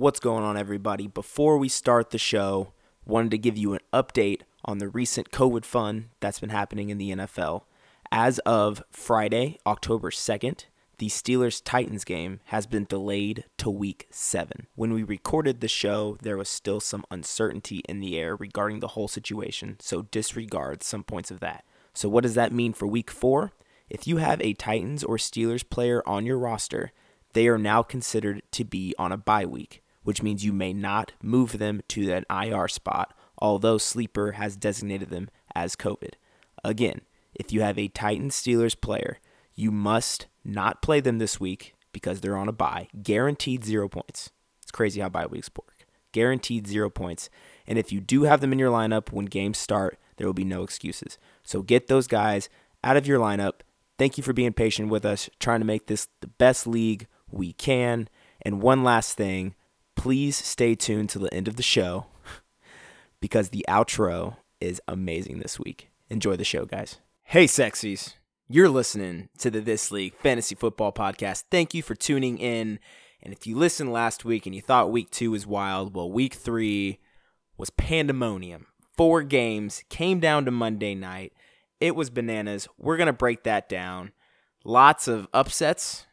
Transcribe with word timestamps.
What's 0.00 0.18
going 0.18 0.44
on, 0.44 0.56
everybody? 0.56 1.08
Before 1.08 1.58
we 1.58 1.68
start 1.68 2.08
the 2.08 2.16
show, 2.16 2.72
wanted 3.04 3.32
to 3.32 3.36
give 3.36 3.58
you 3.58 3.74
an 3.74 3.80
update 3.92 4.40
on 4.64 4.78
the 4.78 4.88
recent 4.88 5.30
COVID 5.30 5.66
fun 5.66 6.08
that's 6.20 6.40
been 6.40 6.48
happening 6.48 6.88
in 6.88 6.96
the 6.96 7.10
NFL. 7.10 7.64
As 8.10 8.38
of 8.46 8.82
Friday, 8.90 9.58
October 9.66 10.10
2nd, 10.10 10.64
the 10.96 11.08
Steelers 11.08 11.60
Titans 11.62 12.04
game 12.04 12.40
has 12.46 12.66
been 12.66 12.86
delayed 12.86 13.44
to 13.58 13.68
week 13.68 14.06
seven. 14.10 14.68
When 14.74 14.94
we 14.94 15.02
recorded 15.02 15.60
the 15.60 15.68
show, 15.68 16.16
there 16.22 16.38
was 16.38 16.48
still 16.48 16.80
some 16.80 17.04
uncertainty 17.10 17.82
in 17.86 18.00
the 18.00 18.18
air 18.18 18.34
regarding 18.34 18.80
the 18.80 18.88
whole 18.96 19.06
situation, 19.06 19.76
so 19.80 20.04
disregard 20.10 20.82
some 20.82 21.04
points 21.04 21.30
of 21.30 21.40
that. 21.40 21.62
So, 21.92 22.08
what 22.08 22.22
does 22.22 22.36
that 22.36 22.54
mean 22.54 22.72
for 22.72 22.86
week 22.86 23.10
four? 23.10 23.52
If 23.90 24.06
you 24.06 24.16
have 24.16 24.40
a 24.40 24.54
Titans 24.54 25.04
or 25.04 25.18
Steelers 25.18 25.68
player 25.68 26.02
on 26.08 26.24
your 26.24 26.38
roster, 26.38 26.90
they 27.34 27.48
are 27.48 27.58
now 27.58 27.82
considered 27.82 28.42
to 28.52 28.64
be 28.64 28.94
on 28.98 29.12
a 29.12 29.18
bye 29.18 29.44
week, 29.44 29.82
which 30.02 30.22
means 30.22 30.44
you 30.44 30.52
may 30.52 30.72
not 30.72 31.12
move 31.22 31.58
them 31.58 31.82
to 31.88 32.12
an 32.12 32.24
IR 32.30 32.68
spot, 32.68 33.14
although 33.38 33.78
Sleeper 33.78 34.32
has 34.32 34.56
designated 34.56 35.10
them 35.10 35.30
as 35.54 35.76
COVID. 35.76 36.14
Again, 36.64 37.02
if 37.34 37.52
you 37.52 37.62
have 37.62 37.78
a 37.78 37.88
Titans 37.88 38.34
Steelers 38.34 38.78
player, 38.78 39.18
you 39.54 39.70
must 39.70 40.26
not 40.44 40.82
play 40.82 41.00
them 41.00 41.18
this 41.18 41.40
week 41.40 41.74
because 41.92 42.20
they're 42.20 42.36
on 42.36 42.48
a 42.48 42.52
bye. 42.52 42.88
Guaranteed 43.02 43.64
zero 43.64 43.88
points. 43.88 44.30
It's 44.62 44.70
crazy 44.70 45.00
how 45.00 45.08
bye 45.08 45.26
weeks 45.26 45.50
work. 45.56 45.86
Guaranteed 46.12 46.66
zero 46.66 46.90
points. 46.90 47.30
And 47.66 47.78
if 47.78 47.92
you 47.92 48.00
do 48.00 48.24
have 48.24 48.40
them 48.40 48.52
in 48.52 48.58
your 48.58 48.72
lineup 48.72 49.12
when 49.12 49.26
games 49.26 49.58
start, 49.58 49.98
there 50.16 50.26
will 50.26 50.34
be 50.34 50.44
no 50.44 50.62
excuses. 50.62 51.18
So 51.42 51.62
get 51.62 51.86
those 51.86 52.06
guys 52.06 52.48
out 52.82 52.96
of 52.96 53.06
your 53.06 53.18
lineup. 53.18 53.60
Thank 53.98 54.16
you 54.16 54.24
for 54.24 54.32
being 54.32 54.52
patient 54.52 54.88
with 54.88 55.04
us, 55.04 55.28
trying 55.38 55.60
to 55.60 55.66
make 55.66 55.86
this 55.86 56.08
the 56.20 56.26
best 56.26 56.66
league 56.66 57.06
we 57.30 57.52
can. 57.52 58.08
And 58.42 58.62
one 58.62 58.82
last 58.82 59.16
thing, 59.16 59.54
please 60.00 60.34
stay 60.34 60.74
tuned 60.74 61.10
to 61.10 61.18
the 61.18 61.32
end 61.34 61.46
of 61.46 61.56
the 61.56 61.62
show 61.62 62.06
because 63.20 63.50
the 63.50 63.62
outro 63.68 64.38
is 64.58 64.80
amazing 64.88 65.40
this 65.40 65.60
week. 65.60 65.90
Enjoy 66.08 66.36
the 66.36 66.42
show, 66.44 66.64
guys. 66.64 66.96
Hey, 67.24 67.44
sexies. 67.44 68.14
You're 68.48 68.70
listening 68.70 69.28
to 69.40 69.50
the 69.50 69.60
This 69.60 69.92
League 69.92 70.14
Fantasy 70.14 70.54
Football 70.54 70.90
Podcast. 70.92 71.44
Thank 71.50 71.74
you 71.74 71.82
for 71.82 71.94
tuning 71.94 72.38
in. 72.38 72.78
And 73.22 73.34
if 73.34 73.46
you 73.46 73.58
listened 73.58 73.92
last 73.92 74.24
week 74.24 74.46
and 74.46 74.54
you 74.54 74.62
thought 74.62 74.90
week 74.90 75.10
two 75.10 75.32
was 75.32 75.46
wild, 75.46 75.94
well, 75.94 76.10
week 76.10 76.32
three 76.32 76.98
was 77.58 77.68
pandemonium. 77.68 78.68
Four 78.96 79.22
games 79.22 79.84
came 79.90 80.18
down 80.18 80.46
to 80.46 80.50
Monday 80.50 80.94
night. 80.94 81.34
It 81.78 81.94
was 81.94 82.08
bananas. 82.08 82.66
We're 82.78 82.96
going 82.96 83.06
to 83.08 83.12
break 83.12 83.42
that 83.42 83.68
down. 83.68 84.12
Lots 84.64 85.08
of 85.08 85.28
upsets. 85.34 86.06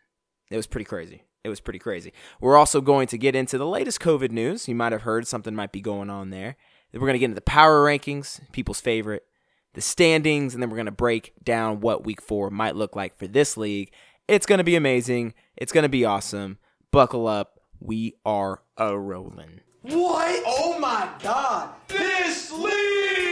It 0.52 0.58
was 0.58 0.68
pretty 0.68 0.84
crazy. 0.84 1.24
It 1.44 1.50
was 1.50 1.60
pretty 1.60 1.80
crazy. 1.80 2.14
We're 2.42 2.58
also 2.58 2.82
going 2.82 3.08
to 3.08 3.18
get 3.18 3.36
into 3.36 3.58
the 3.58 3.68
latest 3.68 4.02
COVID 4.02 4.32
news. 4.32 4.68
You 4.68 4.76
might 4.76 4.92
have 4.92 5.04
heard 5.04 5.28
something 5.28 5.56
might 5.56 5.72
be 5.72 5.82
going 5.82 6.10
on 6.10 6.30
there. 6.30 6.58
Then 6.92 7.02
we're 7.02 7.08
going 7.08 7.16
to 7.16 7.20
get 7.20 7.26
into 7.26 7.36
the 7.36 7.42
power 7.42 7.86
rankings, 7.86 8.42
people's 8.52 8.82
favorite 8.82 9.24
the 9.78 9.82
standings, 9.82 10.56
and 10.56 10.64
then 10.64 10.72
we're 10.72 10.76
going 10.76 10.88
to 10.88 10.92
break 10.92 11.34
down 11.44 11.82
what 11.82 12.04
week 12.04 12.20
four 12.20 12.50
might 12.50 12.76
look 12.76 12.96
like 12.96 13.16
for 13.16 13.28
this 13.28 13.56
league. 13.56 13.92
It's 14.28 14.48
going 14.48 14.58
to 14.58 14.64
be 14.64 14.76
amazing. 14.76 15.36
It's 15.56 15.72
going 15.72 15.84
to 15.84 15.90
be 15.90 16.04
awesome. 16.04 16.58
Buckle 16.92 17.28
up. 17.28 17.60
We 17.80 18.16
are 18.26 18.64
a 18.76 18.98
rolling. 18.98 19.62
What? 19.84 20.44
Oh 20.48 20.80
my 20.80 21.08
god! 21.22 21.76
This 21.88 22.52
league! 22.52 23.27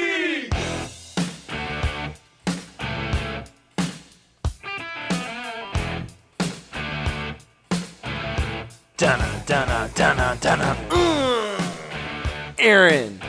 Dun 8.97 9.19
dun 9.45 9.67
dun 9.93 10.15
dun 10.15 10.38
dun. 10.39 10.75
Mm. 10.88 12.55
Aaron, 12.57 13.19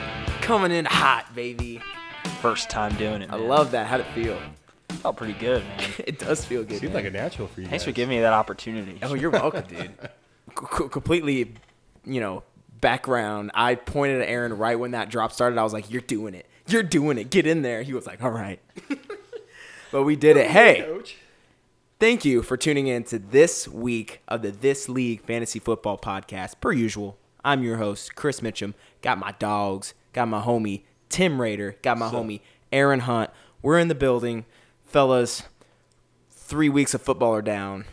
coming 0.41 0.71
in 0.71 0.85
hot, 0.85 1.35
baby. 1.35 1.81
First 2.41 2.69
time 2.69 2.95
doing 2.95 3.21
it. 3.21 3.29
I 3.33 3.37
man. 3.37 3.49
love 3.49 3.71
that. 3.71 3.87
How'd 3.87 3.99
it 3.99 4.05
feel? 4.15 4.39
Felt 5.01 5.17
pretty 5.17 5.33
good, 5.33 5.63
man. 5.63 5.89
It 6.07 6.19
does 6.19 6.45
feel 6.45 6.63
good. 6.63 6.79
Seems 6.79 6.93
man. 6.93 7.03
like 7.03 7.05
a 7.05 7.09
natural 7.09 7.49
for 7.49 7.59
you. 7.59 7.67
Thanks 7.67 7.83
for 7.83 7.91
giving 7.91 8.15
me 8.15 8.21
that 8.21 8.31
opportunity. 8.31 8.97
Oh, 9.01 9.13
you're 9.13 9.29
welcome, 9.29 9.65
dude. 9.67 9.91
C- 10.77 10.87
completely, 10.89 11.53
you 12.05 12.21
know, 12.21 12.43
background. 12.79 13.51
I 13.53 13.75
pointed 13.75 14.21
at 14.21 14.29
Aaron 14.29 14.57
right 14.57 14.79
when 14.79 14.91
that 14.91 15.09
drop 15.09 15.33
started. 15.33 15.59
I 15.59 15.63
was 15.63 15.73
like, 15.73 15.91
"You're 15.91 16.01
doing 16.01 16.33
it. 16.33 16.45
You're 16.67 16.81
doing 16.83 17.17
it. 17.17 17.29
Get 17.29 17.45
in 17.45 17.61
there." 17.61 17.81
He 17.83 17.93
was 17.93 18.07
like, 18.07 18.23
"All 18.23 18.31
right." 18.31 18.61
but 19.91 20.03
we 20.03 20.15
did 20.15 20.37
it. 20.37 20.49
Hey, 20.49 20.83
Coach. 20.83 21.17
Thank 21.99 22.25
you 22.25 22.41
for 22.41 22.57
tuning 22.57 22.87
in 22.87 23.03
to 23.05 23.19
this 23.19 23.67
week 23.67 24.21
of 24.27 24.41
the 24.41 24.51
This 24.51 24.87
League 24.87 25.23
Fantasy 25.23 25.59
Football 25.59 25.97
Podcast. 25.97 26.59
Per 26.61 26.71
usual, 26.71 27.17
I'm 27.43 27.63
your 27.63 27.77
host, 27.77 28.15
Chris 28.15 28.41
Mitchum. 28.41 28.73
Got 29.01 29.17
my 29.17 29.33
dogs. 29.33 29.93
Got 30.13 30.27
my 30.27 30.41
homie 30.41 30.83
Tim 31.09 31.39
Raider, 31.39 31.75
Got 31.81 31.97
my 31.97 32.09
homie 32.09 32.41
Aaron 32.71 33.01
Hunt. 33.01 33.29
We're 33.61 33.79
in 33.79 33.87
the 33.87 33.95
building, 33.95 34.45
fellas. 34.83 35.43
Three 36.29 36.69
weeks 36.69 36.93
of 36.93 37.01
football 37.01 37.33
are 37.33 37.41
down. 37.41 37.85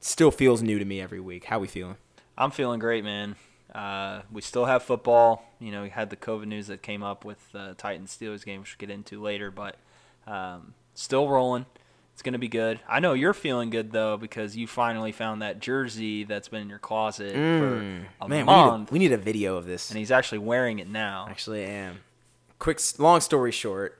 Still 0.00 0.30
feels 0.30 0.62
new 0.62 0.78
to 0.78 0.84
me 0.84 1.00
every 1.00 1.20
week. 1.20 1.44
How 1.44 1.58
we 1.58 1.66
feeling? 1.66 1.96
I'm 2.38 2.50
feeling 2.50 2.78
great, 2.78 3.04
man. 3.04 3.36
Uh, 3.74 4.22
we 4.30 4.40
still 4.40 4.64
have 4.66 4.82
football. 4.82 5.44
You 5.58 5.72
know, 5.72 5.82
we 5.82 5.90
had 5.90 6.10
the 6.10 6.16
COVID 6.16 6.46
news 6.46 6.68
that 6.68 6.82
came 6.82 7.02
up 7.02 7.24
with 7.24 7.52
the 7.52 7.74
Titans 7.76 8.16
Steelers 8.16 8.44
game, 8.44 8.60
which 8.60 8.76
we'll 8.78 8.86
get 8.86 8.94
into 8.94 9.20
later, 9.20 9.50
but 9.50 9.76
um, 10.26 10.74
still 10.94 11.28
rolling. 11.28 11.66
It's 12.16 12.22
going 12.22 12.32
to 12.32 12.38
be 12.38 12.48
good. 12.48 12.80
I 12.88 13.00
know 13.00 13.12
you're 13.12 13.34
feeling 13.34 13.68
good, 13.68 13.92
though, 13.92 14.16
because 14.16 14.56
you 14.56 14.66
finally 14.66 15.12
found 15.12 15.42
that 15.42 15.60
jersey 15.60 16.24
that's 16.24 16.48
been 16.48 16.62
in 16.62 16.70
your 16.70 16.78
closet 16.78 17.32
for 17.34 17.38
a 17.38 17.80
Mm. 17.82 18.28
Man, 18.28 18.30
we 18.30 18.36
need, 18.36 18.40
a, 18.40 18.46
month, 18.46 18.92
we 18.92 18.98
need 18.98 19.12
a 19.12 19.18
video 19.18 19.58
of 19.58 19.66
this. 19.66 19.90
and 19.90 19.98
he's 19.98 20.10
actually 20.10 20.38
wearing 20.38 20.78
it 20.78 20.88
now. 20.88 21.26
Actually, 21.28 21.66
I 21.66 21.68
am. 21.68 21.98
Quick, 22.58 22.80
long 22.98 23.20
story 23.20 23.52
short, 23.52 23.98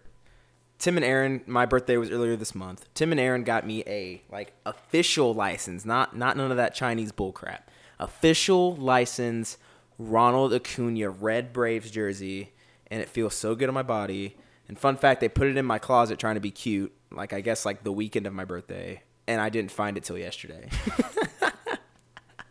Tim 0.78 0.96
and 0.96 1.04
Aaron. 1.04 1.42
My 1.46 1.66
birthday 1.66 1.98
was 1.98 2.10
earlier 2.10 2.36
this 2.36 2.54
month. 2.54 2.88
Tim 2.94 3.10
and 3.12 3.20
Aaron 3.20 3.44
got 3.44 3.66
me 3.66 3.82
a 3.86 4.22
like 4.32 4.54
official 4.64 5.34
license, 5.34 5.84
not 5.84 6.16
not 6.16 6.38
none 6.38 6.50
of 6.50 6.56
that 6.56 6.74
Chinese 6.74 7.12
bullcrap. 7.12 7.64
Official 8.00 8.74
license, 8.76 9.58
Ronald 9.98 10.54
Acuna 10.54 11.10
Red 11.10 11.52
Braves 11.52 11.90
jersey, 11.90 12.54
and 12.90 13.02
it 13.02 13.10
feels 13.10 13.34
so 13.34 13.54
good 13.54 13.68
on 13.68 13.74
my 13.74 13.82
body. 13.82 14.36
And 14.68 14.78
fun 14.78 14.96
fact, 14.96 15.20
they 15.20 15.28
put 15.28 15.48
it 15.48 15.58
in 15.58 15.66
my 15.66 15.78
closet 15.78 16.18
trying 16.18 16.34
to 16.36 16.40
be 16.40 16.50
cute, 16.50 16.92
like 17.10 17.32
I 17.32 17.40
guess 17.40 17.64
like 17.64 17.84
the 17.84 17.92
weekend 17.92 18.26
of 18.26 18.32
my 18.32 18.44
birthday, 18.44 19.02
and 19.26 19.40
I 19.40 19.48
didn't 19.48 19.70
find 19.70 19.96
it 19.96 20.04
till 20.04 20.18
yesterday. 20.18 20.68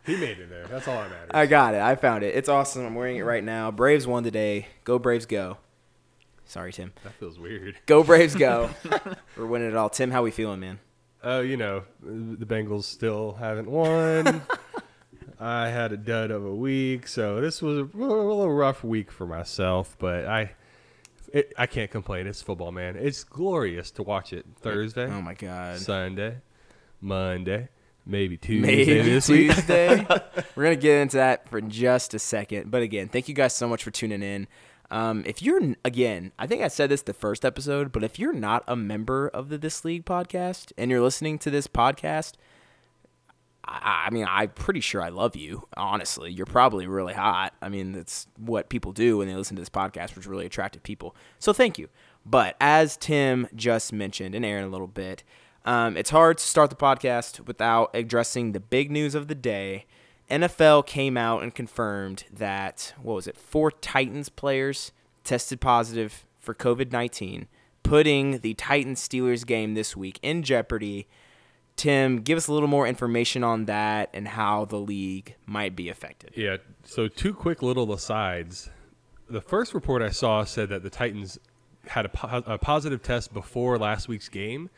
He 0.06 0.16
made 0.16 0.38
it 0.38 0.48
there. 0.48 0.66
That's 0.68 0.86
all 0.86 0.94
that 0.94 1.10
matters. 1.10 1.30
I 1.34 1.46
got 1.46 1.74
it. 1.74 1.80
I 1.80 1.96
found 1.96 2.22
it. 2.22 2.36
It's 2.36 2.48
awesome. 2.48 2.86
I'm 2.86 2.94
wearing 2.94 3.16
it 3.16 3.22
right 3.24 3.42
now. 3.42 3.72
Braves 3.72 4.06
won 4.06 4.22
today. 4.22 4.68
Go 4.84 5.00
Braves, 5.00 5.26
go. 5.26 5.58
Sorry, 6.44 6.72
Tim. 6.72 6.92
that 7.02 7.14
feels 7.14 7.40
weird. 7.40 7.76
Go 7.86 8.04
Braves, 8.04 8.36
go. 8.36 8.70
We're 9.36 9.46
winning 9.46 9.68
it 9.68 9.76
all. 9.76 9.90
Tim, 9.90 10.12
how 10.12 10.22
we 10.22 10.30
feeling, 10.30 10.60
man? 10.60 10.78
Oh, 11.24 11.40
you 11.40 11.56
know, 11.56 11.82
the 12.00 12.46
Bengals 12.46 12.84
still 12.84 13.32
haven't 13.32 13.68
won. 13.68 14.42
I 15.40 15.70
had 15.70 15.90
a 15.90 15.96
dud 15.96 16.30
of 16.30 16.44
a 16.44 16.54
week, 16.54 17.08
so 17.08 17.40
this 17.40 17.60
was 17.60 17.78
a, 17.78 17.82
a 17.82 17.98
little 17.98 18.52
rough 18.52 18.84
week 18.84 19.10
for 19.10 19.26
myself. 19.26 19.96
But 19.98 20.26
I, 20.26 20.52
it, 21.32 21.52
I 21.58 21.66
can't 21.66 21.90
complain. 21.90 22.26
It's 22.26 22.42
football, 22.42 22.72
man. 22.72 22.96
It's 22.96 23.24
glorious 23.24 23.90
to 23.92 24.02
watch 24.02 24.32
it 24.32 24.46
Thursday, 24.60 25.06
Oh 25.06 25.20
my 25.22 25.34
God. 25.34 25.78
Sunday, 25.78 26.38
Monday, 27.00 27.68
maybe 28.04 28.36
Tuesday 28.36 28.66
Maybe 28.84 29.10
this 29.10 29.28
week. 29.28 29.52
Tuesday. 29.52 30.06
We're 30.56 30.62
gonna 30.64 30.76
get 30.76 31.00
into 31.02 31.16
that 31.18 31.48
for 31.48 31.60
just 31.60 32.14
a 32.14 32.18
second. 32.18 32.70
But 32.70 32.82
again, 32.82 33.08
thank 33.08 33.28
you 33.28 33.34
guys 33.34 33.54
so 33.54 33.68
much 33.68 33.82
for 33.84 33.90
tuning 33.90 34.22
in. 34.22 34.46
Um, 34.90 35.24
if 35.26 35.42
you're 35.42 35.74
again, 35.84 36.32
I 36.38 36.46
think 36.46 36.62
I 36.62 36.68
said 36.68 36.90
this 36.90 37.02
the 37.02 37.12
first 37.12 37.44
episode, 37.44 37.90
but 37.92 38.04
if 38.04 38.18
you're 38.18 38.32
not 38.32 38.62
a 38.68 38.76
member 38.76 39.28
of 39.28 39.48
the 39.48 39.58
This 39.58 39.84
League 39.84 40.04
podcast 40.04 40.72
and 40.78 40.90
you're 40.90 41.00
listening 41.00 41.38
to 41.40 41.50
this 41.50 41.66
podcast, 41.66 42.34
I, 43.68 44.10
mean, 44.10 44.26
I'm 44.28 44.50
pretty 44.50 44.80
sure 44.80 45.02
I 45.02 45.08
love 45.08 45.34
you. 45.34 45.66
Honestly, 45.76 46.30
you're 46.30 46.46
probably 46.46 46.86
really 46.86 47.14
hot. 47.14 47.52
I 47.60 47.68
mean, 47.68 47.92
that's 47.92 48.28
what 48.38 48.68
people 48.68 48.92
do 48.92 49.18
when 49.18 49.28
they 49.28 49.34
listen 49.34 49.56
to 49.56 49.62
this 49.62 49.68
podcast, 49.68 50.14
which 50.14 50.26
really 50.26 50.46
attractive 50.46 50.82
people. 50.82 51.16
So 51.38 51.52
thank 51.52 51.78
you. 51.78 51.88
But 52.24 52.56
as 52.60 52.96
Tim 52.96 53.48
just 53.54 53.92
mentioned 53.92 54.34
and 54.34 54.44
Aaron 54.44 54.64
a 54.64 54.68
little 54.68 54.86
bit, 54.86 55.24
um, 55.64 55.96
it's 55.96 56.10
hard 56.10 56.38
to 56.38 56.44
start 56.44 56.70
the 56.70 56.76
podcast 56.76 57.46
without 57.46 57.90
addressing 57.92 58.52
the 58.52 58.60
big 58.60 58.90
news 58.90 59.14
of 59.16 59.26
the 59.26 59.34
day. 59.34 59.86
NFL 60.30 60.86
came 60.86 61.16
out 61.16 61.42
and 61.42 61.54
confirmed 61.54 62.24
that 62.32 62.94
what 63.00 63.14
was 63.14 63.26
it? 63.26 63.36
Four 63.36 63.70
Titans 63.70 64.28
players 64.28 64.92
tested 65.24 65.60
positive 65.60 66.24
for 66.38 66.54
COVID 66.54 66.92
nineteen, 66.92 67.46
putting 67.82 68.38
the 68.38 68.54
Titans 68.54 69.06
Steelers 69.06 69.46
game 69.46 69.74
this 69.74 69.96
week 69.96 70.18
in 70.22 70.42
jeopardy. 70.42 71.06
Tim, 71.76 72.22
give 72.22 72.38
us 72.38 72.48
a 72.48 72.52
little 72.52 72.68
more 72.68 72.86
information 72.86 73.44
on 73.44 73.66
that 73.66 74.10
and 74.14 74.26
how 74.26 74.64
the 74.64 74.78
league 74.78 75.36
might 75.44 75.76
be 75.76 75.88
affected. 75.90 76.32
Yeah. 76.34 76.56
So 76.84 77.06
two 77.06 77.34
quick 77.34 77.62
little 77.62 77.92
asides. 77.92 78.70
The 79.28 79.42
first 79.42 79.74
report 79.74 80.02
I 80.02 80.10
saw 80.10 80.44
said 80.44 80.70
that 80.70 80.82
the 80.82 80.90
Titans 80.90 81.38
had 81.86 82.06
a, 82.06 82.08
po- 82.08 82.42
a 82.46 82.58
positive 82.58 83.02
test 83.02 83.34
before 83.34 83.78
last 83.78 84.08
week's 84.08 84.28
game 84.28 84.70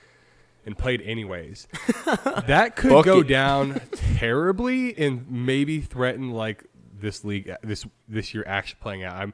and 0.66 0.76
played 0.76 1.00
anyways. 1.02 1.68
that 2.46 2.76
could 2.76 3.04
go 3.04 3.22
down 3.22 3.80
terribly 4.16 4.96
and 4.98 5.30
maybe 5.30 5.80
threaten 5.80 6.30
like 6.30 6.64
this 7.00 7.24
league 7.24 7.50
this 7.62 7.86
this 8.08 8.34
year 8.34 8.44
actually 8.46 8.78
playing 8.80 9.04
out. 9.04 9.14
I'm 9.14 9.32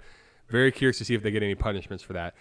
very 0.49 0.70
curious 0.70 0.99
to 0.99 1.05
see 1.05 1.14
if 1.14 1.22
they 1.22 1.31
get 1.31 1.43
any 1.43 1.55
punishments 1.55 2.05
for 2.05 2.12
that. 2.12 2.34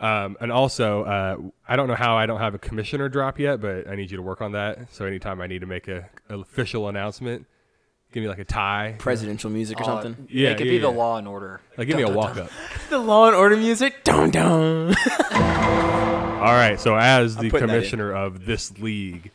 Um, 0.00 0.36
and 0.40 0.50
also, 0.50 1.04
uh, 1.04 1.36
I 1.68 1.76
don't 1.76 1.86
know 1.88 1.94
how 1.94 2.16
I 2.16 2.26
don't 2.26 2.40
have 2.40 2.54
a 2.54 2.58
commissioner 2.58 3.08
drop 3.08 3.38
yet, 3.38 3.60
but 3.60 3.88
I 3.88 3.94
need 3.94 4.10
you 4.10 4.16
to 4.16 4.22
work 4.22 4.40
on 4.42 4.52
that. 4.52 4.92
So 4.92 5.04
anytime 5.06 5.40
I 5.40 5.46
need 5.46 5.60
to 5.60 5.66
make 5.66 5.86
a, 5.88 6.08
an 6.28 6.40
official 6.40 6.88
announcement, 6.88 7.46
give 8.12 8.22
me 8.22 8.28
like 8.28 8.38
a 8.40 8.44
tie, 8.44 8.96
Presidential 8.98 9.50
music 9.50 9.78
or 9.80 9.84
Uh, 9.84 9.86
something. 9.86 10.26
Yeah, 10.30 10.50
it 10.50 10.58
could 10.58 10.66
yeah, 10.66 10.72
be 10.72 10.78
the 10.78 10.90
yeah. 10.90 10.96
Law 10.96 11.16
and 11.18 11.28
Order. 11.28 11.60
like 11.78 11.86
give 11.86 11.96
me 11.96 12.02
a 12.02 12.10
walk 12.10 12.36
up. 12.36 12.50
The 12.90 12.98
Law 12.98 13.26
and 13.28 13.36
Order 13.36 13.56
music. 13.56 14.02
Dun 14.04 14.30
dun. 14.30 14.94
All 15.32 16.52
right. 16.52 16.78
So 16.78 16.96
as 16.96 17.36
the 17.36 17.50
putting 17.50 17.68
that 17.68 17.74
in. 17.74 17.80
commissioner 17.80 18.12
of 18.12 18.46
this 18.46 18.76
league, 18.78 19.30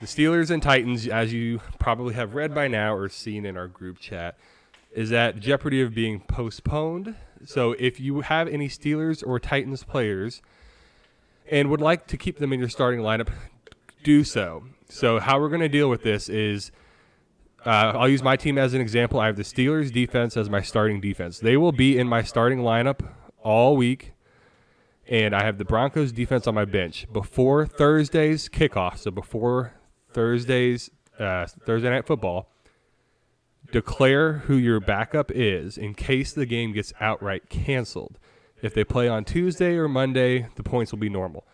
the 0.00 0.06
Steelers 0.06 0.50
and 0.50 0.62
Titans, 0.62 1.06
as 1.06 1.32
you 1.32 1.60
probably 1.78 2.14
have 2.14 2.34
read 2.34 2.54
by 2.54 2.68
now 2.68 2.94
or 2.94 3.08
seen 3.08 3.46
in 3.46 3.56
our 3.56 3.68
group 3.68 3.98
chat, 4.00 4.36
is 4.94 5.12
at 5.12 5.40
jeopardy 5.40 5.82
of 5.82 5.94
being 5.94 6.20
postponed. 6.20 7.14
So 7.44 7.72
if 7.78 8.00
you 8.00 8.22
have 8.22 8.48
any 8.48 8.68
Steelers 8.68 9.26
or 9.26 9.38
Titans 9.38 9.84
players 9.84 10.40
and 11.50 11.68
would 11.68 11.80
like 11.80 12.06
to 12.06 12.16
keep 12.16 12.38
them 12.38 12.52
in 12.52 12.60
your 12.60 12.68
starting 12.68 13.00
lineup, 13.00 13.28
do 14.02 14.24
so. 14.24 14.64
So 14.88 15.18
how 15.18 15.38
we're 15.38 15.48
going 15.48 15.60
to 15.60 15.68
deal 15.68 15.90
with 15.90 16.02
this 16.02 16.28
is. 16.28 16.70
Uh, 17.66 17.92
I'll 17.96 18.10
use 18.10 18.22
my 18.22 18.36
team 18.36 18.58
as 18.58 18.74
an 18.74 18.82
example. 18.82 19.18
I 19.18 19.24
have 19.24 19.36
the 19.36 19.42
Steelers 19.42 19.90
defense 19.90 20.36
as 20.36 20.50
my 20.50 20.60
starting 20.60 21.00
defense. 21.00 21.38
They 21.38 21.56
will 21.56 21.72
be 21.72 21.98
in 21.98 22.06
my 22.06 22.22
starting 22.22 22.58
lineup 22.58 23.00
all 23.42 23.74
week 23.74 24.12
and 25.08 25.34
I 25.34 25.44
have 25.44 25.58
the 25.58 25.64
Broncos 25.64 26.12
defense 26.12 26.46
on 26.46 26.54
my 26.54 26.64
bench 26.64 27.06
before 27.12 27.66
Thursday's 27.66 28.48
kickoff. 28.48 28.98
So 28.98 29.10
before 29.10 29.74
Thursday's 30.12 30.90
uh, 31.18 31.46
Thursday 31.46 31.90
night 31.90 32.06
football, 32.06 32.50
declare 33.72 34.34
who 34.34 34.56
your 34.56 34.80
backup 34.80 35.30
is 35.32 35.76
in 35.76 35.94
case 35.94 36.32
the 36.32 36.46
game 36.46 36.72
gets 36.72 36.92
outright 37.00 37.48
canceled. 37.48 38.18
If 38.62 38.74
they 38.74 38.84
play 38.84 39.08
on 39.08 39.24
Tuesday 39.24 39.76
or 39.76 39.88
Monday, 39.88 40.48
the 40.54 40.62
points 40.62 40.92
will 40.92 40.98
be 40.98 41.08
normal. 41.08 41.44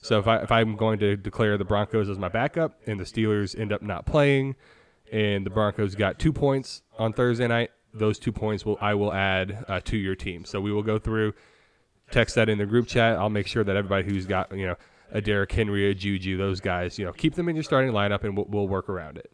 So 0.00 0.18
if 0.18 0.26
I 0.26 0.38
if 0.38 0.52
I'm 0.52 0.76
going 0.76 0.98
to 1.00 1.16
declare 1.16 1.58
the 1.58 1.64
Broncos 1.64 2.08
as 2.08 2.18
my 2.18 2.28
backup 2.28 2.80
and 2.86 2.98
the 2.98 3.04
Steelers 3.04 3.58
end 3.58 3.72
up 3.72 3.82
not 3.82 4.06
playing, 4.06 4.56
and 5.12 5.44
the 5.44 5.50
Broncos 5.50 5.94
got 5.94 6.18
two 6.18 6.32
points 6.32 6.82
on 6.98 7.12
Thursday 7.12 7.48
night, 7.48 7.70
those 7.92 8.18
two 8.18 8.32
points 8.32 8.64
will 8.64 8.78
I 8.80 8.94
will 8.94 9.12
add 9.12 9.64
uh, 9.68 9.80
to 9.84 9.96
your 9.96 10.14
team. 10.14 10.44
So 10.44 10.60
we 10.60 10.72
will 10.72 10.82
go 10.82 10.98
through 10.98 11.34
text 12.10 12.36
that 12.36 12.48
in 12.48 12.58
the 12.58 12.66
group 12.66 12.86
chat. 12.86 13.18
I'll 13.18 13.30
make 13.30 13.46
sure 13.46 13.64
that 13.64 13.76
everybody 13.76 14.08
who's 14.08 14.26
got 14.26 14.56
you 14.56 14.66
know 14.66 14.76
a 15.10 15.20
Derrick 15.20 15.52
Henry, 15.52 15.90
a 15.90 15.94
Juju, 15.94 16.36
those 16.36 16.60
guys, 16.60 16.98
you 16.98 17.04
know, 17.04 17.12
keep 17.12 17.34
them 17.34 17.48
in 17.48 17.56
your 17.56 17.62
starting 17.62 17.92
lineup, 17.92 18.24
and 18.24 18.36
we'll, 18.36 18.46
we'll 18.46 18.68
work 18.68 18.88
around 18.88 19.16
it. 19.16 19.30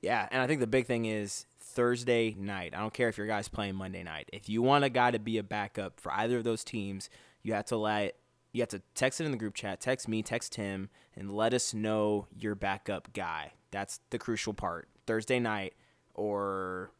Yeah, 0.00 0.28
and 0.30 0.42
I 0.42 0.46
think 0.46 0.60
the 0.60 0.66
big 0.66 0.86
thing 0.86 1.06
is 1.06 1.46
Thursday 1.58 2.34
night. 2.38 2.74
I 2.74 2.80
don't 2.80 2.92
care 2.92 3.08
if 3.08 3.18
your 3.18 3.26
guy's 3.26 3.48
playing 3.48 3.76
Monday 3.76 4.02
night. 4.02 4.28
If 4.32 4.48
you 4.48 4.62
want 4.62 4.84
a 4.84 4.90
guy 4.90 5.10
to 5.10 5.18
be 5.18 5.38
a 5.38 5.42
backup 5.42 6.00
for 6.00 6.12
either 6.12 6.38
of 6.38 6.44
those 6.44 6.64
teams, 6.64 7.08
you 7.42 7.54
have 7.54 7.66
to 7.66 7.76
let 7.76 8.16
you 8.52 8.62
have 8.62 8.68
to 8.70 8.80
text 8.94 9.20
it 9.20 9.24
in 9.24 9.32
the 9.32 9.36
group 9.36 9.54
chat, 9.54 9.80
text 9.80 10.08
me, 10.08 10.22
text 10.22 10.54
him, 10.54 10.88
and 11.14 11.30
let 11.30 11.52
us 11.52 11.74
know 11.74 12.26
your 12.38 12.54
backup 12.54 13.12
guy. 13.12 13.52
That's 13.70 14.00
the 14.10 14.18
crucial 14.18 14.54
part. 14.54 14.88
Thursday 15.06 15.38
night 15.38 15.74
or 16.14 16.90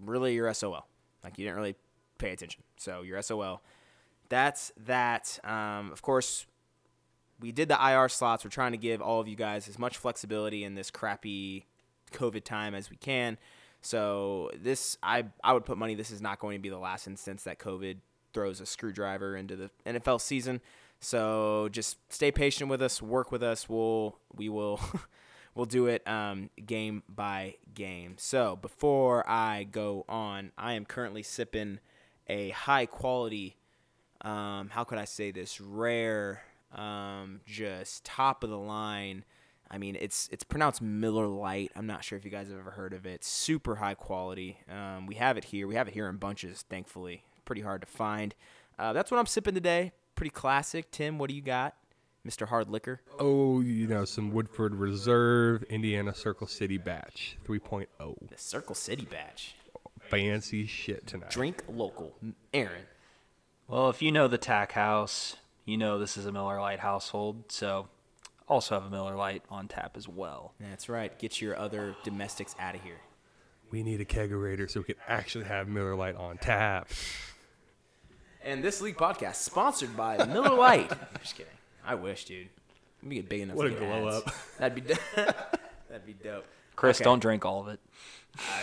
really 0.00 0.34
your 0.34 0.52
SOL. 0.54 0.86
Like 1.24 1.38
you 1.38 1.44
didn't 1.44 1.56
really 1.56 1.74
pay 2.18 2.30
attention. 2.30 2.62
So 2.76 3.02
your 3.02 3.20
SOL. 3.22 3.62
That's 4.28 4.72
that. 4.86 5.38
Um, 5.44 5.90
of 5.92 6.02
course, 6.02 6.46
we 7.40 7.52
did 7.52 7.68
the 7.68 7.78
IR 7.84 8.08
slots. 8.08 8.44
We're 8.44 8.50
trying 8.50 8.72
to 8.72 8.78
give 8.78 9.02
all 9.02 9.20
of 9.20 9.28
you 9.28 9.36
guys 9.36 9.68
as 9.68 9.78
much 9.78 9.96
flexibility 9.96 10.64
in 10.64 10.74
this 10.74 10.90
crappy 10.90 11.66
COVID 12.12 12.44
time 12.44 12.74
as 12.74 12.90
we 12.90 12.96
can. 12.96 13.38
So 13.80 14.50
this, 14.54 14.96
I 15.02 15.24
I 15.42 15.52
would 15.52 15.64
put 15.64 15.76
money. 15.76 15.94
This 15.94 16.10
is 16.10 16.20
not 16.20 16.38
going 16.38 16.58
to 16.58 16.62
be 16.62 16.68
the 16.68 16.78
last 16.78 17.06
instance 17.06 17.44
that 17.44 17.58
COVID 17.58 17.96
throws 18.32 18.60
a 18.60 18.66
screwdriver 18.66 19.36
into 19.36 19.56
the 19.56 19.70
NFL 19.86 20.20
season. 20.20 20.60
So 21.00 21.68
just 21.70 21.98
stay 22.12 22.30
patient 22.30 22.70
with 22.70 22.80
us. 22.80 23.02
Work 23.02 23.32
with 23.32 23.42
us. 23.42 23.68
We'll 23.68 24.18
we 24.34 24.48
will 24.48 24.80
we'll 25.54 25.66
do 25.66 25.86
it 25.86 26.06
um, 26.06 26.50
game 26.64 27.02
by 27.08 27.56
game. 27.74 28.14
So 28.18 28.56
before 28.56 29.28
I 29.28 29.64
go 29.64 30.04
on, 30.08 30.52
I 30.56 30.74
am 30.74 30.84
currently 30.84 31.22
sipping 31.24 31.80
a 32.28 32.50
high 32.50 32.86
quality. 32.86 33.56
Um, 34.20 34.68
how 34.70 34.84
could 34.84 34.98
I 34.98 35.04
say 35.04 35.32
this? 35.32 35.60
Rare, 35.60 36.42
um, 36.72 37.40
just 37.44 38.04
top 38.04 38.44
of 38.44 38.50
the 38.50 38.58
line. 38.58 39.24
I 39.72 39.78
mean, 39.78 39.96
it's 39.98 40.28
it's 40.30 40.44
pronounced 40.44 40.82
Miller 40.82 41.26
Lite. 41.26 41.72
I'm 41.74 41.86
not 41.86 42.04
sure 42.04 42.18
if 42.18 42.24
you 42.24 42.30
guys 42.30 42.48
have 42.48 42.58
ever 42.58 42.72
heard 42.72 42.92
of 42.92 43.06
it. 43.06 43.24
Super 43.24 43.76
high 43.76 43.94
quality. 43.94 44.58
Um, 44.70 45.06
we 45.06 45.14
have 45.14 45.38
it 45.38 45.44
here. 45.44 45.66
We 45.66 45.76
have 45.76 45.88
it 45.88 45.94
here 45.94 46.08
in 46.08 46.16
bunches. 46.16 46.64
Thankfully, 46.68 47.24
pretty 47.46 47.62
hard 47.62 47.80
to 47.80 47.86
find. 47.86 48.34
Uh, 48.78 48.92
that's 48.92 49.10
what 49.10 49.18
I'm 49.18 49.26
sipping 49.26 49.54
today. 49.54 49.92
Pretty 50.14 50.30
classic. 50.30 50.90
Tim, 50.90 51.18
what 51.18 51.30
do 51.30 51.34
you 51.34 51.42
got, 51.42 51.74
Mr. 52.26 52.46
Hard 52.48 52.68
Liquor? 52.68 53.00
Oh, 53.18 53.60
you 53.60 53.86
know, 53.86 54.04
some 54.04 54.30
Woodford 54.30 54.74
Reserve, 54.74 55.62
Indiana 55.64 56.14
Circle 56.14 56.46
City 56.48 56.76
batch, 56.76 57.38
3.0. 57.46 57.86
The 58.28 58.38
Circle 58.38 58.74
City 58.74 59.06
batch. 59.10 59.54
Fancy 60.00 60.66
shit 60.66 61.06
tonight. 61.06 61.30
Drink 61.30 61.62
local. 61.68 62.14
Aaron. 62.52 62.86
Well, 63.68 63.88
if 63.88 64.02
you 64.02 64.12
know 64.12 64.28
the 64.28 64.36
Tack 64.36 64.72
House, 64.72 65.36
you 65.64 65.78
know 65.78 65.98
this 65.98 66.16
is 66.16 66.26
a 66.26 66.32
Miller 66.32 66.60
Lite 66.60 66.80
household. 66.80 67.44
So, 67.50 67.88
also 68.52 68.74
have 68.74 68.84
a 68.86 68.90
Miller 68.90 69.14
Lite 69.16 69.42
on 69.50 69.68
tap 69.68 69.96
as 69.96 70.06
well. 70.08 70.54
That's 70.60 70.88
right. 70.88 71.16
Get 71.18 71.40
your 71.40 71.56
other 71.58 71.96
domestics 72.04 72.54
out 72.58 72.74
of 72.74 72.82
here. 72.82 73.00
We 73.70 73.82
need 73.82 74.00
a 74.00 74.04
kegerator 74.04 74.70
so 74.70 74.80
we 74.80 74.84
can 74.84 74.96
actually 75.08 75.44
have 75.46 75.66
Miller 75.68 75.94
Lite 75.96 76.16
on 76.16 76.38
tap. 76.38 76.88
And 78.44 78.62
this 78.62 78.80
league 78.80 78.96
podcast 78.96 79.36
sponsored 79.36 79.96
by 79.96 80.24
Miller 80.26 80.56
Lite. 80.56 80.90
Just 81.22 81.36
kidding. 81.36 81.52
I 81.84 81.94
wish, 81.94 82.24
dude. 82.24 82.48
Let 83.02 83.08
me 83.08 83.16
get 83.16 83.28
big 83.28 83.40
enough. 83.42 83.56
What 83.56 83.64
to 83.64 83.68
a 83.68 83.72
get 83.72 83.80
glow 83.80 84.08
ads. 84.08 84.16
up. 84.26 84.34
That'd 84.58 84.74
be 84.74 84.80
do- 84.82 84.94
that'd 85.88 86.06
be 86.06 86.12
dope. 86.12 86.44
Chris, 86.76 86.98
Okay. 86.98 87.04
don't 87.04 87.20
drink 87.20 87.44
all 87.44 87.60
of 87.60 87.68
it. 87.68 87.80
I, 88.38 88.62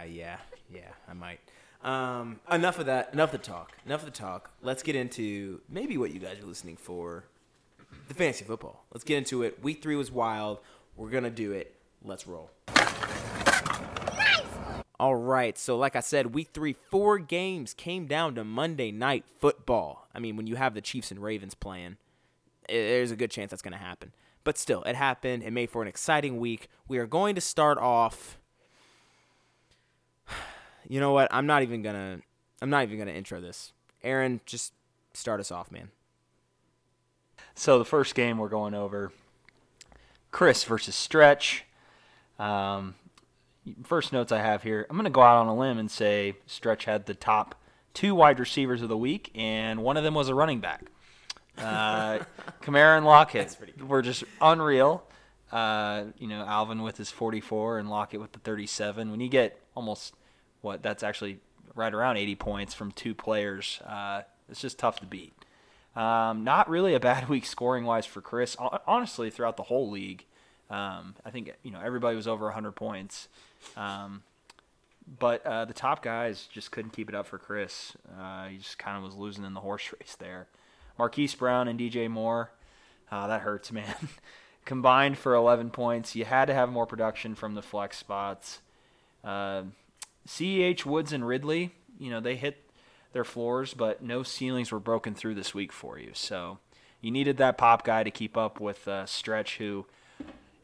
uh, 0.00 0.04
yeah, 0.04 0.38
yeah, 0.72 0.80
I 1.08 1.12
might. 1.14 1.40
Um, 1.82 2.40
enough 2.50 2.78
of 2.78 2.86
that. 2.86 3.10
Enough 3.12 3.32
of 3.34 3.40
the 3.40 3.46
talk. 3.46 3.72
Enough 3.86 4.00
of 4.00 4.06
the 4.06 4.18
talk. 4.18 4.50
Let's 4.62 4.82
get 4.82 4.96
into 4.96 5.60
maybe 5.68 5.96
what 5.96 6.12
you 6.12 6.18
guys 6.20 6.38
are 6.40 6.46
listening 6.46 6.76
for. 6.76 7.24
The 8.10 8.16
fantasy 8.16 8.44
football. 8.44 8.84
Let's 8.92 9.04
get 9.04 9.18
into 9.18 9.44
it. 9.44 9.62
Week 9.62 9.80
three 9.80 9.94
was 9.94 10.10
wild. 10.10 10.58
We're 10.96 11.10
gonna 11.10 11.30
do 11.30 11.52
it. 11.52 11.76
Let's 12.04 12.26
roll. 12.26 12.50
All 14.98 15.14
right. 15.14 15.56
So, 15.56 15.78
like 15.78 15.94
I 15.94 16.00
said, 16.00 16.34
week 16.34 16.48
three, 16.52 16.72
four 16.72 17.20
games 17.20 17.72
came 17.72 18.06
down 18.06 18.34
to 18.34 18.42
Monday 18.42 18.90
night 18.90 19.24
football. 19.38 20.08
I 20.12 20.18
mean, 20.18 20.36
when 20.36 20.48
you 20.48 20.56
have 20.56 20.74
the 20.74 20.80
Chiefs 20.80 21.12
and 21.12 21.22
Ravens 21.22 21.54
playing, 21.54 21.98
there's 22.68 23.12
a 23.12 23.16
good 23.16 23.30
chance 23.30 23.50
that's 23.50 23.62
going 23.62 23.78
to 23.78 23.78
happen. 23.78 24.10
But 24.42 24.58
still, 24.58 24.82
it 24.82 24.96
happened. 24.96 25.44
It 25.44 25.52
made 25.52 25.70
for 25.70 25.80
an 25.80 25.86
exciting 25.86 26.40
week. 26.40 26.68
We 26.88 26.98
are 26.98 27.06
going 27.06 27.36
to 27.36 27.40
start 27.40 27.78
off. 27.78 28.38
You 30.88 30.98
know 30.98 31.12
what? 31.12 31.28
I'm 31.30 31.46
not 31.46 31.62
even 31.62 31.82
gonna. 31.82 32.18
I'm 32.60 32.70
not 32.70 32.82
even 32.82 32.98
gonna 32.98 33.12
intro 33.12 33.40
this. 33.40 33.72
Aaron, 34.02 34.40
just 34.44 34.72
start 35.14 35.38
us 35.38 35.52
off, 35.52 35.70
man. 35.70 35.90
So 37.60 37.78
the 37.78 37.84
first 37.84 38.14
game 38.14 38.38
we're 38.38 38.48
going 38.48 38.72
over, 38.72 39.12
Chris 40.30 40.64
versus 40.64 40.94
Stretch. 40.94 41.66
Um, 42.38 42.94
first 43.84 44.14
notes 44.14 44.32
I 44.32 44.38
have 44.38 44.62
here, 44.62 44.86
I'm 44.88 44.96
going 44.96 45.04
to 45.04 45.10
go 45.10 45.20
out 45.20 45.36
on 45.36 45.46
a 45.46 45.54
limb 45.54 45.76
and 45.76 45.90
say 45.90 46.36
Stretch 46.46 46.86
had 46.86 47.04
the 47.04 47.12
top 47.12 47.54
two 47.92 48.14
wide 48.14 48.40
receivers 48.40 48.80
of 48.80 48.88
the 48.88 48.96
week, 48.96 49.30
and 49.34 49.82
one 49.82 49.98
of 49.98 50.04
them 50.04 50.14
was 50.14 50.30
a 50.30 50.34
running 50.34 50.60
back. 50.60 50.86
Uh, 51.58 52.20
Kamara 52.62 52.96
and 52.96 53.04
Lockett 53.04 53.54
were 53.86 54.00
just 54.00 54.24
unreal. 54.40 55.04
Uh, 55.52 56.04
you 56.16 56.28
know, 56.28 56.42
Alvin 56.46 56.80
with 56.80 56.96
his 56.96 57.10
44 57.10 57.78
and 57.78 57.90
Lockett 57.90 58.22
with 58.22 58.32
the 58.32 58.38
37. 58.38 59.10
When 59.10 59.20
you 59.20 59.28
get 59.28 59.60
almost 59.74 60.14
what 60.62 60.82
that's 60.82 61.02
actually 61.02 61.40
right 61.74 61.92
around 61.92 62.16
80 62.16 62.36
points 62.36 62.72
from 62.72 62.90
two 62.90 63.14
players, 63.14 63.82
uh, 63.84 64.22
it's 64.48 64.62
just 64.62 64.78
tough 64.78 64.98
to 65.00 65.06
beat. 65.06 65.34
Um, 65.96 66.44
not 66.44 66.68
really 66.68 66.94
a 66.94 67.00
bad 67.00 67.28
week 67.28 67.46
scoring 67.46 67.84
wise 67.84 68.06
for 68.06 68.20
Chris. 68.20 68.56
Honestly, 68.86 69.30
throughout 69.30 69.56
the 69.56 69.64
whole 69.64 69.90
league, 69.90 70.24
um, 70.70 71.14
I 71.24 71.30
think 71.30 71.52
you 71.62 71.70
know 71.70 71.80
everybody 71.82 72.16
was 72.16 72.28
over 72.28 72.46
100 72.46 72.72
points. 72.72 73.28
Um, 73.76 74.22
but 75.18 75.44
uh, 75.44 75.64
the 75.64 75.74
top 75.74 76.02
guys 76.02 76.48
just 76.52 76.70
couldn't 76.70 76.92
keep 76.92 77.08
it 77.08 77.14
up 77.14 77.26
for 77.26 77.38
Chris. 77.38 77.96
Uh, 78.18 78.46
he 78.46 78.58
just 78.58 78.78
kind 78.78 78.96
of 78.96 79.02
was 79.02 79.14
losing 79.14 79.44
in 79.44 79.54
the 79.54 79.60
horse 79.60 79.92
race 80.00 80.16
there. 80.18 80.46
Marquise 80.98 81.34
Brown 81.34 81.66
and 81.66 81.80
DJ 81.80 82.08
Moore, 82.08 82.52
uh, 83.10 83.26
that 83.26 83.40
hurts, 83.40 83.72
man. 83.72 83.94
Combined 84.64 85.18
for 85.18 85.34
11 85.34 85.70
points. 85.70 86.14
You 86.14 86.24
had 86.26 86.44
to 86.46 86.54
have 86.54 86.68
more 86.68 86.86
production 86.86 87.34
from 87.34 87.54
the 87.54 87.62
flex 87.62 87.96
spots. 87.96 88.60
Uh, 89.24 89.62
CEH 90.28 90.84
Woods 90.84 91.12
and 91.12 91.26
Ridley, 91.26 91.72
you 91.98 92.10
know, 92.10 92.20
they 92.20 92.36
hit 92.36 92.58
their 93.12 93.24
floors, 93.24 93.74
but 93.74 94.02
no 94.02 94.22
ceilings 94.22 94.70
were 94.72 94.80
broken 94.80 95.14
through 95.14 95.34
this 95.34 95.54
week 95.54 95.72
for 95.72 95.98
you. 95.98 96.10
So 96.14 96.58
you 97.00 97.10
needed 97.10 97.36
that 97.38 97.58
pop 97.58 97.84
guy 97.84 98.02
to 98.04 98.10
keep 98.10 98.36
up 98.36 98.60
with 98.60 98.86
uh, 98.86 99.06
Stretch, 99.06 99.58
who 99.58 99.86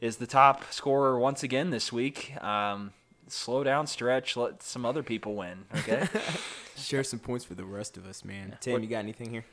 is 0.01 0.17
the 0.17 0.27
top 0.27 0.71
scorer 0.71 1.17
once 1.19 1.43
again 1.43 1.69
this 1.69 1.91
week. 1.91 2.41
Um, 2.43 2.93
slow 3.27 3.63
down, 3.63 3.87
stretch, 3.87 4.37
let 4.37 4.63
some 4.63 4.85
other 4.85 5.03
people 5.03 5.35
win. 5.35 5.65
Okay. 5.75 6.07
Share 6.77 7.03
some 7.03 7.19
points 7.19 7.45
for 7.45 7.55
the 7.55 7.65
rest 7.65 7.97
of 7.97 8.05
us, 8.05 8.23
man. 8.23 8.57
Tim, 8.61 8.81
you 8.83 8.89
got 8.89 8.99
anything 8.99 9.31
here? 9.31 9.45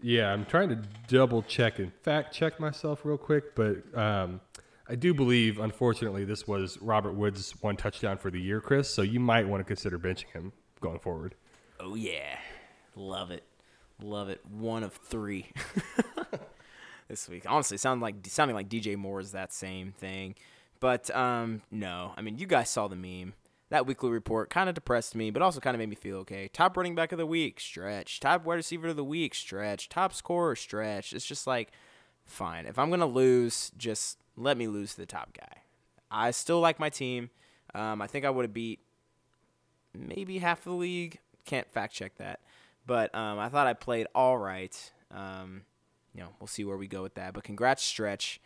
Yeah, 0.00 0.32
I'm 0.32 0.44
trying 0.44 0.70
to 0.70 0.82
double 1.08 1.42
check 1.42 1.78
and 1.78 1.92
fact 2.02 2.34
check 2.34 2.58
myself 2.58 3.04
real 3.04 3.18
quick, 3.18 3.54
but 3.54 3.82
um, 3.96 4.40
I 4.88 4.96
do 4.96 5.14
believe, 5.14 5.60
unfortunately, 5.60 6.24
this 6.24 6.46
was 6.46 6.78
Robert 6.80 7.12
Woods' 7.12 7.54
one 7.60 7.76
touchdown 7.76 8.18
for 8.18 8.30
the 8.30 8.40
year, 8.40 8.60
Chris. 8.60 8.90
So 8.90 9.02
you 9.02 9.20
might 9.20 9.46
want 9.46 9.60
to 9.60 9.64
consider 9.64 9.98
benching 9.98 10.30
him 10.32 10.52
going 10.80 10.98
forward. 10.98 11.34
Oh 11.80 11.94
yeah, 11.94 12.38
love 12.96 13.30
it, 13.30 13.44
love 14.02 14.28
it. 14.28 14.40
One 14.46 14.82
of 14.82 14.92
three 14.92 15.50
this 17.08 17.28
week. 17.28 17.44
Honestly, 17.46 17.76
sounding 17.76 18.02
like 18.02 18.16
sounding 18.26 18.54
like 18.54 18.68
DJ 18.68 18.96
Moore 18.96 19.20
is 19.20 19.32
that 19.32 19.52
same 19.52 19.92
thing, 19.92 20.34
but 20.80 21.14
um, 21.14 21.62
no. 21.70 22.12
I 22.16 22.22
mean, 22.22 22.38
you 22.38 22.46
guys 22.46 22.70
saw 22.70 22.88
the 22.88 22.96
meme. 22.96 23.34
That 23.70 23.86
weekly 23.86 24.10
report 24.10 24.50
kind 24.50 24.68
of 24.68 24.74
depressed 24.74 25.16
me, 25.16 25.30
but 25.30 25.42
also 25.42 25.58
kind 25.58 25.74
of 25.74 25.78
made 25.80 25.88
me 25.88 25.96
feel 25.96 26.18
okay. 26.18 26.48
Top 26.48 26.76
running 26.76 26.94
back 26.94 27.12
of 27.12 27.18
the 27.18 27.26
week, 27.26 27.58
stretch. 27.58 28.20
Top 28.20 28.44
wide 28.44 28.56
receiver 28.56 28.88
of 28.88 28.96
the 28.96 29.02
week, 29.02 29.34
stretch. 29.34 29.88
Top 29.88 30.12
scorer, 30.12 30.54
stretch. 30.54 31.12
It's 31.12 31.26
just 31.26 31.46
like, 31.46 31.72
fine. 32.24 32.66
If 32.66 32.78
I'm 32.78 32.90
gonna 32.90 33.06
lose, 33.06 33.72
just 33.76 34.18
let 34.36 34.56
me 34.56 34.68
lose 34.68 34.92
to 34.94 35.00
the 35.00 35.06
top 35.06 35.36
guy. 35.36 35.62
I 36.10 36.30
still 36.30 36.60
like 36.60 36.78
my 36.78 36.90
team. 36.90 37.30
Um, 37.74 38.00
I 38.00 38.06
think 38.06 38.24
I 38.24 38.30
would 38.30 38.44
have 38.44 38.54
beat 38.54 38.80
maybe 39.92 40.38
half 40.38 40.64
the 40.64 40.72
league. 40.72 41.18
Can't 41.44 41.70
fact 41.70 41.94
check 41.94 42.16
that, 42.16 42.40
but 42.86 43.14
um, 43.14 43.38
I 43.38 43.48
thought 43.48 43.66
I 43.66 43.74
played 43.74 44.06
all 44.14 44.38
right. 44.38 44.92
Um, 45.10 45.62
you 46.14 46.20
know, 46.22 46.28
we'll 46.40 46.46
see 46.46 46.64
where 46.64 46.76
we 46.76 46.86
go 46.86 47.02
with 47.02 47.14
that. 47.14 47.34
But 47.34 47.44
congrats, 47.44 47.82
Stretch. 47.82 48.40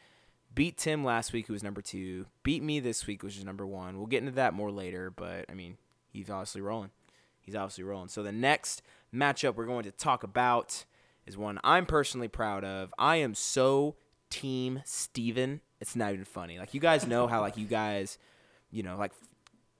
Beat 0.54 0.78
Tim 0.78 1.04
last 1.04 1.32
week, 1.32 1.46
who 1.46 1.52
was 1.52 1.62
number 1.62 1.82
two. 1.82 2.26
Beat 2.42 2.62
me 2.62 2.80
this 2.80 3.06
week, 3.06 3.22
which 3.22 3.36
is 3.36 3.44
number 3.44 3.66
one. 3.66 3.98
We'll 3.98 4.06
get 4.06 4.20
into 4.22 4.32
that 4.32 4.54
more 4.54 4.70
later, 4.70 5.10
but 5.10 5.44
I 5.50 5.54
mean, 5.54 5.76
he's 6.10 6.30
obviously 6.30 6.62
rolling. 6.62 6.90
He's 7.40 7.54
obviously 7.54 7.84
rolling. 7.84 8.08
So 8.08 8.22
the 8.22 8.32
next 8.32 8.82
matchup 9.14 9.54
we're 9.54 9.66
going 9.66 9.84
to 9.84 9.90
talk 9.90 10.22
about 10.22 10.84
is 11.26 11.36
one 11.36 11.60
I'm 11.62 11.86
personally 11.86 12.28
proud 12.28 12.64
of. 12.64 12.92
I 12.98 13.16
am 13.16 13.34
so 13.34 13.96
team 14.30 14.82
Steven. 14.84 15.60
It's 15.80 15.94
not 15.94 16.12
even 16.12 16.24
funny. 16.24 16.58
Like 16.58 16.74
you 16.74 16.80
guys 16.80 17.06
know 17.06 17.26
how 17.26 17.40
like 17.40 17.56
you 17.56 17.66
guys, 17.66 18.18
you 18.70 18.82
know, 18.82 18.96
like 18.96 19.12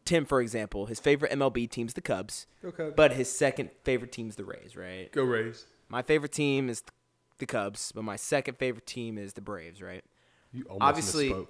Tim 0.08 0.24
for 0.24 0.40
example, 0.40 0.86
his 0.86 0.98
favorite 1.00 1.30
MLB 1.32 1.68
team's 1.68 1.92
the 1.92 2.00
Cubs. 2.00 2.46
Okay. 2.64 2.90
But 2.96 3.12
his 3.12 3.30
second 3.30 3.68
favorite 3.84 4.10
team's 4.10 4.36
the 4.36 4.44
Rays, 4.44 4.74
right? 4.74 5.12
Go 5.12 5.22
Rays. 5.22 5.66
My 5.90 6.00
favorite 6.00 6.32
team 6.32 6.70
is 6.70 6.82
the 7.36 7.44
Cubs, 7.44 7.92
but 7.94 8.04
my 8.04 8.16
second 8.16 8.56
favorite 8.56 8.86
team 8.86 9.18
is 9.18 9.34
the 9.34 9.42
Braves, 9.42 9.82
right? 9.82 10.02
You 10.50 10.64
almost 10.64 10.82
Obviously- 10.88 11.30
misspoke. 11.30 11.46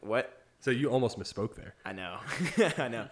What? 0.00 0.42
So 0.60 0.70
you 0.70 0.88
almost 0.90 1.18
misspoke 1.18 1.56
there. 1.56 1.74
I 1.84 1.92
know. 1.92 2.18
I 2.78 2.88
know. 2.88 3.08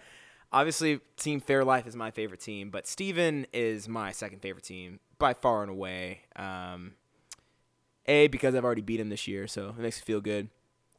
Obviously, 0.52 1.00
Team 1.18 1.42
Fairlife 1.42 1.86
is 1.86 1.94
my 1.94 2.10
favorite 2.10 2.40
team, 2.40 2.70
but 2.70 2.86
Steven 2.86 3.46
is 3.52 3.88
my 3.88 4.12
second 4.12 4.40
favorite 4.40 4.64
team 4.64 5.00
by 5.18 5.34
far 5.34 5.60
and 5.62 5.70
away. 5.70 6.20
Um, 6.36 6.92
a 8.06 8.28
because 8.28 8.54
I've 8.54 8.64
already 8.64 8.80
beat 8.82 9.00
him 9.00 9.10
this 9.10 9.26
year, 9.28 9.46
so 9.46 9.68
it 9.70 9.78
makes 9.78 9.98
me 10.00 10.04
feel 10.06 10.22
good. 10.22 10.48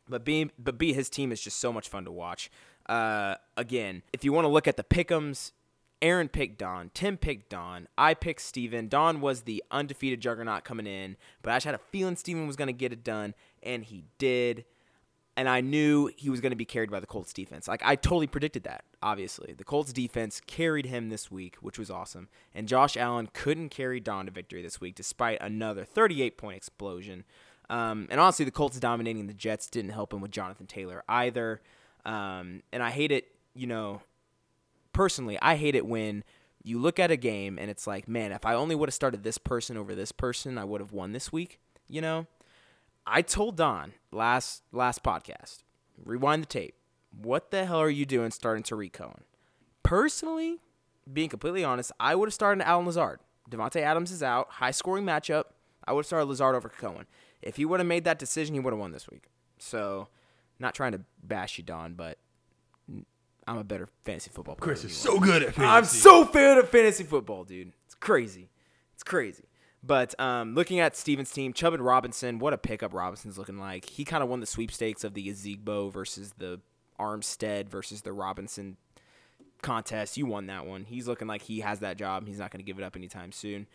But 0.08 0.24
B, 0.26 0.52
but 0.60 0.78
B, 0.78 0.94
his 0.94 1.10
team 1.10 1.32
is 1.32 1.42
just 1.42 1.58
so 1.60 1.72
much 1.74 1.90
fun 1.90 2.06
to 2.06 2.12
watch. 2.12 2.52
Uh, 2.90 3.36
again, 3.56 4.04
if 4.12 4.24
you 4.24 4.34
want 4.34 4.46
to 4.46 4.50
look 4.50 4.68
at 4.68 4.76
the 4.76 4.84
pickums, 4.84 5.52
Aaron 6.02 6.28
picked 6.28 6.58
Don, 6.58 6.92
Tim 6.94 7.18
picked 7.18 7.50
Don, 7.50 7.88
I 7.98 8.14
picked 8.14 8.42
Steven. 8.42 8.88
Don 8.88 9.22
was 9.22 9.42
the 9.42 9.64
undefeated 9.70 10.22
juggernaut 10.22 10.64
coming 10.64 10.88
in, 10.88 11.16
but 11.42 11.52
I 11.52 11.58
just 11.58 11.66
had 11.66 11.76
a 11.76 11.80
feeling 11.92 12.16
Steven 12.16 12.48
was 12.48 12.56
going 12.56 12.68
to 12.68 12.74
get 12.74 12.92
it 12.92 13.04
done, 13.04 13.36
and 13.64 13.84
he 13.84 14.06
did 14.18 14.66
and 15.40 15.48
I 15.48 15.62
knew 15.62 16.12
he 16.18 16.30
was 16.30 16.42
going 16.42 16.50
to 16.50 16.58
be 16.58 16.66
carried 16.66 16.92
by 16.92 17.00
the 17.00 17.06
Colts 17.06 17.32
defense. 17.32 17.66
Like 17.66 17.82
I 17.86 17.96
totally 17.96 18.28
predicted 18.28 18.64
that. 18.64 18.84
Obviously, 19.02 19.54
the 19.54 19.64
Colts 19.64 19.94
defense 19.94 20.42
carried 20.46 20.86
him 20.86 21.08
this 21.08 21.32
week, 21.32 21.56
which 21.62 21.80
was 21.80 21.90
awesome. 21.90 22.28
And 22.54 22.68
Josh 22.68 22.98
Allen 22.98 23.30
couldn't 23.32 23.70
carry 23.70 24.02
Don 24.02 24.26
to 24.26 24.34
victory 24.34 24.62
this 24.62 24.82
week, 24.82 24.96
despite 24.96 25.38
another 25.40 25.86
38 25.86 26.38
point 26.38 26.58
explosion. 26.58 27.24
Um, 27.70 28.10
and 28.12 28.20
honestly, 28.20 28.44
the 28.44 28.52
Colts 28.52 28.82
dominating 28.82 29.28
the 29.28 29.34
Jets 29.34 29.70
didn't 29.70 29.92
help 29.92 30.12
him 30.12 30.20
with 30.20 30.32
Jonathan 30.32 30.68
Taylor 30.68 31.06
either. 31.08 31.62
Um, 32.06 32.64
and 32.72 32.82
I 32.82 32.92
hate 32.92 33.12
it, 33.12 33.28
you 33.54 33.68
know, 33.68 34.02
personally, 34.94 35.38
I 35.42 35.56
hate 35.56 35.76
it 35.76 35.86
when 35.86 36.24
you 36.64 36.80
look 36.80 37.00
at 37.00 37.12
a 37.12 37.18
game 37.18 37.58
and 37.58 37.70
it's 37.70 37.88
like, 37.88 38.08
man, 38.08 38.32
if 38.32 38.46
I 38.46 38.54
only 38.54 38.76
would 38.76 38.90
have 38.90 38.94
started 38.94 39.24
this 39.24 39.38
person 39.38 39.78
over 39.78 39.96
this 39.96 40.12
person, 40.12 40.58
I 40.58 40.64
would 40.64 40.82
have 40.82 40.92
won 40.92 41.12
this 41.12 41.32
week. 41.32 41.60
You 41.88 42.02
know, 42.02 42.28
I 43.06 43.22
told 43.22 43.58
Don 43.58 43.94
last 44.12 44.64
last 44.72 45.04
podcast, 45.04 45.60
rewind 46.04 46.44
the 46.44 46.48
tape. 46.48 46.76
What 47.12 47.50
the 47.50 47.66
hell 47.66 47.80
are 47.80 47.90
you 47.90 48.06
doing 48.06 48.32
starting 48.32 48.64
Tarik 48.64 48.94
Cohen? 48.94 49.24
Personally, 49.82 50.60
being 51.12 51.30
completely 51.30 51.64
honest, 51.64 51.92
I 52.00 52.14
would 52.14 52.28
have 52.28 52.34
started 52.34 52.64
Allen 52.68 52.86
Lazard. 52.86 53.20
Davante 53.50 53.82
Adams 53.82 54.12
is 54.12 54.22
out, 54.22 54.50
high 54.52 54.72
scoring 54.72 55.06
matchup. 55.06 55.46
I 55.88 55.94
would 55.94 56.02
have 56.02 56.08
started 56.08 56.26
Lazard 56.26 56.56
over 56.56 56.70
Cohen. 56.70 57.08
If 57.42 57.56
he 57.56 57.66
would 57.66 57.80
have 57.80 57.88
made 57.88 58.04
that 58.04 58.20
decision, 58.20 58.54
he 58.54 58.60
would 58.60 58.74
have 58.74 58.80
won 58.80 58.92
this 58.92 59.10
week. 59.10 59.30
So, 59.58 60.10
not 60.60 60.76
trying 60.76 60.92
to 60.92 61.02
bash 61.24 61.58
you, 61.58 61.64
Don, 61.64 61.94
but 61.94 62.18
I'm 63.48 63.58
a 63.58 63.64
better 63.64 63.88
fantasy 64.04 64.30
football 64.32 64.56
player. 64.56 64.76
Chris 64.76 64.84
is 64.84 65.04
you 65.04 65.12
are. 65.12 65.16
so 65.16 65.20
good 65.20 65.44
at 65.44 65.54
fantasy. 65.54 65.66
I'm 65.66 65.86
so 65.86 66.26
fan 66.26 66.58
of 66.58 66.70
fantasy 66.70 67.04
football, 67.04 67.44
dude. 67.44 67.72
It's 67.86 67.96
crazy. 67.96 68.50
It's 68.94 69.04
crazy. 69.04 69.46
But 69.82 70.20
um, 70.20 70.56
looking 70.56 70.80
at 70.80 70.96
Steven's 70.96 71.32
team, 71.32 71.54
Chubb 71.54 71.74
and 71.74 71.84
Robinson, 71.84 72.40
what 72.40 72.54
a 72.54 72.58
pickup 72.58 72.94
Robinson's 72.94 73.38
looking 73.38 73.58
like. 73.58 73.86
He 73.86 74.04
kind 74.04 74.22
of 74.22 74.30
won 74.30 74.42
the 74.42 74.46
sweepstakes 74.46 75.04
of 75.04 75.14
the 75.14 75.30
Ozigbo 75.30 75.92
versus 75.92 76.34
the 76.38 76.60
Armstead 77.00 77.70
versus 77.70 78.02
the 78.02 78.12
Robinson 78.12 78.78
contest. 79.62 80.18
You 80.18 80.26
won 80.26 80.48
that 80.48 80.66
one. 80.66 80.84
He's 80.84 81.08
looking 81.08 81.28
like 81.28 81.44
he 81.44 81.62
has 81.62 81.80
that 81.80 81.98
job. 81.98 82.28
He's 82.28 82.40
not 82.40 82.52
going 82.52 82.60
to 82.60 82.66
give 82.66 82.78
it 82.78 82.84
up 82.84 82.96
anytime 82.96 83.32
soon. 83.32 83.68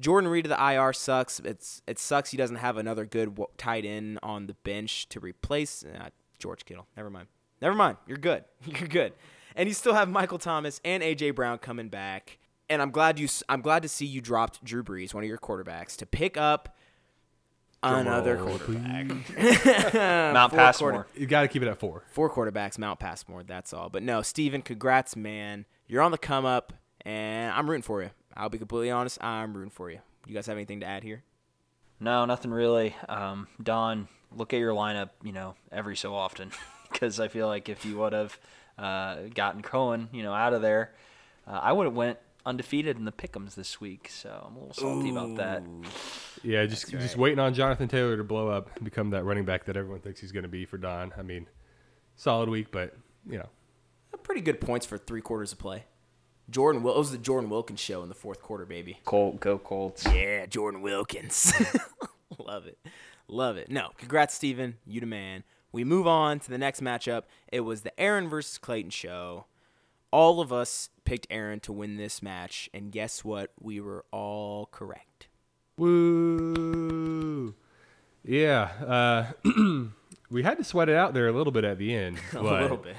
Jordan 0.00 0.28
Reed 0.28 0.46
of 0.46 0.50
the 0.50 0.72
IR 0.72 0.92
sucks. 0.92 1.38
It's 1.40 1.82
it 1.86 2.00
sucks 2.00 2.30
he 2.30 2.36
doesn't 2.36 2.56
have 2.56 2.76
another 2.76 3.04
good 3.04 3.38
tight 3.56 3.84
end 3.84 4.18
on 4.22 4.48
the 4.48 4.54
bench 4.64 5.08
to 5.10 5.20
replace 5.20 5.84
uh, 5.84 6.08
George 6.44 6.66
Kittle. 6.66 6.86
Never 6.94 7.08
mind. 7.08 7.28
Never 7.62 7.74
mind. 7.74 7.96
You're 8.06 8.18
good. 8.18 8.44
You're 8.66 8.86
good. 8.86 9.14
And 9.56 9.66
you 9.66 9.74
still 9.74 9.94
have 9.94 10.10
Michael 10.10 10.36
Thomas 10.38 10.78
and 10.84 11.02
AJ 11.02 11.34
Brown 11.34 11.56
coming 11.56 11.88
back. 11.88 12.36
And 12.68 12.82
I'm 12.82 12.90
glad 12.90 13.18
you. 13.18 13.28
I'm 13.48 13.62
glad 13.62 13.82
to 13.82 13.88
see 13.88 14.04
you 14.04 14.20
dropped 14.20 14.62
Drew 14.62 14.84
Brees, 14.84 15.14
one 15.14 15.24
of 15.24 15.28
your 15.28 15.38
quarterbacks, 15.38 15.96
to 15.96 16.06
pick 16.06 16.36
up 16.36 16.76
another 17.82 18.36
roll, 18.36 18.58
quarterback. 18.58 19.06
Mount 19.94 20.50
Four 20.52 20.58
Passmore. 20.58 20.90
quarter- 20.92 21.08
You 21.14 21.26
got 21.26 21.42
to 21.42 21.48
keep 21.48 21.62
it 21.62 21.68
at 21.68 21.78
four. 21.78 22.04
Four 22.10 22.30
quarterbacks, 22.30 22.78
Mount 22.78 22.98
Passmore. 23.00 23.42
That's 23.42 23.72
all. 23.72 23.88
But 23.88 24.02
no, 24.02 24.20
Steven, 24.22 24.60
congrats, 24.62 25.16
man. 25.16 25.64
You're 25.86 26.02
on 26.02 26.10
the 26.10 26.18
come 26.18 26.44
up, 26.44 26.72
and 27.02 27.52
I'm 27.52 27.68
rooting 27.68 27.82
for 27.82 28.02
you. 28.02 28.10
I'll 28.36 28.48
be 28.50 28.58
completely 28.58 28.90
honest. 28.90 29.22
I'm 29.22 29.54
rooting 29.56 29.70
for 29.70 29.90
you. 29.90 30.00
You 30.26 30.34
guys 30.34 30.46
have 30.46 30.56
anything 30.56 30.80
to 30.80 30.86
add 30.86 31.02
here? 31.04 31.22
No, 32.00 32.24
nothing 32.24 32.50
really. 32.50 32.96
Um, 33.08 33.46
Don, 33.62 34.08
look 34.36 34.52
at 34.52 34.58
your 34.58 34.74
lineup, 34.74 35.10
you 35.22 35.32
know, 35.32 35.54
every 35.72 35.96
so 35.96 36.14
often, 36.14 36.50
because 36.92 37.20
I 37.20 37.28
feel 37.28 37.46
like 37.46 37.68
if 37.68 37.84
you 37.84 37.98
would 37.98 38.12
have 38.12 38.38
uh, 38.78 39.16
gotten 39.34 39.62
Cohen, 39.62 40.08
you 40.12 40.22
know, 40.22 40.32
out 40.32 40.52
of 40.54 40.62
there, 40.62 40.92
uh, 41.46 41.60
I 41.62 41.72
would 41.72 41.84
have 41.84 41.94
went 41.94 42.18
undefeated 42.46 42.98
in 42.98 43.04
the 43.04 43.12
pick'ems 43.12 43.54
this 43.54 43.80
week. 43.80 44.08
So 44.10 44.44
I'm 44.46 44.56
a 44.56 44.58
little 44.58 44.74
salty 44.74 45.10
about 45.10 45.36
that. 45.36 45.62
Yeah, 46.42 46.66
just 46.66 46.90
just 46.90 47.16
waiting 47.16 47.38
on 47.38 47.54
Jonathan 47.54 47.88
Taylor 47.88 48.16
to 48.16 48.24
blow 48.24 48.48
up 48.48 48.70
and 48.76 48.84
become 48.84 49.10
that 49.10 49.24
running 49.24 49.44
back 49.44 49.64
that 49.64 49.76
everyone 49.76 50.00
thinks 50.00 50.20
he's 50.20 50.32
going 50.32 50.42
to 50.42 50.48
be 50.48 50.66
for 50.66 50.76
Don. 50.76 51.12
I 51.16 51.22
mean, 51.22 51.46
solid 52.16 52.48
week, 52.48 52.70
but 52.70 52.94
you 53.28 53.38
know, 53.38 53.48
Pretty 54.22 54.40
good 54.40 54.60
points 54.60 54.86
for 54.86 54.96
three 54.96 55.20
quarters 55.20 55.52
of 55.52 55.58
play. 55.58 55.84
Jordan, 56.48 56.82
Wil- 56.82 56.94
it 56.94 56.98
was 56.98 57.10
the 57.10 57.18
Jordan 57.18 57.50
Wilkins 57.50 57.78
show 57.80 58.02
in 58.02 58.08
the 58.08 58.14
fourth 58.14 58.40
quarter, 58.42 58.64
baby. 58.64 59.00
Colt, 59.04 59.38
go 59.38 59.58
Colts. 59.58 60.06
Yeah, 60.06 60.46
Jordan 60.46 60.80
Wilkins. 60.80 61.52
Love 62.38 62.66
it. 62.66 62.78
Love 63.28 63.56
it. 63.56 63.70
No, 63.70 63.90
congrats, 63.96 64.34
Steven. 64.34 64.76
You 64.86 65.00
the 65.00 65.06
man. 65.06 65.44
We 65.72 65.82
move 65.84 66.06
on 66.06 66.38
to 66.40 66.50
the 66.50 66.58
next 66.58 66.80
matchup. 66.82 67.22
It 67.50 67.60
was 67.60 67.80
the 67.82 67.98
Aaron 68.00 68.28
versus 68.28 68.58
Clayton 68.58 68.90
show. 68.90 69.46
All 70.12 70.40
of 70.40 70.52
us 70.52 70.90
picked 71.04 71.26
Aaron 71.30 71.58
to 71.60 71.72
win 71.72 71.96
this 71.96 72.22
match, 72.22 72.70
and 72.72 72.92
guess 72.92 73.24
what? 73.24 73.50
We 73.60 73.80
were 73.80 74.04
all 74.12 74.66
correct. 74.66 75.26
woo. 75.76 77.54
Yeah, 78.26 79.32
uh, 79.44 79.86
we 80.30 80.42
had 80.42 80.56
to 80.58 80.64
sweat 80.64 80.88
it 80.88 80.96
out 80.96 81.12
there 81.12 81.28
a 81.28 81.32
little 81.32 81.52
bit 81.52 81.64
at 81.64 81.78
the 81.78 81.94
end, 81.94 82.18
A 82.34 82.42
little 82.42 82.76
bit. 82.78 82.96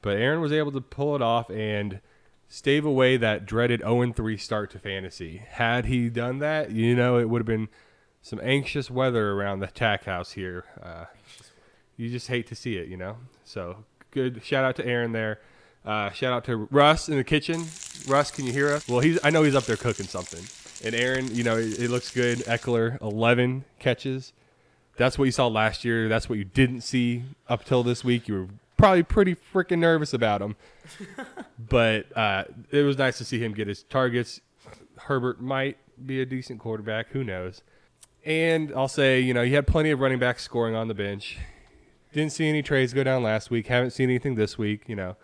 but 0.00 0.16
Aaron 0.16 0.40
was 0.40 0.52
able 0.52 0.72
to 0.72 0.80
pull 0.80 1.14
it 1.16 1.20
off 1.22 1.50
and 1.50 2.00
stave 2.48 2.84
away 2.86 3.16
that 3.18 3.44
dreaded 3.44 3.82
0-3 3.82 4.40
start 4.40 4.70
to 4.70 4.78
fantasy. 4.78 5.38
Had 5.46 5.84
he 5.86 6.08
done 6.08 6.38
that, 6.38 6.70
you 6.70 6.94
know, 6.94 7.18
it 7.18 7.28
would 7.28 7.40
have 7.40 7.46
been 7.46 7.68
some 8.24 8.40
anxious 8.42 8.90
weather 8.90 9.32
around 9.32 9.60
the 9.60 9.66
tack 9.66 10.04
house 10.04 10.32
here. 10.32 10.64
Uh, 10.82 11.04
you 11.98 12.08
just 12.08 12.26
hate 12.26 12.46
to 12.46 12.54
see 12.54 12.76
it, 12.78 12.88
you 12.88 12.96
know. 12.96 13.18
So 13.44 13.84
good 14.10 14.42
shout 14.42 14.64
out 14.64 14.76
to 14.76 14.86
Aaron 14.86 15.12
there. 15.12 15.40
Uh, 15.84 16.10
shout 16.10 16.32
out 16.32 16.44
to 16.46 16.56
Russ 16.70 17.10
in 17.10 17.16
the 17.18 17.24
kitchen. 17.24 17.66
Russ, 18.08 18.30
can 18.30 18.46
you 18.46 18.52
hear 18.52 18.72
us? 18.72 18.88
Well, 18.88 19.00
he's 19.00 19.18
I 19.22 19.28
know 19.28 19.42
he's 19.42 19.54
up 19.54 19.64
there 19.64 19.76
cooking 19.76 20.06
something. 20.06 20.42
And 20.86 20.94
Aaron, 20.94 21.34
you 21.34 21.44
know, 21.44 21.58
it, 21.58 21.78
it 21.78 21.90
looks 21.90 22.10
good. 22.10 22.38
Ekeler, 22.38 23.00
11 23.02 23.66
catches. 23.78 24.32
That's 24.96 25.18
what 25.18 25.26
you 25.26 25.30
saw 25.30 25.46
last 25.46 25.84
year. 25.84 26.08
That's 26.08 26.26
what 26.26 26.38
you 26.38 26.44
didn't 26.44 26.80
see 26.80 27.24
up 27.46 27.64
till 27.64 27.82
this 27.82 28.04
week. 28.04 28.26
You 28.26 28.34
were 28.34 28.48
probably 28.78 29.02
pretty 29.02 29.36
freaking 29.52 29.80
nervous 29.80 30.14
about 30.14 30.40
him. 30.40 30.56
but 31.58 32.16
uh, 32.16 32.44
it 32.70 32.84
was 32.84 32.96
nice 32.96 33.18
to 33.18 33.24
see 33.24 33.38
him 33.38 33.52
get 33.52 33.68
his 33.68 33.82
targets. 33.82 34.40
Herbert 34.96 35.42
might 35.42 35.76
be 36.06 36.22
a 36.22 36.26
decent 36.26 36.58
quarterback. 36.58 37.08
Who 37.10 37.22
knows? 37.22 37.62
And 38.24 38.72
I'll 38.74 38.88
say, 38.88 39.20
you 39.20 39.34
know, 39.34 39.42
you 39.42 39.54
had 39.54 39.66
plenty 39.66 39.90
of 39.90 40.00
running 40.00 40.18
backs 40.18 40.42
scoring 40.42 40.74
on 40.74 40.88
the 40.88 40.94
bench. 40.94 41.38
Didn't 42.12 42.32
see 42.32 42.48
any 42.48 42.62
trades 42.62 42.94
go 42.94 43.04
down 43.04 43.22
last 43.22 43.50
week. 43.50 43.66
Haven't 43.66 43.90
seen 43.90 44.08
anything 44.08 44.34
this 44.36 44.56
week. 44.56 44.84
You 44.86 44.96
know, 44.96 45.16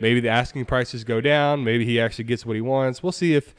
maybe 0.00 0.20
the 0.20 0.28
asking 0.28 0.64
prices 0.66 1.04
go 1.04 1.20
down. 1.20 1.64
Maybe 1.64 1.84
he 1.84 2.00
actually 2.00 2.24
gets 2.24 2.46
what 2.46 2.54
he 2.54 2.62
wants. 2.62 3.02
We'll 3.02 3.12
see 3.12 3.34
if 3.34 3.54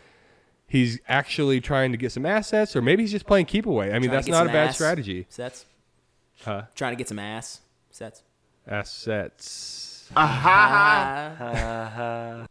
he's 0.65 0.99
actually 1.07 1.61
trying 1.61 1.91
to 1.91 1.97
get 1.97 2.11
some 2.11 2.25
assets, 2.25 2.75
or 2.75 2.81
maybe 2.81 3.03
he's 3.03 3.11
just 3.11 3.27
playing 3.27 3.45
keep 3.45 3.65
away. 3.65 3.93
I 3.93 3.99
mean, 3.99 4.09
that's 4.09 4.27
not 4.27 4.47
a 4.47 4.49
bad 4.49 4.69
ass. 4.69 4.75
strategy. 4.75 5.27
Sets. 5.29 5.65
Huh? 6.43 6.63
Trying 6.73 6.93
to 6.93 6.97
get 6.97 7.07
some 7.07 7.19
ass. 7.19 7.61
Sets. 7.91 8.23
Assets. 8.67 10.09
Ah. 10.15 11.35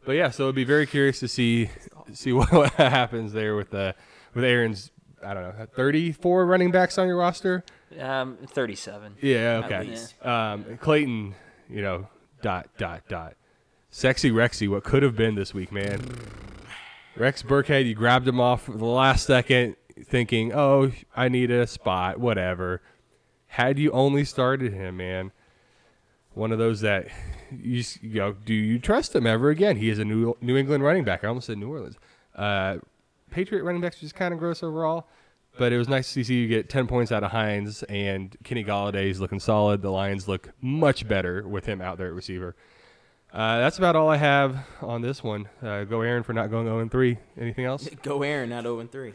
But 0.05 0.13
yeah, 0.13 0.31
so 0.31 0.45
it'd 0.45 0.55
be 0.55 0.65
very 0.65 0.87
curious 0.87 1.21
to 1.21 1.29
see 1.29 1.71
see 2.13 2.33
what, 2.33 2.53
what 2.53 2.73
happens 2.73 3.33
there 3.33 3.57
with 3.57 3.73
uh, 3.75 3.93
with 4.35 4.45
Aaron's. 4.45 4.91
I 5.25 5.35
don't 5.35 5.43
know, 5.59 5.67
34 5.75 6.47
running 6.47 6.71
backs 6.71 6.99
on 6.99 7.07
your 7.07 7.17
roster. 7.17 7.65
Um, 7.99 8.39
37. 8.47 9.17
Yeah, 9.21 9.63
okay. 9.65 9.97
Um, 10.23 10.79
Clayton, 10.81 11.35
you 11.69 11.83
know, 11.83 12.09
dot 12.41 12.69
dot 12.79 13.03
dot. 13.09 13.35
Sexy 13.91 14.31
Rexy, 14.31 14.69
what 14.69 14.85
could 14.85 15.03
have 15.03 15.17
been 15.17 15.35
this 15.35 15.53
week, 15.53 15.71
man. 15.71 16.01
Rex 17.17 17.43
Burkhead, 17.43 17.87
you 17.87 17.95
grabbed 17.95 18.27
him 18.27 18.41
off 18.41 18.67
the 18.67 18.85
last 18.87 19.27
second, 19.27 19.77
thinking, 20.03 20.53
"Oh, 20.55 20.93
I 21.15 21.29
need 21.29 21.51
a 21.51 21.67
spot, 21.67 22.19
whatever." 22.19 22.81
Had 23.49 23.79
you 23.79 23.91
only 23.93 24.25
started 24.25 24.73
him, 24.73 24.97
man, 24.97 25.31
one 26.33 26.53
of 26.53 26.59
those 26.59 26.81
that 26.81 27.09
you, 27.51 27.85
you 28.01 28.15
know, 28.15 28.33
do 28.33 28.55
you 28.55 28.79
trust 28.79 29.15
him 29.15 29.27
ever 29.27 29.51
again? 29.51 29.77
He 29.77 29.91
is 29.91 29.99
a 29.99 30.05
New 30.07 30.37
New 30.41 30.57
England 30.57 30.83
running 30.85 31.05
back. 31.05 31.23
I 31.23 31.29
almost 31.29 31.47
said 31.47 31.59
New 31.59 31.71
Orleans. 31.71 31.97
Uh, 32.35 32.79
Patriot 33.33 33.65
running 33.65 33.81
backs 33.81 33.99
just 33.99 34.15
kind 34.15 34.33
of 34.33 34.39
gross 34.39 34.63
overall, 34.63 35.09
but 35.59 35.73
it 35.73 35.79
was 35.79 35.89
nice 35.89 36.13
to 36.15 36.23
see 36.23 36.35
you 36.35 36.49
get 36.49 36.69
10 36.69 36.87
points 36.87 37.11
out 37.11 37.25
of 37.25 37.31
Hines 37.33 37.83
and 37.85 38.37
Kenny 38.45 38.63
Golladay's 38.65 39.21
looking 39.21 39.41
solid. 39.41 39.83
The 39.83 39.91
Lions 39.91 40.29
look 40.29 40.51
much 40.61 41.09
better 41.09 41.47
with 41.47 41.67
him 41.67 41.81
out 41.81 41.99
there 41.99 42.07
at 42.09 42.15
receiver. 42.15 42.55
Uh, 43.33 43.59
that's 43.59 43.79
about 43.79 43.97
all 43.97 44.11
I 44.11 44.19
have 44.19 44.67
on 44.83 45.01
this 45.01 45.25
one. 45.25 45.49
Uh, 45.63 45.85
go 45.85 46.03
Aaron 46.03 46.23
for 46.23 46.35
not 46.35 46.51
going 46.51 46.67
0 46.67 46.87
3. 46.89 47.19
Anything 47.41 47.65
else? 47.65 47.89
Go 48.03 48.23
Aaron, 48.23 48.51
not 48.51 48.65
0 48.65 48.87
3. 48.87 49.15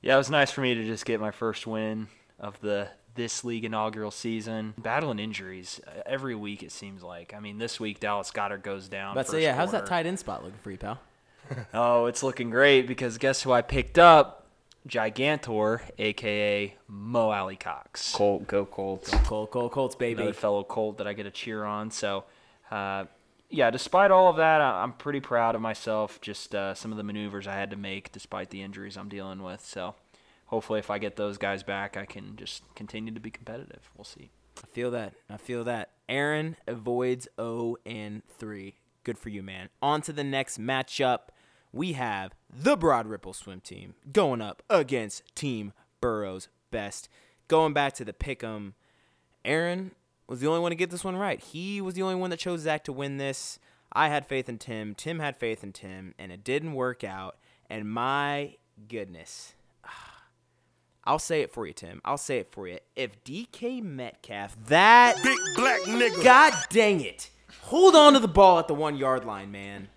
Yeah, 0.00 0.14
it 0.14 0.18
was 0.18 0.30
nice 0.30 0.50
for 0.50 0.62
me 0.62 0.74
to 0.74 0.84
just 0.84 1.04
get 1.04 1.20
my 1.20 1.30
first 1.30 1.66
win 1.66 2.08
of 2.38 2.58
the 2.62 2.88
this 3.14 3.44
league 3.44 3.66
inaugural 3.66 4.10
season. 4.10 4.72
Battling 4.78 5.18
injuries 5.18 5.80
uh, 5.86 6.00
every 6.06 6.34
week 6.34 6.62
it 6.62 6.72
seems 6.72 7.02
like. 7.02 7.34
I 7.34 7.40
mean, 7.40 7.58
this 7.58 7.78
week 7.78 8.00
Dallas 8.00 8.30
Goedert 8.30 8.62
goes 8.62 8.88
down. 8.88 9.14
But 9.14 9.26
so 9.26 9.32
first 9.32 9.42
yeah, 9.42 9.54
how's 9.54 9.72
that 9.72 9.80
quarter. 9.80 9.90
tight 9.90 10.06
end 10.06 10.18
spot 10.18 10.42
looking 10.42 10.58
for 10.60 10.70
you, 10.70 10.78
pal? 10.78 10.98
Oh, 11.74 12.06
it's 12.06 12.22
looking 12.22 12.50
great 12.50 12.86
because 12.86 13.18
guess 13.18 13.42
who 13.42 13.52
I 13.52 13.62
picked 13.62 13.98
up? 13.98 14.46
Gigantor, 14.88 15.80
aka 15.98 16.74
Mo 16.88 17.30
Alie-Cox. 17.30 18.14
Colt, 18.14 18.46
go 18.46 18.64
Colts. 18.64 19.10
Cole, 19.10 19.46
Cole, 19.46 19.68
Colts, 19.68 19.94
baby. 19.94 20.22
another 20.22 20.32
fellow 20.32 20.64
Colt 20.64 20.98
that 20.98 21.06
I 21.06 21.12
get 21.12 21.24
to 21.24 21.30
cheer 21.30 21.64
on. 21.64 21.90
So, 21.90 22.24
uh, 22.70 23.04
yeah, 23.50 23.70
despite 23.70 24.10
all 24.10 24.28
of 24.30 24.36
that, 24.36 24.60
I'm 24.60 24.92
pretty 24.92 25.20
proud 25.20 25.54
of 25.54 25.60
myself. 25.60 26.20
Just 26.20 26.54
uh, 26.54 26.74
some 26.74 26.92
of 26.92 26.96
the 26.96 27.02
maneuvers 27.04 27.46
I 27.46 27.54
had 27.54 27.70
to 27.70 27.76
make 27.76 28.10
despite 28.12 28.50
the 28.50 28.62
injuries 28.62 28.96
I'm 28.96 29.08
dealing 29.08 29.42
with. 29.42 29.64
So, 29.64 29.96
hopefully, 30.46 30.78
if 30.78 30.90
I 30.90 30.98
get 30.98 31.16
those 31.16 31.36
guys 31.36 31.62
back, 31.62 31.96
I 31.96 32.06
can 32.06 32.36
just 32.36 32.62
continue 32.74 33.12
to 33.12 33.20
be 33.20 33.30
competitive. 33.30 33.90
We'll 33.96 34.04
see. 34.04 34.30
I 34.62 34.66
feel 34.72 34.90
that. 34.92 35.14
I 35.28 35.36
feel 35.36 35.64
that. 35.64 35.90
Aaron 36.08 36.56
avoids 36.66 37.28
0 37.38 37.76
and 37.84 38.22
3. 38.38 38.74
Good 39.04 39.18
for 39.18 39.28
you, 39.28 39.42
man. 39.42 39.68
On 39.82 40.00
to 40.02 40.12
the 40.12 40.24
next 40.24 40.58
matchup. 40.58 41.20
We 41.72 41.92
have 41.92 42.32
the 42.52 42.76
Broad 42.76 43.06
Ripple 43.06 43.32
swim 43.32 43.60
team 43.60 43.94
going 44.12 44.40
up 44.40 44.62
against 44.68 45.22
Team 45.34 45.72
Burrow's 46.00 46.48
best. 46.70 47.08
Going 47.48 47.72
back 47.72 47.94
to 47.94 48.04
the 48.04 48.12
pick 48.12 48.42
'em, 48.42 48.74
Aaron 49.44 49.92
was 50.26 50.40
the 50.40 50.46
only 50.46 50.60
one 50.60 50.70
to 50.70 50.76
get 50.76 50.90
this 50.90 51.04
one 51.04 51.16
right. 51.16 51.40
He 51.40 51.80
was 51.80 51.94
the 51.94 52.02
only 52.02 52.14
one 52.14 52.30
that 52.30 52.38
chose 52.38 52.60
Zach 52.60 52.84
to 52.84 52.92
win 52.92 53.16
this. 53.18 53.58
I 53.92 54.08
had 54.08 54.26
faith 54.26 54.48
in 54.48 54.58
Tim. 54.58 54.94
Tim 54.94 55.18
had 55.18 55.36
faith 55.36 55.64
in 55.64 55.72
Tim, 55.72 56.14
and 56.18 56.30
it 56.30 56.44
didn't 56.44 56.74
work 56.74 57.02
out. 57.02 57.36
And 57.68 57.90
my 57.90 58.54
goodness, 58.88 59.54
I'll 61.04 61.18
say 61.18 61.40
it 61.42 61.52
for 61.52 61.66
you, 61.66 61.72
Tim. 61.72 62.00
I'll 62.04 62.18
say 62.18 62.38
it 62.38 62.52
for 62.52 62.68
you. 62.68 62.78
If 62.94 63.22
DK 63.24 63.82
Metcalf, 63.82 64.56
that 64.66 65.16
Big 65.22 65.38
black 65.56 65.80
nigga. 65.82 66.22
God 66.22 66.54
dang 66.70 67.00
it. 67.00 67.30
Hold 67.62 67.96
on 67.96 68.12
to 68.12 68.20
the 68.20 68.28
ball 68.28 68.58
at 68.58 68.68
the 68.68 68.74
one 68.74 68.96
yard 68.96 69.24
line, 69.24 69.50
man. 69.50 69.88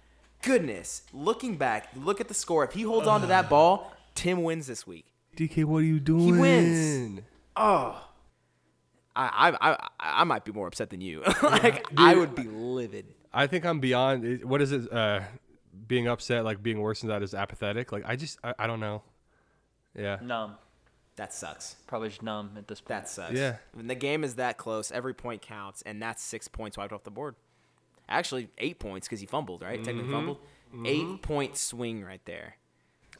Goodness. 0.43 1.03
Looking 1.13 1.58
back, 1.58 1.89
look 1.95 2.21
at 2.21 2.27
the 2.27 2.34
score. 2.34 2.63
If 2.63 2.73
he 2.73 2.84
holds 2.84 3.08
on 3.08 3.21
to 3.21 3.27
that 3.27 3.49
ball, 3.49 3.93
Tim 4.15 4.43
wins 4.43 4.67
this 4.67 4.86
week. 4.86 5.06
DK, 5.36 5.65
what 5.65 5.77
are 5.77 5.86
you 5.86 5.99
doing? 5.99 6.25
He 6.25 6.32
wins. 6.34 7.21
Oh. 7.56 8.08
I, 9.15 9.56
I, 9.62 9.71
I, 9.71 9.89
I 9.99 10.23
might 10.23 10.43
be 10.43 10.51
more 10.51 10.67
upset 10.67 10.89
than 10.89 11.01
you. 11.01 11.23
like, 11.43 11.86
I 11.97 12.15
would 12.15 12.36
be 12.36 12.43
livid. 12.43 13.06
I 13.34 13.47
think 13.47 13.65
I'm 13.65 13.79
beyond. 13.79 14.43
What 14.43 14.62
is 14.62 14.71
it? 14.71 14.91
Uh, 14.91 15.21
being 15.88 16.08
upset, 16.08 16.43
like 16.43 16.62
being 16.62 16.79
worse 16.79 17.01
than 17.01 17.10
that, 17.10 17.23
is 17.23 17.34
apathetic. 17.34 17.91
Like 17.91 18.03
I 18.06 18.15
just, 18.15 18.38
I, 18.43 18.53
I 18.60 18.67
don't 18.67 18.79
know. 18.79 19.01
Yeah. 19.97 20.17
Numb. 20.21 20.56
That 21.15 21.34
sucks. 21.34 21.75
Probably 21.86 22.10
just 22.10 22.23
numb 22.23 22.51
at 22.58 22.67
this 22.67 22.82
point. 22.82 22.88
That 22.89 23.10
sucks. 23.10 23.34
Yeah. 23.34 23.58
When 23.73 23.88
the 23.88 23.95
game 23.95 24.23
is 24.23 24.36
that 24.36 24.58
close, 24.58 24.91
every 24.91 25.13
point 25.13 25.41
counts, 25.41 25.84
and 25.84 26.01
that's 26.01 26.23
six 26.23 26.47
points 26.47 26.77
wiped 26.77 26.93
off 26.93 27.03
the 27.03 27.12
board. 27.12 27.36
Actually, 28.13 28.49
eight 28.58 28.80
points 28.80 29.08
because 29.08 29.19
he 29.19 29.26
fumbled, 29.26 29.62
right? 29.62 29.84
Technically 29.84 30.12
fumbled. 30.12 30.38
Eight 30.86 31.21
point 31.21 31.58
swing 31.58 32.04
right 32.04 32.21
there. 32.26 32.58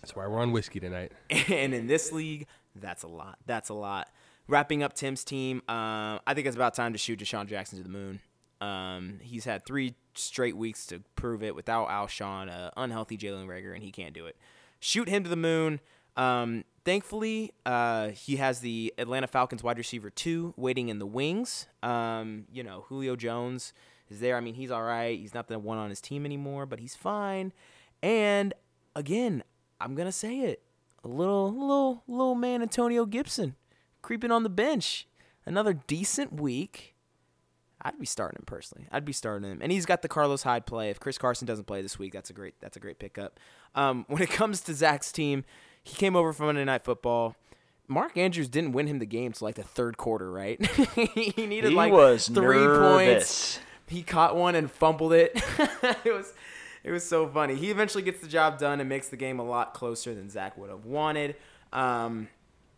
That's 0.02 0.16
why 0.16 0.28
we're 0.28 0.40
on 0.40 0.52
whiskey 0.52 0.80
tonight. 0.80 1.12
and 1.30 1.74
in 1.74 1.88
this 1.88 2.12
league, 2.12 2.48
that's 2.76 3.04
a 3.04 3.08
lot. 3.08 3.38
That's 3.46 3.70
a 3.70 3.74
lot. 3.74 4.10
Wrapping 4.48 4.84
up 4.84 4.94
Tim's 4.94 5.24
team, 5.24 5.62
um, 5.70 6.20
I 6.28 6.34
think 6.34 6.46
it's 6.46 6.56
about 6.56 6.74
time 6.74 6.92
to 6.92 7.00
shoot 7.00 7.20
DeSean 7.20 7.48
Jackson 7.48 7.78
to 7.78 7.84
the 7.84 7.90
moon. 7.90 8.20
Um, 8.60 9.20
he's 9.22 9.46
had 9.46 9.66
three 9.66 9.96
straight 10.14 10.58
weeks 10.58 10.86
to 10.88 11.02
prove 11.16 11.42
it 11.42 11.56
without 11.56 11.88
Alshon, 11.90 12.50
uh, 12.50 12.72
unhealthy 12.76 13.18
Jalen 13.18 13.48
Reagor, 13.48 13.74
and 13.74 13.84
he 13.84 13.92
can't 13.92 14.14
do 14.14 14.26
it. 14.26 14.36
Shoot 14.80 15.08
him 15.08 15.24
to 15.24 15.30
the 15.30 15.38
moon. 15.38 15.80
Um, 16.18 16.66
thankfully, 16.86 17.54
uh, 17.66 18.10
he 18.10 18.36
has 18.36 18.60
the 18.60 18.94
Atlanta 18.98 19.28
Falcons 19.28 19.64
wide 19.64 19.78
receiver 19.78 20.10
two 20.10 20.54
waiting 20.58 20.90
in 20.90 21.00
the 21.00 21.06
wings. 21.06 21.68
Um, 21.82 22.46
you 22.52 22.64
know, 22.64 22.86
Julio 22.88 23.16
Jones 23.16 23.74
is 24.14 24.20
there. 24.20 24.38
I 24.38 24.40
mean, 24.40 24.54
he's 24.54 24.72
all 24.72 24.84
right. 24.84 25.18
He's 25.20 25.34
not 25.34 25.48
the 25.48 25.60
one 25.60 25.78
on 25.78 25.90
his 25.90 26.00
team 26.02 26.26
anymore, 26.26 26.66
but 26.66 26.80
he's 26.80 26.96
fine. 26.96 27.52
And 28.02 28.54
again, 28.96 29.44
I'm 29.82 29.96
gonna 29.96 30.12
say 30.12 30.40
it. 30.42 30.62
A 31.04 31.08
little, 31.10 31.52
little, 31.52 32.04
little 32.08 32.36
man 32.36 32.62
Antonio 32.62 33.06
Gibson 33.06 33.56
creeping 34.02 34.32
on 34.32 34.44
the 34.44 34.50
bench. 34.50 35.08
Another 35.46 35.74
decent 35.74 36.34
week. 36.40 36.96
I'd 37.82 38.00
be 38.00 38.06
starting 38.06 38.38
him 38.40 38.46
personally. 38.46 38.88
I'd 38.92 39.04
be 39.04 39.12
starting 39.12 39.50
him, 39.50 39.60
and 39.62 39.70
he's 39.70 39.86
got 39.86 40.02
the 40.02 40.08
Carlos 40.08 40.44
Hyde 40.44 40.66
play. 40.66 40.90
If 40.90 41.02
Chris 41.02 41.18
Carson 41.18 41.46
doesn't 41.46 41.66
play 41.66 41.82
this 41.82 42.00
week, 42.00 42.14
that's 42.14 42.30
a 42.30 42.34
great, 42.34 42.54
that's 42.62 42.78
a 42.78 42.80
great 42.80 42.98
pickup. 42.98 43.42
Um, 43.76 44.06
when 44.10 44.22
it 44.22 44.30
comes 44.30 44.62
to 44.62 44.74
Zach's 44.74 45.12
team, 45.12 45.44
he 45.84 45.96
came 45.98 46.16
over 46.16 46.32
from 46.32 46.46
Monday 46.46 46.64
Night 46.64 46.86
Football. 46.86 47.36
Mark 47.90 48.16
Andrews 48.18 48.48
didn't 48.48 48.72
win 48.72 48.88
him 48.88 49.00
the 49.00 49.06
game 49.06 49.34
till 49.34 49.46
like 49.46 49.56
the 49.56 49.64
third 49.64 49.98
quarter, 49.98 50.32
right? 50.32 50.66
he 50.96 51.46
needed 51.46 51.72
He 51.72 51.76
like 51.76 51.92
was 51.92 52.28
three 52.30 52.56
nervous. 52.60 53.58
points. 53.58 53.60
He 53.88 54.04
caught 54.04 54.36
one 54.36 54.56
and 54.56 54.72
fumbled 54.72 55.14
it. 55.14 55.32
it 56.04 56.14
was 56.14 56.34
it 56.84 56.92
was 56.92 57.06
so 57.06 57.28
funny. 57.28 57.56
He 57.56 57.72
eventually 57.72 58.04
gets 58.04 58.22
the 58.22 58.28
job 58.28 58.60
done 58.60 58.80
and 58.80 58.90
makes 58.90 59.08
the 59.08 59.18
game 59.18 59.40
a 59.40 59.44
lot 59.44 59.74
closer 59.74 60.14
than 60.14 60.30
Zach 60.30 60.58
would 60.58 60.70
have 60.70 60.86
wanted. 60.86 61.36
Um, 61.72 62.28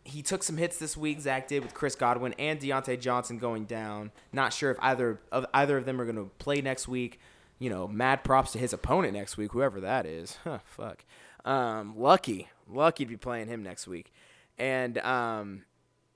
he 0.04 0.22
took 0.22 0.44
some 0.44 0.56
hits 0.56 0.78
this 0.78 0.96
week. 0.96 1.20
Zach 1.20 1.48
did 1.48 1.64
with 1.64 1.74
Chris 1.74 1.96
Godwin 1.96 2.32
and 2.38 2.60
Diontae 2.60 3.00
Johnson 3.00 3.38
going 3.38 3.64
down. 3.64 4.12
Not 4.32 4.52
sure 4.52 4.70
if 4.70 4.78
either 4.80 5.20
of 5.32 5.46
either 5.52 5.76
of 5.76 5.84
them 5.84 6.00
are 6.00 6.04
going 6.04 6.16
to 6.16 6.30
play 6.38 6.60
next 6.60 6.86
week. 6.86 7.18
You 7.58 7.70
know, 7.70 7.88
mad 7.88 8.22
props 8.22 8.52
to 8.52 8.58
his 8.58 8.72
opponent 8.72 9.14
next 9.14 9.36
week, 9.36 9.52
whoever 9.52 9.80
that 9.80 10.06
is. 10.06 10.38
Huh, 10.44 10.58
fuck. 10.64 11.04
Um, 11.44 11.94
lucky, 11.96 12.48
lucky 12.68 13.04
to 13.04 13.08
be 13.08 13.16
playing 13.16 13.48
him 13.48 13.62
next 13.62 13.86
week. 13.86 14.12
And 14.58 14.98
um, 14.98 15.64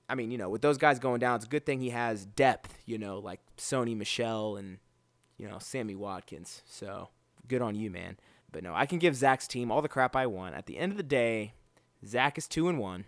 I 0.07 0.15
mean, 0.15 0.31
you 0.31 0.37
know, 0.37 0.49
with 0.49 0.61
those 0.61 0.77
guys 0.77 0.99
going 0.99 1.19
down, 1.19 1.35
it's 1.37 1.45
a 1.45 1.49
good 1.49 1.65
thing 1.65 1.79
he 1.79 1.89
has 1.89 2.25
depth. 2.25 2.77
You 2.85 2.97
know, 2.97 3.19
like 3.19 3.41
Sony 3.61 3.95
Michel 3.95 4.57
and 4.57 4.79
you 5.37 5.47
know 5.47 5.59
Sammy 5.59 5.95
Watkins. 5.95 6.61
So 6.65 7.09
good 7.47 7.61
on 7.61 7.75
you, 7.75 7.89
man. 7.89 8.17
But 8.51 8.63
no, 8.63 8.73
I 8.73 8.85
can 8.85 8.99
give 8.99 9.15
Zach's 9.15 9.47
team 9.47 9.71
all 9.71 9.81
the 9.81 9.87
crap 9.87 10.15
I 10.15 10.25
want. 10.25 10.55
At 10.55 10.65
the 10.65 10.77
end 10.77 10.91
of 10.91 10.97
the 10.97 11.03
day, 11.03 11.53
Zach 12.05 12.37
is 12.37 12.47
two 12.47 12.67
and 12.67 12.79
one. 12.79 13.05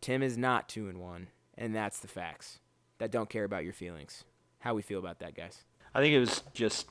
Tim 0.00 0.22
is 0.22 0.38
not 0.38 0.68
two 0.68 0.88
and 0.88 0.98
one, 0.98 1.28
and 1.56 1.74
that's 1.74 1.98
the 1.98 2.08
facts. 2.08 2.60
That 2.98 3.10
don't 3.10 3.30
care 3.30 3.44
about 3.44 3.64
your 3.64 3.72
feelings. 3.72 4.24
How 4.60 4.74
we 4.74 4.82
feel 4.82 4.98
about 4.98 5.20
that, 5.20 5.34
guys? 5.34 5.64
I 5.94 6.00
think 6.00 6.14
it 6.14 6.20
was 6.20 6.42
just 6.52 6.86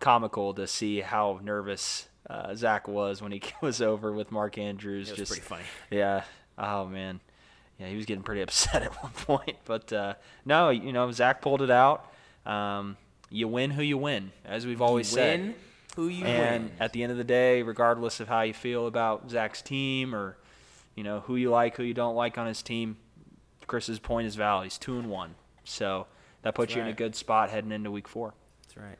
comical 0.00 0.54
to 0.54 0.66
see 0.66 1.00
how 1.00 1.40
nervous 1.42 2.08
uh, 2.28 2.54
Zach 2.54 2.88
was 2.88 3.20
when 3.20 3.32
he 3.32 3.42
was 3.60 3.80
over 3.82 4.12
with 4.12 4.32
Mark 4.32 4.58
Andrews. 4.58 5.08
It 5.08 5.12
was 5.12 5.18
just 5.18 5.32
pretty 5.32 5.46
funny. 5.46 5.64
Yeah. 5.90 6.24
Oh 6.56 6.86
man. 6.86 7.20
Yeah, 7.78 7.86
he 7.88 7.96
was 7.96 8.06
getting 8.06 8.22
pretty 8.22 8.42
upset 8.42 8.82
at 8.82 9.02
one 9.02 9.12
point. 9.12 9.56
But 9.64 9.92
uh, 9.92 10.14
no, 10.44 10.70
you 10.70 10.92
know, 10.92 11.10
Zach 11.12 11.40
pulled 11.40 11.62
it 11.62 11.70
out. 11.70 12.12
Um, 12.44 12.96
you 13.30 13.46
win 13.48 13.70
who 13.70 13.82
you 13.82 13.98
win, 13.98 14.32
as 14.44 14.66
we've 14.66 14.82
always 14.82 15.08
said. 15.08 15.40
Win 15.40 15.54
who 15.96 16.06
you 16.06 16.24
and 16.24 16.66
win. 16.66 16.72
at 16.78 16.92
the 16.92 17.02
end 17.02 17.10
of 17.10 17.18
the 17.18 17.24
day, 17.24 17.62
regardless 17.62 18.20
of 18.20 18.28
how 18.28 18.42
you 18.42 18.54
feel 18.54 18.86
about 18.86 19.28
Zach's 19.30 19.60
team 19.62 20.14
or 20.14 20.36
you 20.94 21.02
know 21.02 21.20
who 21.20 21.36
you 21.36 21.50
like, 21.50 21.76
who 21.76 21.82
you 21.82 21.94
don't 21.94 22.14
like 22.14 22.38
on 22.38 22.46
his 22.46 22.62
team, 22.62 22.96
Chris's 23.66 23.98
point 23.98 24.26
is 24.26 24.36
valid. 24.36 24.64
He's 24.64 24.78
two 24.78 24.98
and 24.98 25.10
one, 25.10 25.34
so 25.64 26.06
that 26.42 26.54
puts 26.54 26.74
you 26.74 26.82
in 26.82 26.88
a 26.88 26.92
good 26.92 27.16
spot 27.16 27.50
heading 27.50 27.72
into 27.72 27.90
week 27.90 28.08
four. 28.08 28.32
That's 28.62 28.76
right. 28.76 28.98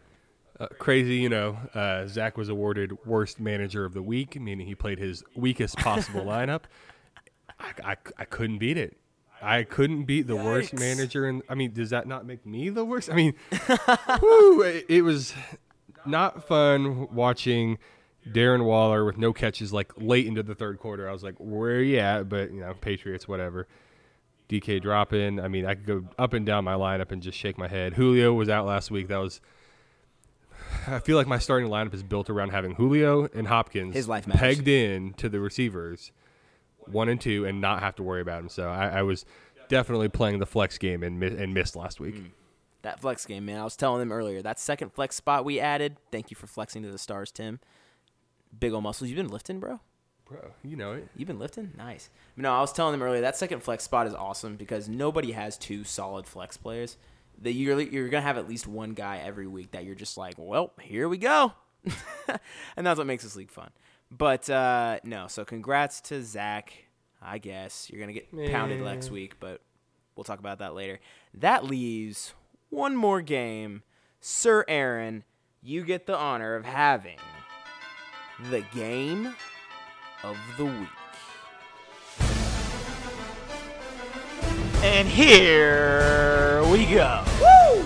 Uh, 0.59 0.67
crazy, 0.79 1.17
you 1.17 1.29
know. 1.29 1.57
Uh, 1.73 2.07
Zach 2.09 2.37
was 2.37 2.49
awarded 2.49 3.07
worst 3.07 3.39
manager 3.39 3.85
of 3.85 3.95
the 3.95 4.03
week, 4.03 4.41
meaning 4.41 4.67
he 4.67 4.75
played 4.75 4.99
his 4.99 5.23
weakest 5.37 5.77
possible 5.77 6.21
lineup. 6.25 6.63
I, 7.61 7.73
I, 7.85 7.97
I 8.19 8.25
couldn't 8.25 8.59
beat 8.59 8.77
it. 8.77 8.97
I 9.41 9.63
couldn't 9.63 10.05
beat 10.05 10.27
the 10.27 10.37
worst 10.37 10.75
manager. 10.75 11.27
And 11.27 11.43
I 11.49 11.55
mean, 11.55 11.73
does 11.73 11.91
that 11.91 12.07
not 12.07 12.27
make 12.27 12.45
me 12.45 12.71
the 12.71 12.85
worst? 12.85 13.11
I 13.11 13.15
mean, 13.15 13.35
whew, 14.21 14.63
it, 14.63 14.87
it 14.89 15.03
was 15.03 15.33
not 16.05 16.47
fun 16.47 17.13
watching 17.15 17.79
Darren 18.27 18.65
Waller 18.65 19.05
with 19.05 19.17
no 19.17 19.33
catches 19.33 19.73
like 19.73 19.93
late 19.97 20.27
into 20.27 20.43
the 20.43 20.55
third 20.55 20.79
quarter. 20.79 21.09
I 21.09 21.13
was 21.13 21.23
like, 21.23 21.37
where 21.39 21.77
are 21.77 21.83
you 21.83 21.99
at? 21.99 22.29
But 22.29 22.53
you 22.53 22.61
know, 22.61 22.75
Patriots, 22.81 23.29
whatever. 23.29 23.67
DK 24.49 24.81
dropping. 24.81 25.41
I 25.41 25.49
mean, 25.49 25.67
I 25.67 25.75
could 25.75 25.87
go 25.87 26.05
up 26.19 26.33
and 26.33 26.47
down 26.47 26.65
my 26.65 26.75
lineup 26.75 27.13
and 27.13 27.23
just 27.23 27.39
shake 27.39 27.59
my 27.59 27.69
head. 27.69 27.95
Julio 27.95 28.33
was 28.33 28.49
out 28.49 28.67
last 28.67 28.91
week. 28.91 29.09
That 29.09 29.19
was. 29.19 29.41
I 30.87 30.99
feel 31.01 31.17
like 31.17 31.27
my 31.27 31.39
starting 31.39 31.69
lineup 31.69 31.95
is 31.95 32.03
built 32.03 32.31
around 32.31 32.51
having 32.51 32.75
Julio 32.75 33.29
and 33.35 33.47
Hopkins 33.47 33.95
His 33.95 34.09
life 34.09 34.27
pegged 34.27 34.69
in 34.69 35.13
to 35.15 35.29
the 35.29 35.39
receivers, 35.39 36.13
one 36.91 37.09
and 37.09 37.21
two, 37.21 37.45
and 37.45 37.61
not 37.61 37.81
have 37.81 37.97
to 37.97 38.03
worry 38.03 38.21
about 38.21 38.41
them. 38.41 38.49
So 38.49 38.69
I, 38.69 38.89
I 38.89 39.03
was 39.03 39.25
definitely 39.69 40.09
playing 40.09 40.39
the 40.39 40.47
flex 40.47 40.79
game 40.79 41.03
and 41.03 41.21
mi- 41.21 41.27
and 41.37 41.55
missed 41.55 41.77
last 41.77 42.01
week. 42.01 42.17
Mm. 42.17 42.31
That 42.83 43.01
flex 43.01 43.27
game, 43.27 43.45
man. 43.45 43.59
I 43.59 43.65
was 43.65 43.77
telling 43.77 44.01
them 44.01 44.13
earlier. 44.13 44.41
That 44.41 44.59
second 44.59 44.93
flex 44.93 45.17
spot 45.17 45.45
we 45.45 45.59
added. 45.59 45.97
Thank 46.13 46.31
you 46.31 46.37
for 46.37 46.47
flexing 46.47 46.83
to 46.85 46.91
the 46.91 46.99
stars, 46.99 47.31
Tim. 47.31 47.61
Big 48.59 48.73
old 48.73 48.85
muscles. 48.85 49.11
You've 49.11 49.17
been 49.17 49.29
lifting, 49.29 49.61
bro. 49.61 49.81
Bro, 50.29 50.53
you 50.63 50.77
know 50.77 50.93
it. 50.93 51.09
You've 51.17 51.27
been 51.27 51.39
lifting? 51.39 51.73
Nice. 51.77 52.11
No, 52.37 52.53
I 52.53 52.61
was 52.61 52.73
telling 52.73 52.93
them 52.93 53.03
earlier 53.03 53.23
that 53.23 53.37
second 53.37 53.63
flex 53.63 53.85
spot 53.85 54.07
is 54.07 54.15
awesome 54.15 54.57
because 54.57 54.89
nobody 54.89 55.33
has 55.33 55.57
two 55.57 55.85
solid 55.85 56.27
flex 56.27 56.57
players. 56.57 56.97
That 57.41 57.53
you're 57.53 57.81
you're 57.81 58.09
gonna 58.09 58.23
have 58.23 58.37
at 58.37 58.49
least 58.49 58.67
one 58.67 58.95
guy 58.95 59.19
every 59.25 59.47
week 59.47 59.71
that 59.71 59.85
you're 59.85 59.95
just 59.95 60.19
like, 60.19 60.35
well, 60.37 60.73
here 60.81 61.09
we 61.09 61.19
go, 61.19 61.53
and 62.77 62.87
that's 62.87 62.99
what 62.99 63.07
makes 63.07 63.23
this 63.23 63.37
league 63.37 63.51
fun. 63.51 63.71
But 64.11 64.49
uh, 64.49 65.01
no, 65.05 65.27
so 65.29 65.45
congrats 65.45 66.01
to 66.03 66.23
Zach. 66.23 66.73
I 67.21 67.39
guess 67.39 67.91
you're 67.91 68.01
gonna 68.01 68.13
get 68.13 68.31
pounded 68.51 68.81
next 68.81 69.11
week, 69.11 69.41
but 69.41 69.61
we'll 70.17 70.25
talk 70.25 70.39
about 70.39 70.61
that 70.61 70.75
later. 70.75 71.01
That 71.35 71.65
leaves 71.65 72.33
one 72.71 72.97
more 72.97 73.21
game, 73.21 73.83
Sir 74.21 74.65
Aaron. 74.69 75.25
You 75.61 75.85
get 75.85 76.07
the 76.07 76.17
honor 76.17 76.55
of 76.55 76.65
having 76.65 77.19
the 78.51 78.63
game 78.73 79.35
of 80.23 80.39
the 80.57 80.65
week. 80.67 80.89
And 84.83 85.09
here 85.09 86.63
we 86.71 86.87
go. 86.87 87.25
Woo! 87.43 87.85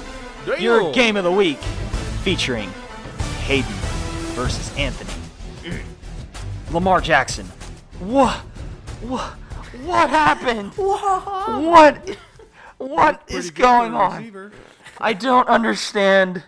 Your 0.58 0.92
game 0.92 1.16
of 1.16 1.24
the 1.24 1.32
week 1.32 1.58
featuring 2.22 2.70
Hayden 3.44 3.72
versus 4.35 4.70
Anthony. 4.76 5.91
Lamar 6.72 7.00
Jackson. 7.00 7.46
What? 8.00 8.35
What? 9.02 9.35
What 9.85 10.11
happened? 10.11 10.72
What? 10.74 12.16
What 12.78 13.22
is 13.28 13.52
going 13.52 13.94
on? 13.94 14.50
I 14.98 15.12
don't 15.12 15.48
understand. 15.48 16.42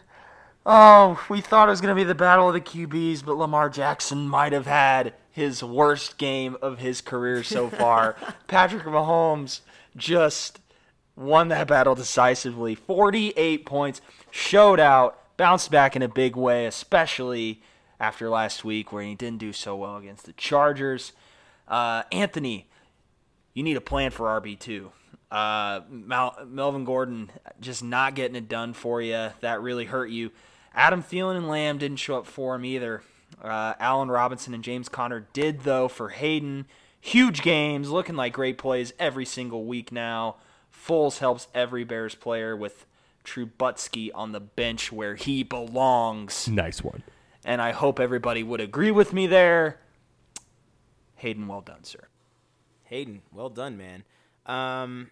Oh, 0.67 1.25
we 1.29 1.41
thought 1.41 1.69
it 1.69 1.71
was 1.71 1.81
going 1.81 1.95
to 1.95 2.01
be 2.01 2.03
the 2.03 2.15
battle 2.15 2.49
of 2.49 2.55
the 2.55 2.61
QBs, 2.61 3.25
but 3.25 3.37
Lamar 3.37 3.71
Jackson 3.71 4.27
might 4.27 4.53
have 4.53 4.67
had 4.67 5.15
his 5.31 5.63
worst 5.63 6.19
game 6.19 6.57
of 6.61 6.79
his 6.81 7.01
career 7.01 7.45
so 7.45 7.69
far. 7.81 8.17
Patrick 8.49 8.83
Mahomes 8.83 9.61
just 9.97 10.59
won 11.15 11.49
that 11.49 11.69
battle 11.69 11.95
decisively. 11.95 12.75
48 12.75 13.65
points, 13.65 14.01
showed 14.33 14.81
out, 14.81 15.37
bounced 15.37 15.71
back 15.71 15.95
in 15.95 16.03
a 16.03 16.09
big 16.09 16.35
way, 16.35 16.67
especially 16.67 17.63
after 18.01 18.29
last 18.29 18.65
week 18.65 18.93
where 18.93 19.03
he 19.03 19.15
didn't 19.15 19.39
do 19.39 19.53
so 19.53 19.77
well 19.77 19.97
against 19.97 20.27
the 20.27 20.33
Chargers. 20.35 21.13
Uh, 21.69 22.03
Anthony, 22.13 22.69
you 23.55 23.63
need 23.63 23.77
a 23.77 23.81
plan 23.81 24.11
for 24.11 24.27
RB2. 24.41 24.91
Uh, 25.31 25.81
Mal- 25.89 26.39
Melvin 26.47 26.85
Gordon 26.85 27.31
just 27.61 27.83
not 27.83 28.15
getting 28.15 28.37
it 28.37 28.49
done 28.49 28.73
for 28.73 29.01
you. 29.03 29.31
That 29.41 29.61
really 29.63 29.87
hurt 29.87 30.11
you. 30.11 30.31
Adam 30.75 31.03
Thielen 31.03 31.37
and 31.37 31.49
Lamb 31.49 31.79
didn't 31.79 31.99
show 31.99 32.19
up 32.19 32.27
for 32.27 32.55
him 32.57 32.65
either. 32.65 33.03
Uh, 33.43 33.75
Allen 33.79 34.11
Robinson 34.11 34.55
and 34.55 34.63
James 34.65 34.89
Conner 34.89 35.27
did, 35.33 35.61
though, 35.61 35.89
for 35.89 36.11
Hayden. 36.11 36.67
Huge 37.01 37.43
games, 37.43 37.91
looking 37.91 38.17
like 38.17 38.33
great 38.33 38.59
plays 38.59 38.93
every 38.99 39.25
single 39.25 39.65
week 39.65 39.93
now. 39.93 40.37
Foles 40.73 41.19
helps 41.19 41.49
every 41.55 41.85
Bears 41.85 42.15
player 42.15 42.57
with 42.57 42.87
Trubisky 43.25 44.11
on 44.15 44.33
the 44.33 44.41
bench 44.41 44.93
where 44.93 45.15
he 45.15 45.43
belongs. 45.43 46.49
Nice 46.49 46.83
one. 46.83 47.03
And 47.45 47.61
I 47.61 47.73
hope 47.73 48.01
everybody 48.01 48.43
would 48.43 48.61
agree 48.61 48.91
with 48.91 49.13
me 49.13 49.27
there. 49.27 49.81
Hayden, 51.17 51.47
well 51.47 51.61
done, 51.61 51.85
sir. 51.85 52.09
Hayden, 52.85 53.23
well 53.33 53.49
done, 53.49 53.77
man. 53.77 54.05
Um, 54.47 55.11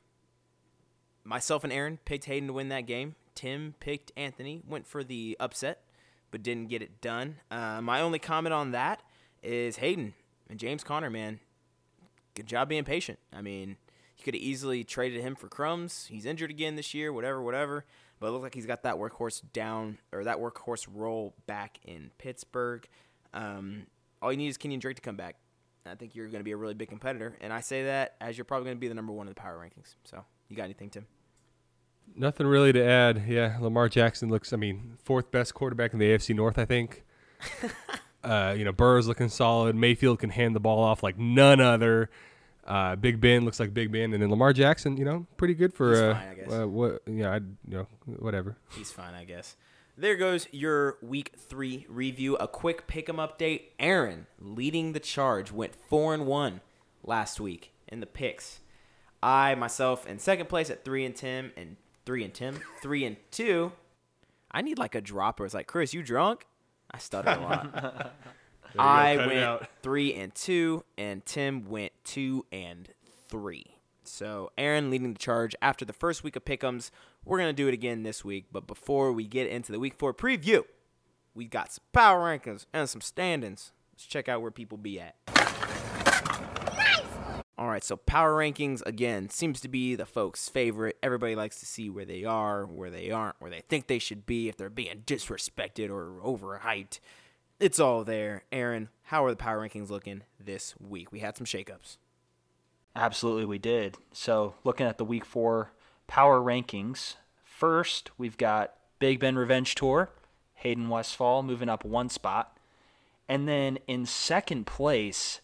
myself 1.25 1.65
and 1.65 1.73
Aaron 1.73 1.99
picked 2.05 2.27
Hayden 2.27 2.49
to 2.49 2.53
win 2.53 2.69
that 2.69 2.87
game. 2.87 3.15
Tim 3.35 3.75
picked 3.81 4.13
Anthony, 4.17 4.63
went 4.67 4.87
for 4.87 5.03
the 5.03 5.37
upset, 5.41 5.83
but 6.31 6.43
didn't 6.43 6.69
get 6.69 6.83
it 6.83 7.01
done. 7.01 7.37
Uh, 7.51 7.81
my 7.81 8.01
only 8.01 8.19
comment 8.19 8.53
on 8.53 8.73
that 8.73 9.03
is 9.43 9.77
Hayden 9.77 10.15
and 10.49 10.59
James 10.59 10.85
Conner, 10.85 11.11
man. 11.11 11.41
Good 12.35 12.47
job 12.47 12.69
being 12.69 12.85
patient. 12.85 13.19
I 13.33 13.43
mean, 13.43 13.77
you 14.17 14.25
could 14.25 14.35
have 14.35 14.43
easily 14.43 14.85
traded 14.85 15.23
him 15.23 15.35
for 15.35 15.49
crumbs. 15.49 16.07
He's 16.11 16.27
injured 16.27 16.51
again 16.51 16.77
this 16.77 16.95
year, 16.95 17.13
whatever, 17.13 17.43
whatever. 17.43 17.85
But 18.23 18.29
it 18.29 18.31
looks 18.31 18.45
like 18.45 18.55
he's 18.55 18.67
got 18.67 18.85
that 18.85 18.99
workhorse 18.99 19.43
down 19.53 19.99
or 20.13 20.23
that 20.23 20.39
workhorse 20.39 20.87
role 20.89 21.35
back 21.49 21.81
in 21.85 22.13
Pittsburgh. 22.19 22.87
Um, 23.35 23.89
all 24.23 24.31
you 24.31 24.39
need 24.39 24.47
is 24.47 24.57
Kenyan 24.57 24.79
Drake 24.79 24.95
to 24.95 25.03
come 25.03 25.17
back. 25.17 25.39
I 25.85 25.97
think 25.97 26.15
you're 26.15 26.29
going 26.29 26.39
to 26.39 26.45
be 26.45 26.53
a 26.53 26.57
really 26.57 26.75
big 26.75 26.89
competitor, 26.89 27.37
and 27.41 27.53
I 27.53 27.59
say 27.59 27.87
that 27.87 28.15
as 28.21 28.39
you're 28.39 28.45
probably 28.45 28.67
going 28.67 28.77
to 28.77 28.81
be 28.81 28.87
the 28.87 28.95
number 28.95 29.13
one 29.13 29.27
in 29.27 29.33
the 29.33 29.41
power 29.41 29.59
rankings. 29.59 29.97
So, 30.05 30.25
you 30.49 30.55
got 30.55 30.63
anything, 30.63 30.91
Tim? 30.91 31.07
Nothing 32.15 32.47
really 32.47 32.73
to 32.73 32.85
add. 32.85 33.25
Yeah, 33.27 33.57
Lamar 33.61 33.89
Jackson 33.89 34.29
looks. 34.29 34.53
I 34.53 34.57
mean, 34.57 34.99
fourth 35.03 35.33
best 35.33 35.55
quarterback 35.55 35.93
in 35.93 35.99
the 35.99 36.07
AFC 36.07 36.33
North, 36.33 36.61
I 36.61 36.65
think. 36.65 37.03
uh, 38.23 38.55
you 38.57 38.65
know, 38.65 38.71
Burrow's 38.71 39.09
looking 39.09 39.31
solid. 39.31 39.75
Mayfield 39.75 40.21
can 40.21 40.31
hand 40.31 40.55
the 40.55 40.61
ball 40.61 40.79
off 40.79 41.03
like 41.03 41.19
none 41.19 41.61
other. 41.61 42.09
Uh, 42.67 42.95
Big 42.97 43.21
Ben 43.21 43.45
looks 43.45 43.59
like 43.59 43.75
Big 43.75 43.91
Ben, 43.91 44.13
and 44.13 44.23
then 44.23 44.31
Lamar 44.31 44.53
Jackson, 44.53 44.97
you 44.97 45.05
know, 45.05 45.27
pretty 45.37 45.55
good 45.55 45.75
for 45.75 45.91
He's 45.91 46.01
uh, 46.01 46.15
fine, 46.15 46.29
I 46.29 46.35
guess. 46.35 46.53
uh, 46.53 46.69
what? 46.69 47.03
Yeah, 47.07 47.31
I, 47.33 47.37
you 47.37 47.45
know, 47.67 47.87
whatever. 48.19 48.57
He's 48.71 48.93
fine, 48.93 49.15
I 49.15 49.25
guess. 49.25 49.57
There 49.97 50.17
goes 50.17 50.47
your 50.53 50.97
week 51.03 51.33
three 51.37 51.87
review. 51.89 52.37
A 52.37 52.49
quick 52.49 52.87
pick 52.87 53.09
'em 53.09 53.17
update. 53.17 53.63
Aaron 53.79 54.27
leading 54.39 54.93
the 54.93 55.01
charge 55.01 55.51
went 55.53 55.75
four 55.75 56.15
and 56.15 56.27
one 56.27 56.61
last 57.03 57.41
week 57.41 57.73
in 57.89 58.01
the 58.01 58.07
picks. 58.07 58.61
I 59.23 59.55
myself 59.55 60.07
in 60.07 60.19
second 60.19 60.49
place 60.49 60.71
at 60.71 60.85
three 60.85 61.05
and 61.05 61.15
Tim 61.15 61.53
and 61.57 61.77
three 62.07 62.25
and 62.25 62.33
Tim 62.33 62.61
three 62.83 63.05
and 63.05 63.17
two. 63.31 63.73
I 64.51 64.63
need 64.63 64.79
like 64.79 64.95
a 64.95 65.01
dropper. 65.01 65.45
It's 65.45 65.55
like 65.55 65.67
Chris, 65.67 65.93
you 65.95 66.03
drunk? 66.03 66.47
I 66.91 66.99
stutter 66.99 67.31
a 67.31 67.41
lot. 67.41 68.13
I 68.79 69.17
went 69.17 69.69
three 69.83 70.15
and 70.15 70.35
two, 70.35 70.85
and 70.97 71.25
Tim 71.25 71.69
went 71.69 71.93
two 72.05 72.47
and 72.53 72.89
three. 73.29 73.77
So 74.05 74.51
Aaron 74.59 74.91
leading 74.91 75.13
the 75.13 75.19
charge 75.19 75.55
after 75.63 75.85
the 75.85 75.93
first 75.93 76.25
week 76.25 76.37
of 76.37 76.45
pick'ems. 76.45 76.91
We're 77.25 77.39
gonna 77.39 77.53
do 77.53 77.69
it 77.69 77.75
again 77.75 78.03
this 78.03 78.25
week, 78.25 78.47
but 78.51 78.67
before 78.67 79.13
we 79.13 79.27
get 79.27 79.47
into 79.47 79.73
the 79.73 79.79
week 79.79 79.95
four 79.97 80.13
preview, 80.13 80.65
we 81.35 81.47
got 81.47 81.73
some 81.73 81.85
power 81.93 82.21
rankings 82.21 82.67
and 82.73 82.89
some 82.89 83.01
standings. 83.01 83.73
Let's 83.93 84.07
check 84.07 84.29
out 84.29 84.43
where 84.43 84.51
people 84.51 84.79
be 84.79 85.01
at. 85.01 85.17
All 87.59 87.69
right, 87.69 87.85
so 87.85 87.97
power 87.97 88.35
rankings 88.37 88.83
again 88.85 89.29
seems 89.29 89.61
to 89.61 89.69
be 89.69 89.95
the 89.95 90.07
folks' 90.07 90.49
favorite. 90.49 90.97
Everybody 91.01 91.37
likes 91.37 91.61
to 91.61 91.67
see 91.67 91.89
where 91.89 92.05
they 92.05 92.25
are, 92.25 92.67
where 92.67 92.91
they 92.91 93.13
aren't, 93.13 93.37
where 93.41 93.51
they 93.51 93.61
think 93.61 93.87
they 93.87 94.01
should 94.01 94.27
be, 94.27 94.49
if 94.49 94.57
they're 94.57 94.69
being 94.69 95.05
disrespected 95.07 95.89
or 95.89 96.21
overhyped. 96.25 96.99
It's 97.63 97.79
all 97.79 98.03
there. 98.03 98.43
Aaron, 98.51 98.89
how 99.05 99.25
are 99.25 99.31
the 99.31 99.37
power 99.37 99.61
rankings 99.61 99.89
looking 99.89 100.23
this 100.41 100.75
week? 100.81 101.13
We 101.13 101.21
had 101.21 101.37
some 101.37 101.47
shakeups. 101.47 101.97
Absolutely, 102.97 103.45
we 103.45 103.59
did. 103.59 103.99
So, 104.13 104.55
looking 104.65 104.85
at 104.85 104.99
the 104.99 105.05
week 105.05 105.25
four 105.25 105.71
power 106.09 106.41
rankings, 106.41 107.15
first 107.45 108.11
we've 108.19 108.37
got 108.37 108.75
Big 108.99 109.21
Ben 109.21 109.37
Revenge 109.37 109.77
Tour, 109.77 110.11
Hayden 110.55 110.89
Westfall 110.89 111.45
moving 111.45 111.69
up 111.69 111.85
one 111.85 112.09
spot. 112.09 112.59
And 113.29 113.47
then 113.47 113.79
in 113.87 114.07
second 114.07 114.67
place, 114.67 115.41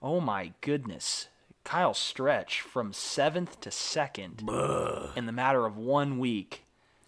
oh 0.00 0.20
my 0.20 0.52
goodness, 0.60 1.26
Kyle 1.64 1.94
Stretch 1.94 2.60
from 2.60 2.92
seventh 2.92 3.60
to 3.62 3.72
second 3.72 4.48
in 5.16 5.26
the 5.26 5.32
matter 5.32 5.66
of 5.66 5.76
one 5.76 6.20
week. 6.20 6.62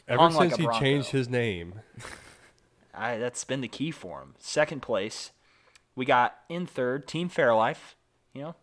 Ever 0.08 0.30
since 0.30 0.36
like 0.36 0.56
he 0.56 0.64
Bronco. 0.64 0.80
changed 0.80 1.10
his 1.10 1.28
name, 1.28 1.74
I, 2.98 3.16
that's 3.18 3.44
been 3.44 3.60
the 3.60 3.68
key 3.68 3.90
for 3.90 4.20
him. 4.20 4.34
Second 4.38 4.82
place, 4.82 5.30
we 5.94 6.04
got 6.04 6.36
in 6.48 6.66
third, 6.66 7.06
Team 7.06 7.28
Fairlife. 7.30 7.94
You 8.34 8.42
know, 8.42 8.54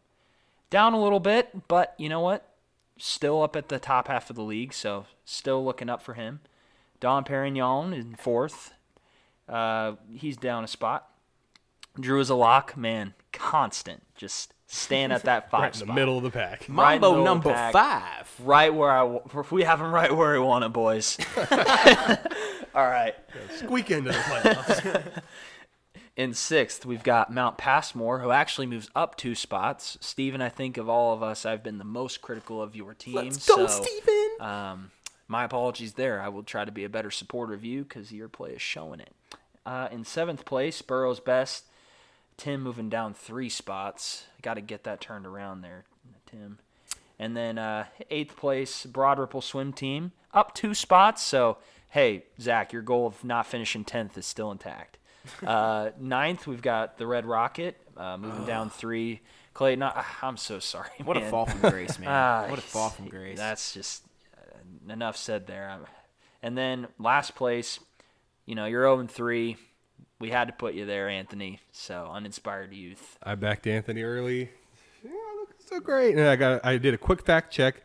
down 0.70 0.94
a 0.94 1.02
little 1.02 1.20
bit, 1.20 1.68
but 1.68 1.96
you 1.98 2.10
know 2.10 2.20
what? 2.20 2.50
Still 2.98 3.42
up 3.42 3.56
at 3.56 3.70
the 3.70 3.80
top 3.80 4.08
half 4.08 4.30
of 4.30 4.36
the 4.36 4.44
league, 4.44 4.74
so 4.74 5.06
still 5.26 5.64
looking 5.64 5.90
up 5.90 6.02
for 6.02 6.14
him. 6.14 6.40
Don 7.00 7.24
Perignon 7.24 7.94
in 7.94 8.16
fourth. 8.16 8.74
Uh, 9.50 9.94
he's 10.10 10.38
down 10.38 10.64
a 10.64 10.68
spot. 10.68 11.10
Drew 12.00 12.20
is 12.20 12.30
a 12.30 12.36
lock, 12.36 12.76
man, 12.76 13.14
constant, 13.32 14.04
just 14.16 14.54
staying 14.68 15.12
at 15.12 15.24
that 15.24 15.50
five 15.52 15.62
right 15.62 15.82
in 15.82 15.88
the 15.88 15.94
middle 15.94 16.18
of 16.18 16.24
the 16.24 16.32
pack. 16.32 16.66
Right 16.68 17.00
Mambo 17.00 17.10
middle 17.12 17.24
the 17.24 17.30
number 17.30 17.54
pack. 17.54 17.74
five. 17.74 18.32
Right 18.40 18.74
where 18.74 18.92
I, 18.92 19.00
w- 19.02 19.46
we 19.52 19.64
have 19.64 19.80
him 19.80 19.94
right 19.94 20.14
where 20.16 20.34
we 20.34 20.40
want 20.40 20.66
it, 20.66 20.74
boys. 20.74 21.18
All 22.76 22.86
right. 22.86 23.16
Squeak 23.56 23.90
into 23.90 24.12
the 24.12 24.18
playoffs. 24.18 25.22
In 26.18 26.34
sixth, 26.34 26.86
we've 26.86 27.04
got 27.04 27.34
Mount 27.34 27.58
Passmore, 27.58 28.20
who 28.20 28.32
actually 28.32 28.68
moves 28.68 28.90
up 28.96 29.18
two 29.18 29.36
spots. 29.36 29.98
Steven, 30.00 30.42
I 30.42 30.48
think 30.48 30.78
of 30.78 30.88
all 30.88 31.14
of 31.14 31.22
us, 31.22 31.46
I've 31.46 31.62
been 31.62 31.78
the 31.78 31.84
most 31.84 32.22
critical 32.22 32.62
of 32.62 32.74
your 32.74 32.94
team. 32.94 33.16
Let's 33.16 33.46
go, 33.46 33.68
so, 33.68 33.84
Steven. 33.84 34.30
Um, 34.40 34.92
my 35.28 35.44
apologies 35.44 35.94
there. 35.94 36.22
I 36.22 36.30
will 36.30 36.44
try 36.44 36.64
to 36.64 36.72
be 36.72 36.86
a 36.86 36.90
better 36.90 37.12
supporter 37.12 37.54
of 37.54 37.66
you 37.66 37.84
because 37.84 38.14
your 38.14 38.30
play 38.30 38.52
is 38.52 38.62
showing 38.62 39.02
it. 39.02 39.14
Uh, 39.66 39.90
in 39.92 40.06
seventh 40.06 40.46
place, 40.46 40.82
Burrow's 40.82 41.20
best. 41.20 41.66
Tim 42.38 42.62
moving 42.62 42.90
down 42.90 43.14
three 43.14 43.50
spots. 43.50 44.26
Got 44.42 44.56
to 44.56 44.62
get 44.62 44.84
that 44.84 45.02
turned 45.02 45.26
around 45.26 45.62
there, 45.62 45.86
Tim. 46.30 46.60
And 47.18 47.36
then 47.36 47.58
uh, 47.58 47.86
eighth 48.10 48.36
place, 48.36 48.86
Broad 48.86 49.20
Ripple 49.20 49.42
Swim 49.42 49.74
Team, 49.74 50.12
up 50.34 50.54
two 50.54 50.74
spots. 50.74 51.24
So, 51.24 51.58
hey, 51.96 52.26
Zach, 52.42 52.74
your 52.74 52.82
goal 52.82 53.08
of 53.08 53.24
not 53.24 53.48
finishing 53.48 53.86
10th 53.86 54.18
is 54.18 54.26
still 54.26 54.52
intact. 54.52 54.98
Uh, 55.42 55.92
ninth, 56.00 56.46
we've 56.46 56.62
got 56.62 56.98
the 56.98 57.08
Red 57.08 57.26
Rocket 57.26 57.78
uh, 57.96 58.18
moving 58.18 58.46
down 58.46 58.70
three. 58.70 59.22
Clayton, 59.54 59.82
I, 59.82 60.04
I'm 60.22 60.36
so 60.36 60.60
sorry. 60.60 60.90
What 61.06 61.16
a 61.16 61.22
fall 61.22 61.46
from 61.46 61.62
grace, 61.62 61.98
man. 61.98 62.10
Ah, 62.12 62.48
what 62.50 62.60
a 62.60 62.62
fall 62.62 62.90
from 62.90 63.08
grace. 63.08 63.38
That's 63.38 63.74
just 63.74 64.04
uh, 64.38 64.92
enough 64.92 65.16
said 65.16 65.48
there. 65.48 65.80
And 66.44 66.58
then 66.58 66.88
last 67.00 67.34
place, 67.34 67.80
you 68.46 68.56
know, 68.56 68.66
you're 68.66 68.84
0 68.84 69.08
3. 69.08 69.56
We 70.20 70.30
had 70.32 70.50
to 70.50 70.54
put 70.54 70.74
you 70.74 70.86
there, 70.86 71.08
Anthony. 71.08 71.62
So 71.72 72.10
uninspired 72.12 72.74
youth. 72.74 73.18
I 73.24 73.36
backed 73.36 73.68
Anthony 73.68 74.04
early. 74.04 74.50
Yeah, 75.02 75.12
looking 75.40 75.56
so 75.66 75.80
great. 75.80 76.18
And 76.18 76.28
I 76.28 76.36
got 76.36 76.66
I 76.66 76.78
did 76.78 76.94
a 76.94 76.98
quick 76.98 77.26
fact 77.26 77.54
check. 77.54 77.84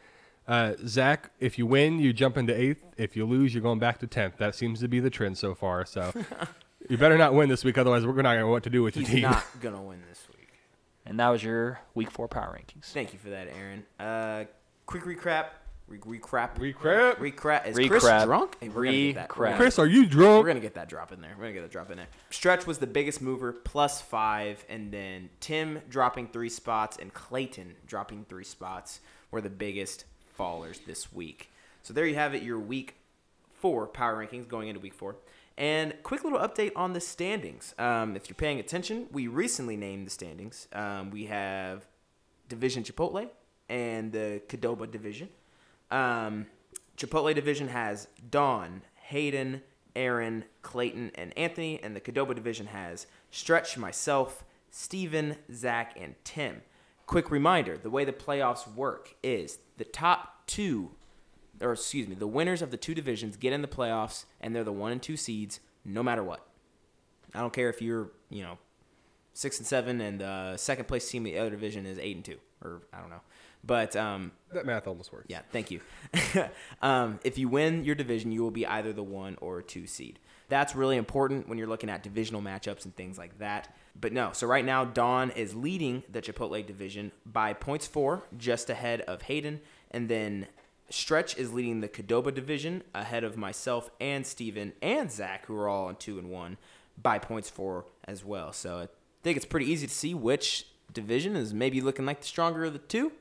Uh, 0.50 0.74
Zach, 0.84 1.30
if 1.38 1.58
you 1.58 1.66
win, 1.66 2.00
you 2.00 2.12
jump 2.12 2.36
into 2.36 2.52
eighth. 2.58 2.84
If 2.96 3.16
you 3.16 3.24
lose, 3.24 3.54
you're 3.54 3.62
going 3.62 3.78
back 3.78 3.98
to 4.00 4.06
tenth. 4.08 4.36
That 4.38 4.54
seems 4.56 4.80
to 4.80 4.88
be 4.88 4.98
the 4.98 5.10
trend 5.10 5.38
so 5.38 5.54
far. 5.54 5.86
So 5.86 6.12
you 6.88 6.98
better 6.98 7.16
not 7.16 7.34
win 7.34 7.48
this 7.48 7.62
week, 7.64 7.78
otherwise 7.78 8.04
we're 8.04 8.14
not 8.14 8.22
going 8.22 8.36
to 8.38 8.40
know 8.40 8.48
what 8.48 8.64
to 8.64 8.70
do 8.70 8.82
with 8.82 8.96
your 8.96 9.04
He's 9.04 9.14
team. 9.14 9.22
not 9.22 9.44
gonna 9.60 9.80
win 9.80 10.02
this 10.08 10.26
week. 10.36 10.48
And 11.06 11.20
that 11.20 11.28
was 11.28 11.42
your 11.44 11.78
week 11.94 12.10
four 12.10 12.26
power 12.26 12.58
rankings. 12.58 12.86
Thank 12.86 13.12
you 13.12 13.18
for 13.20 13.30
that, 13.30 13.46
Aaron. 13.56 13.84
Uh, 14.00 14.44
quick 14.86 15.04
recap. 15.04 15.46
Re- 15.86 15.98
recrap. 15.98 16.56
Recrap. 16.56 17.16
Recrap. 17.16 17.66
Is 17.66 17.76
Chris 17.88 18.04
Recrap. 18.04 18.24
drunk? 18.24 18.56
Hey, 18.60 18.68
we're 18.68 18.84
gonna 18.84 18.96
get 18.96 19.14
that- 19.16 19.36
we're 19.36 19.44
gonna- 19.46 19.56
Chris, 19.56 19.78
are 19.78 19.86
you 19.86 20.04
drunk? 20.06 20.14
We're 20.18 20.32
drunk? 20.34 20.46
gonna 20.48 20.60
get 20.60 20.74
that 20.74 20.88
drop 20.88 21.10
in 21.12 21.20
there. 21.20 21.32
We're 21.36 21.44
gonna 21.44 21.54
get 21.54 21.62
that 21.62 21.70
drop 21.72 21.90
in 21.90 21.96
there. 21.96 22.06
Stretch 22.30 22.66
was 22.66 22.78
the 22.78 22.86
biggest 22.86 23.20
mover, 23.22 23.52
plus 23.52 24.00
five, 24.00 24.64
and 24.68 24.92
then 24.92 25.30
Tim 25.40 25.80
dropping 25.88 26.28
three 26.28 26.48
spots 26.48 26.96
and 27.00 27.12
Clayton 27.14 27.74
dropping 27.86 28.24
three 28.28 28.44
spots 28.44 29.00
were 29.32 29.40
the 29.40 29.50
biggest 29.50 30.04
fallers 30.40 30.85
this 30.87 31.12
week. 31.12 31.50
So 31.83 31.92
there 31.92 32.07
you 32.07 32.14
have 32.14 32.35
it, 32.35 32.42
your 32.42 32.59
week 32.59 32.96
four 33.53 33.87
power 33.87 34.24
rankings 34.24 34.48
going 34.48 34.68
into 34.68 34.81
week 34.81 34.94
four. 34.94 35.16
And 35.59 35.94
quick 36.03 36.24
little 36.24 36.38
update 36.38 36.72
on 36.74 36.94
the 36.94 37.00
standings. 37.00 37.74
Um, 37.79 38.16
if 38.16 38.29
you're 38.29 38.35
paying 38.35 38.59
attention, 38.59 39.07
we 39.12 39.26
recently 39.26 39.76
named 39.76 40.07
the 40.07 40.11
standings. 40.11 40.66
Um, 40.72 41.11
we 41.11 41.26
have 41.26 41.87
Division 42.48 42.83
Chipotle 42.83 43.29
and 43.68 44.12
the 44.12 44.40
Qdoba 44.48 44.90
Division. 44.90 45.29
Um, 45.90 46.46
Chipotle 46.96 47.35
Division 47.35 47.68
has 47.68 48.09
Don, 48.31 48.83
Hayden, 48.94 49.62
Aaron, 49.94 50.44
Clayton, 50.62 51.11
and 51.14 51.37
Anthony, 51.37 51.79
and 51.83 51.94
the 51.94 52.00
Qdoba 52.00 52.35
Division 52.35 52.66
has 52.66 53.07
Stretch, 53.31 53.76
myself, 53.76 54.44
Steven, 54.70 55.37
Zach, 55.53 55.96
and 56.00 56.14
Tim. 56.24 56.62
Quick 57.07 57.31
reminder 57.31 57.76
the 57.76 57.90
way 57.90 58.05
the 58.05 58.12
playoffs 58.12 58.72
work 58.72 59.16
is 59.22 59.59
the 59.80 59.84
top 59.86 60.46
two, 60.46 60.90
or 61.58 61.72
excuse 61.72 62.06
me, 62.06 62.14
the 62.14 62.26
winners 62.26 62.60
of 62.60 62.70
the 62.70 62.76
two 62.76 62.94
divisions 62.94 63.38
get 63.38 63.54
in 63.54 63.62
the 63.62 63.68
playoffs, 63.68 64.26
and 64.38 64.54
they're 64.54 64.62
the 64.62 64.70
one 64.72 64.92
and 64.92 65.02
two 65.02 65.16
seeds 65.16 65.58
no 65.86 66.02
matter 66.02 66.22
what. 66.22 66.46
I 67.34 67.40
don't 67.40 67.52
care 67.52 67.70
if 67.70 67.80
you're, 67.80 68.10
you 68.28 68.42
know, 68.42 68.58
six 69.32 69.58
and 69.58 69.66
seven, 69.66 70.02
and 70.02 70.20
the 70.20 70.58
second 70.58 70.86
place 70.86 71.10
team 71.10 71.26
in 71.26 71.32
the 71.32 71.40
other 71.40 71.48
division 71.48 71.86
is 71.86 71.98
eight 71.98 72.14
and 72.14 72.24
two, 72.24 72.36
or 72.62 72.82
I 72.92 73.00
don't 73.00 73.08
know. 73.08 73.22
But 73.62 73.94
um, 73.96 74.32
That 74.52 74.64
math 74.64 74.86
almost 74.86 75.12
works. 75.12 75.26
yeah, 75.28 75.40
thank 75.50 75.70
you. 75.70 75.80
um, 76.82 77.20
if 77.24 77.38
you 77.38 77.48
win 77.48 77.84
your 77.84 77.94
division, 77.94 78.32
you 78.32 78.42
will 78.42 78.50
be 78.50 78.66
either 78.66 78.92
the 78.92 79.02
one 79.02 79.36
or 79.40 79.62
two 79.62 79.86
seed. 79.86 80.18
That's 80.48 80.74
really 80.74 80.96
important 80.96 81.48
when 81.48 81.58
you're 81.58 81.68
looking 81.68 81.90
at 81.90 82.02
divisional 82.02 82.42
matchups 82.42 82.84
and 82.84 82.96
things 82.96 83.18
like 83.18 83.38
that. 83.38 83.74
But 84.00 84.12
no, 84.12 84.30
so 84.32 84.46
right 84.46 84.64
now, 84.64 84.84
Don 84.84 85.30
is 85.32 85.54
leading 85.54 86.02
the 86.10 86.20
Chipotle 86.20 86.66
division 86.66 87.12
by 87.24 87.52
points 87.52 87.86
four, 87.86 88.24
just 88.36 88.70
ahead 88.70 89.02
of 89.02 89.22
Hayden. 89.22 89.60
And 89.90 90.08
then 90.08 90.46
Stretch 90.88 91.36
is 91.36 91.52
leading 91.52 91.80
the 91.80 91.88
Qdoba 91.88 92.34
division 92.34 92.82
ahead 92.94 93.22
of 93.22 93.36
myself 93.36 93.90
and 94.00 94.26
Steven 94.26 94.72
and 94.82 95.12
Zach, 95.12 95.46
who 95.46 95.56
are 95.56 95.68
all 95.68 95.86
on 95.86 95.96
two 95.96 96.18
and 96.18 96.30
one, 96.30 96.56
by 97.00 97.18
points 97.18 97.48
four 97.50 97.84
as 98.04 98.24
well. 98.24 98.52
So 98.52 98.78
I 98.78 98.88
think 99.22 99.36
it's 99.36 99.46
pretty 99.46 99.70
easy 99.70 99.86
to 99.86 99.94
see 99.94 100.14
which 100.14 100.66
division 100.92 101.36
is 101.36 101.54
maybe 101.54 101.80
looking 101.80 102.06
like 102.06 102.20
the 102.22 102.26
stronger 102.26 102.64
of 102.64 102.72
the 102.72 102.80
two 102.80 103.12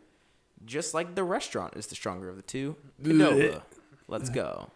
just 0.66 0.94
like 0.94 1.16
the 1.16 1.24
restaurant 1.24 1.76
is 1.76 1.88
the 1.88 1.96
stronger 1.96 2.30
of 2.30 2.36
the 2.36 2.42
two. 2.42 2.76
Qdoba. 3.04 3.62
Let's 4.08 4.30
go. 4.30 4.70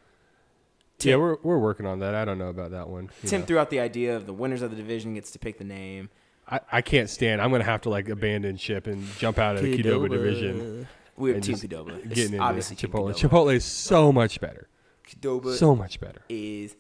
Yeah, 1.00 1.18
we're, 1.18 1.38
we're 1.44 1.58
working 1.58 1.86
on 1.86 2.00
that. 2.00 2.16
I 2.16 2.24
don't 2.24 2.38
know 2.38 2.48
about 2.48 2.72
that 2.72 2.88
one. 2.88 3.10
Tim 3.26 3.42
know. 3.42 3.46
threw 3.48 3.58
out 3.58 3.70
the 3.70 3.80
idea 3.80 4.16
of 4.16 4.26
the 4.26 4.34
winners 4.34 4.62
of 4.62 4.72
the 4.72 4.78
division 4.78 5.16
gets 5.16 5.32
to 5.32 5.40
pick 5.40 5.58
the 5.58 5.64
name. 5.66 6.10
I, 6.50 6.60
I 6.72 6.82
can't 6.82 7.10
stand. 7.10 7.42
I'm 7.42 7.50
going 7.50 7.62
to 7.62 7.66
have 7.66 7.82
to 7.82 7.90
like 7.90 8.10
abandon 8.10 8.58
ship 8.58 8.88
and 8.88 9.06
jump 9.18 9.38
out 9.38 9.56
of 9.56 9.64
the 9.64 9.78
Qdoba 9.78 10.10
division. 10.10 10.88
We 11.18 11.30
have 11.30 11.36
and 11.36 11.44
Team 11.44 11.56
just 11.56 11.68
Qdoba. 11.68 11.98
It's 12.06 12.08
Getting 12.16 12.34
into 12.34 12.40
obviously 12.46 12.76
Chipotle. 12.76 13.14
Qdoba. 13.14 13.30
Chipotle 13.30 13.54
is 13.56 13.66
so 13.66 14.12
much 14.12 14.40
better. 14.40 14.68
Qdoba 15.08 15.56
So 15.56 15.76
much 15.76 16.00
better. 16.00 16.22
is 16.30 16.76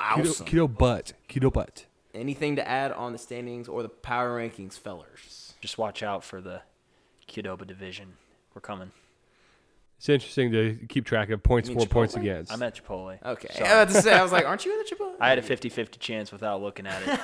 Keto, 0.00 0.20
awesome. 0.30 0.46
keto 0.46 0.78
butt. 0.78 1.12
Keto 1.28 1.52
butt. 1.52 1.86
Anything 2.14 2.56
to 2.56 2.68
add 2.68 2.92
on 2.92 3.12
the 3.12 3.18
standings 3.18 3.68
or 3.68 3.82
the 3.82 3.88
power 3.88 4.38
rankings, 4.38 4.78
fellers? 4.78 5.54
Just 5.60 5.78
watch 5.78 6.02
out 6.02 6.24
for 6.24 6.40
the 6.40 6.62
Qdoba 7.28 7.66
division. 7.66 8.14
We're 8.54 8.60
coming. 8.60 8.90
It's 9.98 10.08
interesting 10.08 10.50
to 10.50 10.76
keep 10.88 11.04
track 11.06 11.30
of 11.30 11.42
points 11.44 11.68
You 11.68 11.76
mean 11.76 11.86
for, 11.86 11.92
points 11.92 12.14
Chipotle? 12.16 12.20
against. 12.22 12.52
I'm 12.52 12.62
at 12.64 12.74
Chipotle. 12.74 13.24
Okay. 13.24 13.48
Sorry. 13.54 13.68
I 13.70 13.84
was 13.84 13.92
about 13.94 13.96
to 13.96 14.02
say, 14.02 14.14
I 14.14 14.22
was 14.22 14.32
like, 14.32 14.44
aren't 14.44 14.64
you 14.64 14.78
at 14.80 14.84
the 14.88 14.96
Chipotle? 14.96 15.14
I 15.20 15.28
had 15.28 15.38
a 15.38 15.42
50-50 15.42 15.98
chance 16.00 16.32
without 16.32 16.60
looking 16.60 16.88
at 16.88 17.00
it. 17.06 17.20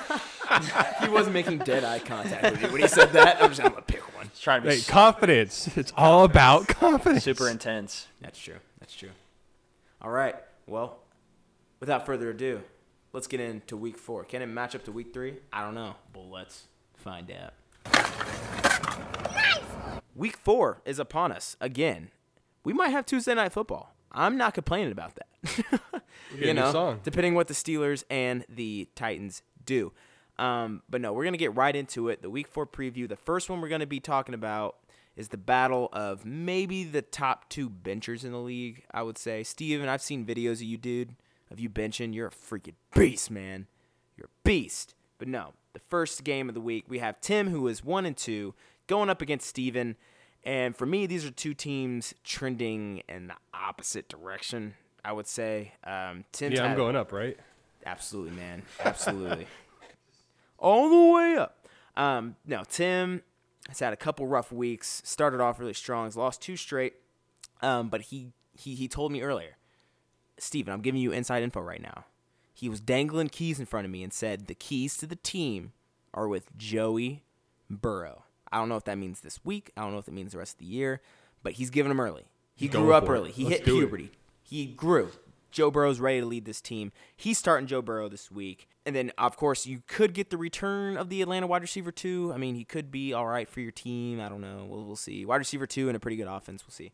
he 1.03 1.09
wasn't 1.09 1.33
making 1.33 1.57
dead 1.59 1.83
eye 1.83 1.99
contact 1.99 2.51
with 2.51 2.61
you 2.61 2.67
when 2.69 2.81
he 2.81 2.87
said 2.87 3.11
that. 3.13 3.41
I'm 3.43 3.49
just 3.49 3.61
going 3.61 3.75
to 3.75 3.81
pick 3.81 4.01
one. 4.15 4.27
Just 4.29 4.43
trying 4.43 4.61
to 4.61 4.69
be 4.69 4.75
Hey, 4.77 4.81
confidence. 4.83 5.75
It's 5.77 5.91
all 5.97 6.23
about 6.23 6.69
confidence. 6.69 7.25
super 7.25 7.49
intense. 7.49 8.07
That's 8.21 8.39
true. 8.39 8.55
That's 8.79 8.95
true. 8.95 9.09
All 10.01 10.11
right. 10.11 10.35
Well, 10.65 10.99
without 11.81 12.05
further 12.05 12.29
ado, 12.29 12.61
let's 13.11 13.27
get 13.27 13.41
into 13.41 13.75
week 13.75 13.97
four. 13.97 14.23
Can 14.23 14.41
it 14.41 14.45
match 14.45 14.73
up 14.73 14.85
to 14.85 14.93
week 14.93 15.13
three? 15.13 15.35
I 15.51 15.65
don't 15.65 15.75
know, 15.75 15.95
but 16.13 16.29
let's 16.31 16.63
find 16.95 17.29
out. 17.29 19.18
Week 20.19 20.35
four 20.35 20.81
is 20.83 20.99
upon 20.99 21.31
us 21.31 21.55
again. 21.61 22.11
We 22.65 22.73
might 22.73 22.89
have 22.89 23.05
Tuesday 23.05 23.33
night 23.33 23.53
football. 23.53 23.95
I'm 24.11 24.35
not 24.35 24.53
complaining 24.53 24.91
about 24.91 25.15
that. 25.15 25.81
you 26.37 26.53
know, 26.53 26.99
depending 27.03 27.35
what 27.35 27.47
the 27.47 27.53
Steelers 27.53 28.03
and 28.09 28.43
the 28.49 28.89
Titans 28.95 29.43
do. 29.65 29.93
Um, 30.37 30.81
but 30.89 30.99
no, 30.99 31.13
we're 31.13 31.23
gonna 31.23 31.37
get 31.37 31.55
right 31.55 31.73
into 31.73 32.09
it. 32.09 32.21
The 32.21 32.29
week 32.29 32.49
four 32.49 32.67
preview. 32.67 33.07
The 33.07 33.15
first 33.15 33.49
one 33.49 33.61
we're 33.61 33.69
gonna 33.69 33.87
be 33.87 34.01
talking 34.01 34.35
about 34.35 34.75
is 35.15 35.29
the 35.29 35.37
battle 35.37 35.87
of 35.93 36.25
maybe 36.25 36.83
the 36.83 37.01
top 37.01 37.47
two 37.47 37.69
benchers 37.69 38.25
in 38.25 38.33
the 38.33 38.39
league. 38.39 38.83
I 38.91 39.03
would 39.03 39.17
say, 39.17 39.43
Steven, 39.43 39.87
I've 39.87 40.01
seen 40.01 40.25
videos 40.25 40.55
of 40.55 40.63
you, 40.63 40.77
dude, 40.77 41.15
of 41.49 41.61
you 41.61 41.69
benching. 41.69 42.13
You're 42.13 42.27
a 42.27 42.31
freaking 42.31 42.75
beast, 42.93 43.31
man. 43.31 43.67
You're 44.17 44.27
a 44.27 44.43
beast. 44.43 44.95
But 45.17 45.29
no, 45.29 45.53
the 45.71 45.79
first 45.79 46.25
game 46.25 46.49
of 46.49 46.55
the 46.55 46.61
week, 46.61 46.85
we 46.89 46.99
have 46.99 47.21
Tim, 47.21 47.51
who 47.51 47.69
is 47.69 47.85
one 47.85 48.05
and 48.05 48.17
two, 48.17 48.53
going 48.89 49.09
up 49.09 49.21
against 49.21 49.47
Steven. 49.47 49.95
And 50.43 50.75
for 50.75 50.85
me, 50.85 51.05
these 51.05 51.25
are 51.25 51.31
two 51.31 51.53
teams 51.53 52.13
trending 52.25 53.03
in 53.07 53.27
the 53.27 53.35
opposite 53.53 54.09
direction. 54.09 54.73
I 55.05 55.13
would 55.13 55.27
say. 55.27 55.73
Um, 55.85 56.25
Tim's 56.33 56.55
Yeah, 56.55 56.63
I'm 56.63 56.69
had- 56.71 56.77
going 56.77 56.95
up, 56.97 57.13
right? 57.13 57.37
Absolutely, 57.85 58.35
man. 58.35 58.63
Absolutely. 58.83 59.47
All 60.59 60.89
the 60.89 61.13
way 61.13 61.37
up. 61.37 61.65
Um, 61.95 62.35
no, 62.45 62.63
Tim 62.69 63.21
has 63.69 63.79
had 63.79 63.93
a 63.93 63.97
couple 63.97 64.27
rough 64.27 64.51
weeks. 64.51 65.01
Started 65.05 65.39
off 65.39 65.59
really 65.59 65.73
strong. 65.73 66.05
Has 66.05 66.17
lost 66.17 66.41
two 66.41 66.57
straight. 66.57 66.95
Um, 67.61 67.87
but 67.89 68.01
he, 68.03 68.33
he 68.53 68.75
he 68.75 68.87
told 68.87 69.11
me 69.13 69.21
earlier, 69.21 69.55
Steven, 70.37 70.73
I'm 70.73 70.81
giving 70.81 70.99
you 71.01 71.11
inside 71.11 71.43
info 71.43 71.61
right 71.61 71.81
now. 71.81 72.05
He 72.53 72.67
was 72.69 72.81
dangling 72.81 73.29
keys 73.29 73.59
in 73.59 73.65
front 73.65 73.85
of 73.85 73.91
me 73.91 74.03
and 74.03 74.11
said 74.13 74.47
the 74.47 74.55
keys 74.55 74.97
to 74.97 75.07
the 75.07 75.15
team 75.15 75.71
are 76.13 76.27
with 76.27 76.55
Joey 76.57 77.23
Burrow. 77.69 78.23
I 78.51 78.57
don't 78.57 78.69
know 78.69 78.75
if 78.77 78.85
that 78.85 78.97
means 78.97 79.21
this 79.21 79.39
week. 79.43 79.71
I 79.77 79.81
don't 79.81 79.91
know 79.91 79.99
if 79.99 80.07
it 80.07 80.13
means 80.13 80.31
the 80.33 80.37
rest 80.39 80.53
of 80.55 80.59
the 80.59 80.65
year, 80.65 81.01
but 81.43 81.53
he's 81.53 81.69
giving 81.69 81.91
him 81.91 81.99
early. 81.99 82.25
He 82.55 82.67
Going 82.67 82.85
grew 82.85 82.93
up 82.93 83.03
it. 83.05 83.09
early. 83.09 83.31
He 83.31 83.43
Let's 83.45 83.57
hit 83.57 83.65
do 83.65 83.77
it. 83.77 83.79
puberty. 83.81 84.11
He 84.43 84.65
grew. 84.65 85.11
Joe 85.51 85.71
Burrow's 85.71 85.99
ready 85.99 86.19
to 86.19 86.25
lead 86.25 86.45
this 86.45 86.61
team. 86.61 86.91
He's 87.15 87.37
starting 87.37 87.65
Joe 87.67 87.81
Burrow 87.81 88.07
this 88.09 88.29
week. 88.29 88.67
And 88.85 88.95
then, 88.95 89.11
of 89.17 89.35
course, 89.37 89.65
you 89.65 89.81
could 89.87 90.13
get 90.13 90.29
the 90.29 90.37
return 90.37 90.95
of 90.97 91.09
the 91.09 91.21
Atlanta 91.21 91.47
wide 91.47 91.61
receiver, 91.63 91.91
too. 91.91 92.31
I 92.33 92.37
mean, 92.37 92.55
he 92.55 92.63
could 92.63 92.91
be 92.91 93.13
all 93.13 93.25
right 93.27 93.47
for 93.49 93.59
your 93.59 93.71
team. 93.71 94.19
I 94.19 94.29
don't 94.29 94.41
know. 94.41 94.67
We'll, 94.69 94.83
we'll 94.85 94.95
see. 94.95 95.25
Wide 95.25 95.37
receiver, 95.37 95.65
two, 95.65 95.87
and 95.87 95.95
a 95.95 95.99
pretty 95.99 96.17
good 96.17 96.27
offense. 96.27 96.63
We'll 96.65 96.73
see. 96.73 96.91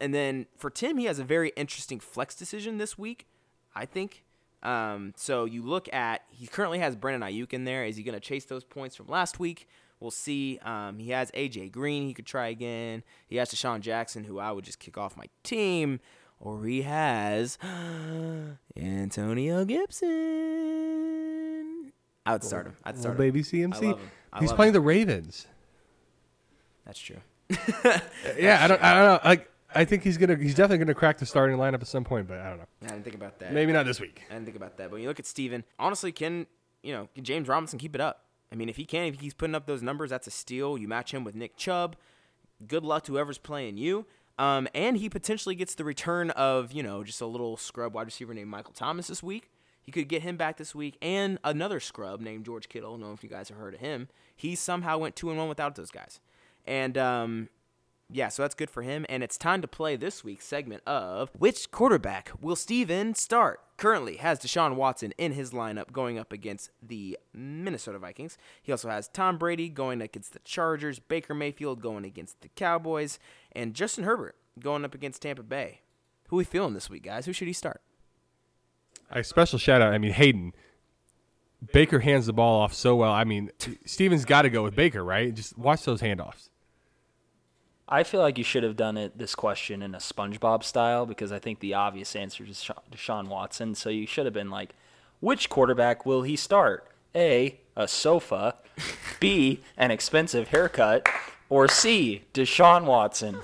And 0.00 0.14
then 0.14 0.46
for 0.56 0.70
Tim, 0.70 0.98
he 0.98 1.06
has 1.06 1.18
a 1.18 1.24
very 1.24 1.50
interesting 1.56 1.98
flex 1.98 2.34
decision 2.34 2.78
this 2.78 2.96
week, 2.98 3.26
I 3.74 3.86
think. 3.86 4.22
Um, 4.62 5.12
so 5.16 5.44
you 5.44 5.62
look 5.62 5.92
at, 5.92 6.22
he 6.30 6.46
currently 6.46 6.78
has 6.80 6.94
Brandon 6.96 7.28
Aiyuk 7.28 7.52
in 7.52 7.64
there. 7.64 7.84
Is 7.84 7.96
he 7.96 8.02
going 8.02 8.14
to 8.14 8.20
chase 8.20 8.44
those 8.44 8.64
points 8.64 8.94
from 8.96 9.06
last 9.06 9.38
week? 9.40 9.68
We'll 10.00 10.10
see. 10.10 10.58
Um, 10.62 10.98
he 10.98 11.10
has 11.10 11.30
AJ 11.32 11.72
Green. 11.72 12.06
He 12.06 12.14
could 12.14 12.26
try 12.26 12.48
again. 12.48 13.02
He 13.28 13.36
has 13.36 13.50
DeSean 13.50 13.80
Jackson, 13.80 14.24
who 14.24 14.38
I 14.38 14.52
would 14.52 14.64
just 14.64 14.78
kick 14.78 14.98
off 14.98 15.16
my 15.16 15.24
team. 15.42 16.00
Or 16.38 16.64
he 16.66 16.82
has 16.82 17.56
Antonio 18.76 19.64
Gibson. 19.64 20.12
I 22.26 22.32
would 22.32 22.44
start 22.44 22.66
him. 22.66 22.74
I'd 22.84 22.98
start 22.98 23.14
him. 23.14 23.18
baby 23.18 23.42
CMC. 23.42 23.82
love 23.82 23.98
him. 24.00 24.10
I 24.32 24.40
He's 24.40 24.52
playing 24.52 24.70
him. 24.70 24.74
the 24.74 24.80
Ravens. 24.80 25.46
That's 26.84 26.98
true. 26.98 27.16
yeah, 28.38 28.58
I 28.62 28.68
don't. 28.68 28.82
I 28.82 28.94
don't 28.94 29.04
know. 29.04 29.20
Like, 29.24 29.50
I 29.74 29.84
think 29.84 30.02
he's 30.02 30.18
gonna. 30.18 30.36
He's 30.36 30.54
definitely 30.54 30.78
gonna 30.78 30.94
crack 30.94 31.18
the 31.18 31.26
starting 31.26 31.56
lineup 31.56 31.80
at 31.80 31.86
some 31.86 32.04
point, 32.04 32.26
but 32.28 32.38
I 32.38 32.48
don't 32.50 32.58
know. 32.58 32.66
I 32.82 32.88
didn't 32.88 33.04
think 33.04 33.16
about 33.16 33.38
that. 33.38 33.52
Maybe 33.52 33.72
not 33.72 33.86
this 33.86 34.00
week. 34.00 34.22
I 34.28 34.34
didn't 34.34 34.46
think 34.46 34.56
about 34.56 34.76
that. 34.78 34.84
But 34.90 34.94
when 34.94 35.02
you 35.02 35.08
look 35.08 35.20
at 35.20 35.26
Steven, 35.26 35.64
honestly, 35.78 36.12
can 36.12 36.46
you 36.82 36.92
know 36.92 37.08
can 37.14 37.24
James 37.24 37.48
Robinson 37.48 37.78
keep 37.78 37.94
it 37.94 38.00
up? 38.00 38.25
I 38.52 38.54
mean, 38.54 38.68
if 38.68 38.76
he 38.76 38.84
can, 38.84 39.06
if 39.06 39.20
he's 39.20 39.34
putting 39.34 39.54
up 39.54 39.66
those 39.66 39.82
numbers, 39.82 40.10
that's 40.10 40.26
a 40.26 40.30
steal. 40.30 40.78
You 40.78 40.88
match 40.88 41.12
him 41.12 41.24
with 41.24 41.34
Nick 41.34 41.56
Chubb. 41.56 41.96
Good 42.66 42.84
luck 42.84 43.04
to 43.04 43.12
whoever's 43.12 43.38
playing 43.38 43.76
you. 43.76 44.06
Um, 44.38 44.68
and 44.74 44.96
he 44.98 45.08
potentially 45.08 45.54
gets 45.54 45.74
the 45.74 45.84
return 45.84 46.30
of 46.30 46.72
you 46.72 46.82
know 46.82 47.02
just 47.02 47.20
a 47.20 47.26
little 47.26 47.56
scrub 47.56 47.94
wide 47.94 48.06
receiver 48.06 48.34
named 48.34 48.50
Michael 48.50 48.74
Thomas 48.74 49.06
this 49.06 49.22
week. 49.22 49.50
He 49.80 49.92
could 49.92 50.08
get 50.08 50.22
him 50.22 50.36
back 50.36 50.56
this 50.56 50.74
week, 50.74 50.98
and 51.00 51.38
another 51.44 51.80
scrub 51.80 52.20
named 52.20 52.44
George 52.44 52.68
Kittle. 52.68 52.90
I 52.90 52.92
don't 52.94 53.00
know 53.00 53.12
if 53.12 53.22
you 53.22 53.30
guys 53.30 53.48
have 53.48 53.56
heard 53.56 53.74
of 53.74 53.80
him. 53.80 54.08
He 54.34 54.54
somehow 54.54 54.98
went 54.98 55.16
two 55.16 55.30
and 55.30 55.38
one 55.38 55.48
without 55.48 55.76
those 55.76 55.90
guys, 55.90 56.20
and 56.66 56.98
um, 56.98 57.48
yeah, 58.10 58.28
so 58.28 58.42
that's 58.42 58.54
good 58.54 58.70
for 58.70 58.82
him. 58.82 59.04
And 59.08 59.22
it's 59.22 59.36
time 59.36 59.62
to 59.62 59.68
play 59.68 59.96
this 59.96 60.22
week's 60.22 60.46
segment 60.46 60.82
of 60.86 61.30
Which 61.38 61.70
quarterback 61.70 62.30
will 62.40 62.56
Steven 62.56 63.14
start? 63.14 63.60
Currently 63.76 64.16
has 64.16 64.38
Deshaun 64.38 64.76
Watson 64.76 65.12
in 65.18 65.32
his 65.32 65.50
lineup 65.50 65.92
going 65.92 66.18
up 66.18 66.32
against 66.32 66.70
the 66.82 67.18
Minnesota 67.34 67.98
Vikings. 67.98 68.38
He 68.62 68.72
also 68.72 68.88
has 68.88 69.08
Tom 69.08 69.38
Brady 69.38 69.68
going 69.68 70.00
against 70.00 70.32
the 70.32 70.38
Chargers, 70.40 70.98
Baker 70.98 71.34
Mayfield 71.34 71.82
going 71.82 72.04
against 72.04 72.40
the 72.40 72.48
Cowboys, 72.48 73.18
and 73.52 73.74
Justin 73.74 74.04
Herbert 74.04 74.36
going 74.58 74.84
up 74.84 74.94
against 74.94 75.22
Tampa 75.22 75.42
Bay. 75.42 75.80
Who 76.28 76.36
we 76.36 76.44
feeling 76.44 76.74
this 76.74 76.88
week, 76.88 77.02
guys? 77.02 77.26
Who 77.26 77.32
should 77.32 77.48
he 77.48 77.52
start? 77.52 77.82
A 79.10 79.22
special 79.22 79.58
shout 79.58 79.82
out. 79.82 79.92
I 79.92 79.98
mean, 79.98 80.12
Hayden. 80.12 80.52
Baker 81.72 82.00
hands 82.00 82.26
the 82.26 82.32
ball 82.32 82.60
off 82.60 82.74
so 82.74 82.96
well. 82.96 83.12
I 83.12 83.24
mean, 83.24 83.50
Steven's 83.84 84.24
got 84.24 84.42
to 84.42 84.50
go 84.50 84.62
with 84.62 84.74
Baker, 84.74 85.02
right? 85.04 85.34
Just 85.34 85.56
watch 85.56 85.84
those 85.84 86.00
handoffs. 86.00 86.50
I 87.88 88.02
feel 88.02 88.20
like 88.20 88.36
you 88.36 88.44
should 88.44 88.64
have 88.64 88.76
done 88.76 88.96
it 88.96 89.16
this 89.16 89.34
question 89.34 89.80
in 89.80 89.94
a 89.94 89.98
SpongeBob 89.98 90.64
style 90.64 91.06
because 91.06 91.30
I 91.30 91.38
think 91.38 91.60
the 91.60 91.74
obvious 91.74 92.16
answer 92.16 92.44
is 92.44 92.58
Desha- 92.58 92.82
Deshaun 92.90 93.28
Watson. 93.28 93.74
So 93.76 93.90
you 93.90 94.06
should 94.06 94.24
have 94.24 94.34
been 94.34 94.50
like, 94.50 94.74
which 95.20 95.48
quarterback 95.48 96.04
will 96.04 96.22
he 96.22 96.34
start? 96.34 96.88
A, 97.14 97.60
a 97.76 97.86
sofa. 97.86 98.56
B, 99.20 99.60
an 99.76 99.90
expensive 99.92 100.48
haircut. 100.48 101.08
Or 101.48 101.68
C, 101.68 102.24
Deshaun 102.34 102.84
Watson. 102.86 103.38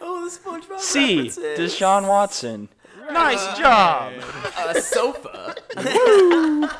Oh, 0.00 0.28
the 0.28 0.30
SpongeBob 0.30 0.78
C, 0.78 1.28
Deshaun 1.56 2.06
Watson. 2.06 2.68
Nice 3.10 3.58
job. 3.58 4.12
a 4.58 4.78
sofa. 4.80 5.54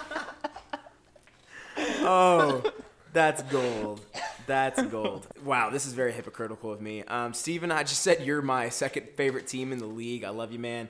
oh, 1.78 2.62
that's 3.14 3.42
gold. 3.44 4.04
That's 4.46 4.82
gold. 4.90 5.26
Wow, 5.44 5.70
this 5.70 5.86
is 5.86 5.92
very 5.92 6.12
hypocritical 6.12 6.72
of 6.72 6.80
me. 6.80 7.02
Um, 7.04 7.32
Steven, 7.32 7.70
I 7.70 7.82
just 7.82 8.02
said 8.02 8.24
you're 8.24 8.42
my 8.42 8.68
second 8.68 9.08
favorite 9.16 9.46
team 9.46 9.72
in 9.72 9.78
the 9.78 9.86
league. 9.86 10.24
I 10.24 10.30
love 10.30 10.52
you, 10.52 10.58
man. 10.58 10.88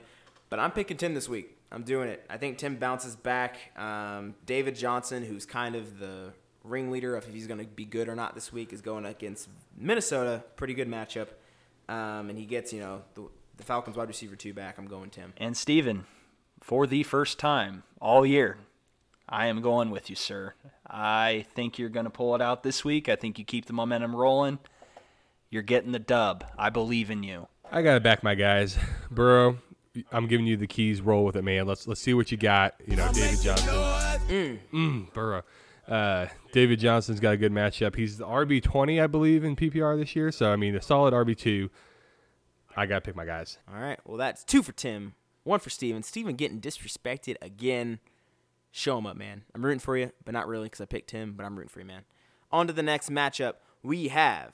But 0.49 0.59
I'm 0.59 0.71
picking 0.71 0.97
Tim 0.97 1.13
this 1.13 1.27
week. 1.27 1.57
I'm 1.71 1.83
doing 1.83 2.09
it. 2.09 2.25
I 2.29 2.37
think 2.37 2.57
Tim 2.57 2.75
bounces 2.75 3.15
back. 3.15 3.77
Um, 3.77 4.35
David 4.45 4.75
Johnson, 4.75 5.23
who's 5.23 5.45
kind 5.45 5.75
of 5.75 5.99
the 5.99 6.33
ringleader 6.63 7.15
of 7.15 7.27
if 7.27 7.33
he's 7.33 7.47
going 7.47 7.59
to 7.59 7.65
be 7.65 7.85
good 7.85 8.07
or 8.07 8.15
not 8.15 8.35
this 8.35 8.53
week, 8.53 8.71
is 8.71 8.81
going 8.81 9.05
against 9.05 9.49
Minnesota. 9.77 10.43
Pretty 10.55 10.73
good 10.73 10.89
matchup. 10.89 11.27
Um, 11.89 12.29
and 12.29 12.37
he 12.37 12.45
gets, 12.45 12.71
you 12.71 12.79
know, 12.79 13.01
the, 13.15 13.27
the 13.57 13.63
Falcons 13.63 13.97
wide 13.97 14.07
receiver 14.07 14.35
two 14.35 14.53
back. 14.53 14.77
I'm 14.77 14.87
going 14.87 15.09
Tim. 15.09 15.33
And 15.37 15.57
Steven, 15.57 16.05
for 16.61 16.87
the 16.87 17.03
first 17.03 17.39
time 17.39 17.83
all 17.99 18.25
year, 18.25 18.57
I 19.27 19.47
am 19.47 19.61
going 19.61 19.89
with 19.89 20.09
you, 20.09 20.15
sir. 20.15 20.53
I 20.87 21.45
think 21.55 21.79
you're 21.79 21.89
going 21.89 22.05
to 22.05 22.09
pull 22.11 22.35
it 22.35 22.41
out 22.41 22.63
this 22.63 22.85
week. 22.85 23.09
I 23.09 23.15
think 23.15 23.39
you 23.39 23.45
keep 23.45 23.65
the 23.65 23.73
momentum 23.73 24.15
rolling. 24.15 24.59
You're 25.49 25.63
getting 25.63 25.91
the 25.91 25.99
dub. 25.99 26.43
I 26.57 26.69
believe 26.69 27.09
in 27.09 27.23
you. 27.23 27.47
I 27.71 27.81
gotta 27.81 27.99
back 27.99 28.23
my 28.23 28.35
guys. 28.35 28.77
Burrow, 29.11 29.57
I'm 30.11 30.27
giving 30.27 30.45
you 30.45 30.57
the 30.57 30.67
keys. 30.67 31.01
Roll 31.01 31.25
with 31.25 31.35
it, 31.35 31.43
man. 31.43 31.65
Let's 31.65 31.87
let's 31.87 32.01
see 32.01 32.13
what 32.13 32.31
you 32.31 32.37
got. 32.37 32.75
You 32.85 32.95
know, 32.95 33.09
David 33.11 33.41
Johnson. 33.41 34.59
Mm, 34.73 35.13
Burrow. 35.13 35.43
Uh, 35.87 36.27
David 36.51 36.79
Johnson's 36.79 37.19
got 37.19 37.33
a 37.33 37.37
good 37.37 37.51
matchup. 37.51 37.95
He's 37.95 38.17
the 38.17 38.25
RB 38.25 38.61
20, 38.61 38.99
I 38.99 39.07
believe, 39.07 39.43
in 39.43 39.55
PPR 39.55 39.97
this 39.97 40.15
year. 40.15 40.31
So 40.31 40.51
I 40.51 40.55
mean, 40.55 40.75
a 40.75 40.81
solid 40.81 41.13
RB 41.13 41.37
two. 41.37 41.69
I 42.75 42.85
gotta 42.85 43.01
pick 43.01 43.15
my 43.15 43.25
guys. 43.25 43.57
All 43.73 43.79
right. 43.79 43.99
Well, 44.05 44.17
that's 44.17 44.43
two 44.43 44.61
for 44.61 44.73
Tim, 44.73 45.13
one 45.43 45.59
for 45.59 45.69
Steven. 45.69 46.03
Steven 46.03 46.35
getting 46.35 46.59
disrespected 46.59 47.35
again. 47.41 47.99
Show 48.77 48.97
him 48.97 49.05
up, 49.05 49.15
man. 49.15 49.43
I'm 49.55 49.63
rooting 49.63 49.79
for 49.79 49.95
you, 49.95 50.11
but 50.25 50.33
not 50.33 50.49
really 50.49 50.65
because 50.65 50.81
I 50.81 50.85
picked 50.85 51.11
him, 51.11 51.31
but 51.37 51.45
I'm 51.45 51.55
rooting 51.55 51.69
for 51.69 51.79
you, 51.79 51.85
man. 51.85 52.01
On 52.51 52.67
to 52.67 52.73
the 52.73 52.83
next 52.83 53.09
matchup. 53.09 53.53
We 53.81 54.09
have 54.09 54.53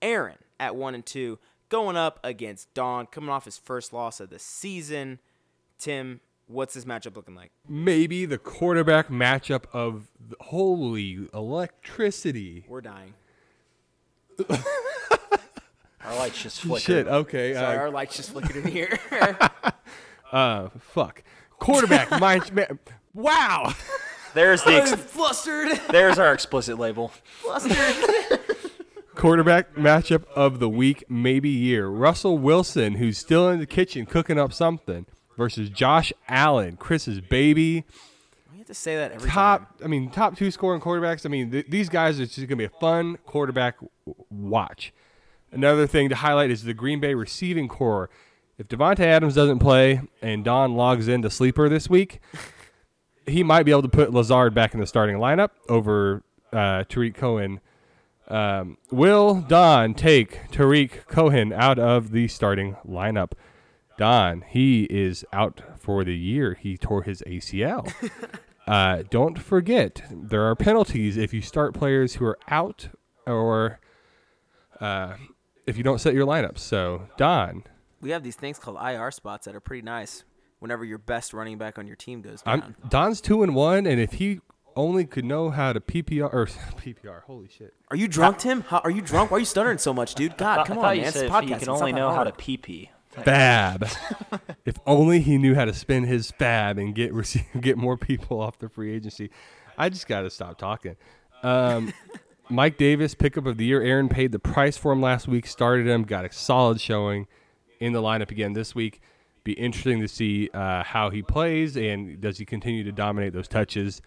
Aaron 0.00 0.38
at 0.60 0.76
one 0.76 0.94
and 0.94 1.04
two 1.04 1.40
going 1.68 1.96
up 1.96 2.20
against 2.22 2.72
Don, 2.74 3.06
coming 3.06 3.30
off 3.30 3.46
his 3.46 3.58
first 3.58 3.92
loss 3.92 4.20
of 4.20 4.30
the 4.30 4.38
season. 4.38 5.18
Tim, 5.76 6.20
what's 6.46 6.74
this 6.74 6.84
matchup 6.84 7.16
looking 7.16 7.34
like? 7.34 7.50
Maybe 7.68 8.26
the 8.26 8.38
quarterback 8.38 9.08
matchup 9.08 9.64
of 9.72 10.06
the, 10.20 10.36
holy 10.40 11.26
electricity. 11.34 12.64
We're 12.68 12.80
dying. 12.80 13.14
Our 16.04 16.14
lights 16.16 16.40
just 16.44 16.60
flickered. 16.60 16.84
Shit. 16.84 17.08
Okay. 17.08 17.54
Sorry, 17.54 17.76
Uh, 17.76 17.80
our 17.80 17.90
lights 17.90 18.16
just 18.16 18.30
flickered 18.30 18.54
in 18.54 18.68
here. 18.68 18.98
uh, 20.32 20.68
fuck. 20.78 21.24
Quarterback. 21.58 22.08
my 22.20 22.40
man. 22.52 22.78
Wow. 23.18 23.74
There's 24.34 24.62
the 24.62 24.74
ex- 24.82 24.94
flustered. 24.94 25.80
there's 25.90 26.18
our 26.18 26.32
explicit 26.32 26.78
label. 26.78 27.08
Flustered. 27.42 28.38
quarterback 29.16 29.74
matchup 29.74 30.24
of 30.36 30.60
the 30.60 30.68
week, 30.68 31.02
maybe 31.08 31.48
year. 31.48 31.88
Russell 31.88 32.38
Wilson, 32.38 32.94
who's 32.94 33.18
still 33.18 33.48
in 33.48 33.58
the 33.58 33.66
kitchen 33.66 34.06
cooking 34.06 34.38
up 34.38 34.52
something, 34.52 35.06
versus 35.36 35.68
Josh 35.70 36.12
Allen, 36.28 36.76
Chris's 36.76 37.20
baby. 37.20 37.84
you 38.52 38.58
have 38.58 38.66
to 38.68 38.74
say 38.74 38.94
that 38.96 39.10
every 39.12 39.28
time. 39.28 39.34
Top, 39.60 39.80
I 39.84 39.88
mean, 39.88 40.10
top 40.10 40.36
two 40.36 40.50
scoring 40.52 40.80
quarterbacks. 40.80 41.26
I 41.26 41.28
mean, 41.28 41.50
th- 41.50 41.66
these 41.68 41.88
guys 41.88 42.20
are 42.20 42.24
just 42.26 42.36
going 42.38 42.48
to 42.50 42.56
be 42.56 42.64
a 42.64 42.68
fun 42.80 43.18
quarterback 43.26 43.76
w- 43.80 44.24
watch. 44.30 44.92
Another 45.50 45.86
thing 45.88 46.08
to 46.10 46.14
highlight 46.14 46.50
is 46.50 46.62
the 46.64 46.74
Green 46.74 47.00
Bay 47.00 47.14
receiving 47.14 47.66
core. 47.68 48.10
If 48.58 48.68
Davante 48.68 49.00
Adams 49.00 49.34
doesn't 49.34 49.60
play 49.60 50.02
and 50.22 50.44
Don 50.44 50.74
logs 50.74 51.08
into 51.08 51.30
sleeper 51.30 51.68
this 51.68 51.88
week, 51.88 52.20
he 53.28 53.42
might 53.42 53.64
be 53.64 53.70
able 53.70 53.82
to 53.82 53.88
put 53.88 54.12
Lazard 54.12 54.54
back 54.54 54.74
in 54.74 54.80
the 54.80 54.86
starting 54.86 55.16
lineup 55.16 55.50
over 55.68 56.22
uh, 56.52 56.84
Tarik 56.88 57.14
Cohen. 57.14 57.60
Um, 58.28 58.76
will 58.90 59.40
Don 59.40 59.94
take 59.94 60.50
Tarik 60.50 61.06
Cohen 61.06 61.52
out 61.52 61.78
of 61.78 62.10
the 62.10 62.28
starting 62.28 62.76
lineup? 62.86 63.32
Don, 63.96 64.44
he 64.48 64.84
is 64.84 65.24
out 65.32 65.62
for 65.78 66.04
the 66.04 66.16
year. 66.16 66.56
He 66.60 66.76
tore 66.76 67.02
his 67.02 67.22
ACL. 67.26 67.92
uh, 68.66 69.02
don't 69.10 69.38
forget, 69.38 70.02
there 70.10 70.42
are 70.42 70.54
penalties 70.54 71.16
if 71.16 71.32
you 71.32 71.40
start 71.40 71.74
players 71.74 72.14
who 72.14 72.24
are 72.26 72.38
out 72.48 72.90
or 73.26 73.80
uh, 74.80 75.14
if 75.66 75.76
you 75.76 75.82
don't 75.82 76.00
set 76.00 76.14
your 76.14 76.26
lineups. 76.26 76.58
So, 76.58 77.08
Don, 77.16 77.64
We 78.00 78.10
have 78.10 78.22
these 78.22 78.36
things 78.36 78.58
called 78.58 78.78
IR 78.80 79.10
spots 79.10 79.46
that 79.46 79.56
are 79.56 79.60
pretty 79.60 79.82
nice. 79.82 80.24
Whenever 80.60 80.84
your 80.84 80.98
best 80.98 81.32
running 81.32 81.56
back 81.58 81.78
on 81.78 81.86
your 81.86 81.96
team 81.96 82.20
goes 82.20 82.42
I'm, 82.44 82.60
down. 82.60 82.76
Don's 82.88 83.20
two 83.20 83.42
and 83.42 83.54
one, 83.54 83.86
and 83.86 84.00
if 84.00 84.14
he 84.14 84.40
only 84.74 85.04
could 85.04 85.24
know 85.24 85.50
how 85.50 85.72
to 85.72 85.80
PPR 85.80 86.32
or 86.32 86.46
PPR, 86.76 87.22
holy 87.22 87.48
shit. 87.48 87.74
Are 87.90 87.96
you 87.96 88.08
drunk, 88.08 88.38
Tim? 88.38 88.62
How, 88.62 88.78
are 88.78 88.90
you 88.90 89.00
drunk? 89.02 89.30
Why 89.30 89.36
are 89.36 89.40
you 89.40 89.46
stuttering 89.46 89.78
so 89.78 89.92
much, 89.94 90.14
dude? 90.14 90.36
God, 90.36 90.66
come 90.66 90.78
I 90.78 90.80
on, 90.80 90.84
thought 90.84 90.96
man. 90.96 91.02
you 91.02 91.08
It's 91.08 91.16
a 91.16 91.24
if 91.26 91.30
podcast. 91.32 91.48
you 91.48 91.56
can 91.56 91.68
only 91.68 91.92
that 91.92 91.98
know 91.98 92.08
how 92.10 92.24
to 92.24 92.30
hard. 92.30 92.38
pee 92.38 92.56
pee. 92.56 92.90
fab. 93.10 93.88
if 94.64 94.76
only 94.86 95.20
he 95.20 95.38
knew 95.38 95.54
how 95.54 95.64
to 95.64 95.72
spin 95.74 96.04
his 96.04 96.30
fab 96.32 96.78
and 96.78 96.94
get 96.94 97.12
receive, 97.14 97.44
get 97.60 97.76
more 97.78 97.96
people 97.96 98.40
off 98.40 98.58
the 98.58 98.68
free 98.68 98.92
agency. 98.94 99.30
I 99.76 99.88
just 99.88 100.06
got 100.08 100.22
to 100.22 100.30
stop 100.30 100.58
talking. 100.58 100.96
Um, 101.42 101.92
Mike 102.50 102.78
Davis, 102.78 103.14
pickup 103.14 103.46
of 103.46 103.58
the 103.58 103.64
year. 103.64 103.80
Aaron 103.82 104.08
paid 104.08 104.32
the 104.32 104.38
price 104.38 104.76
for 104.76 104.90
him 104.92 105.00
last 105.00 105.28
week. 105.28 105.46
Started 105.46 105.86
him, 105.86 106.02
got 106.02 106.24
a 106.24 106.32
solid 106.32 106.80
showing 106.80 107.26
in 107.78 107.92
the 107.92 108.02
lineup 108.02 108.30
again 108.30 108.54
this 108.54 108.74
week. 108.74 109.00
Be 109.48 109.54
interesting 109.54 109.98
to 110.00 110.08
see 110.08 110.50
uh, 110.52 110.84
how 110.84 111.08
he 111.08 111.22
plays 111.22 111.74
and 111.78 112.20
does 112.20 112.36
he 112.36 112.44
continue 112.44 112.84
to 112.84 112.92
dominate 112.92 113.32
those 113.32 113.48
touches. 113.48 114.02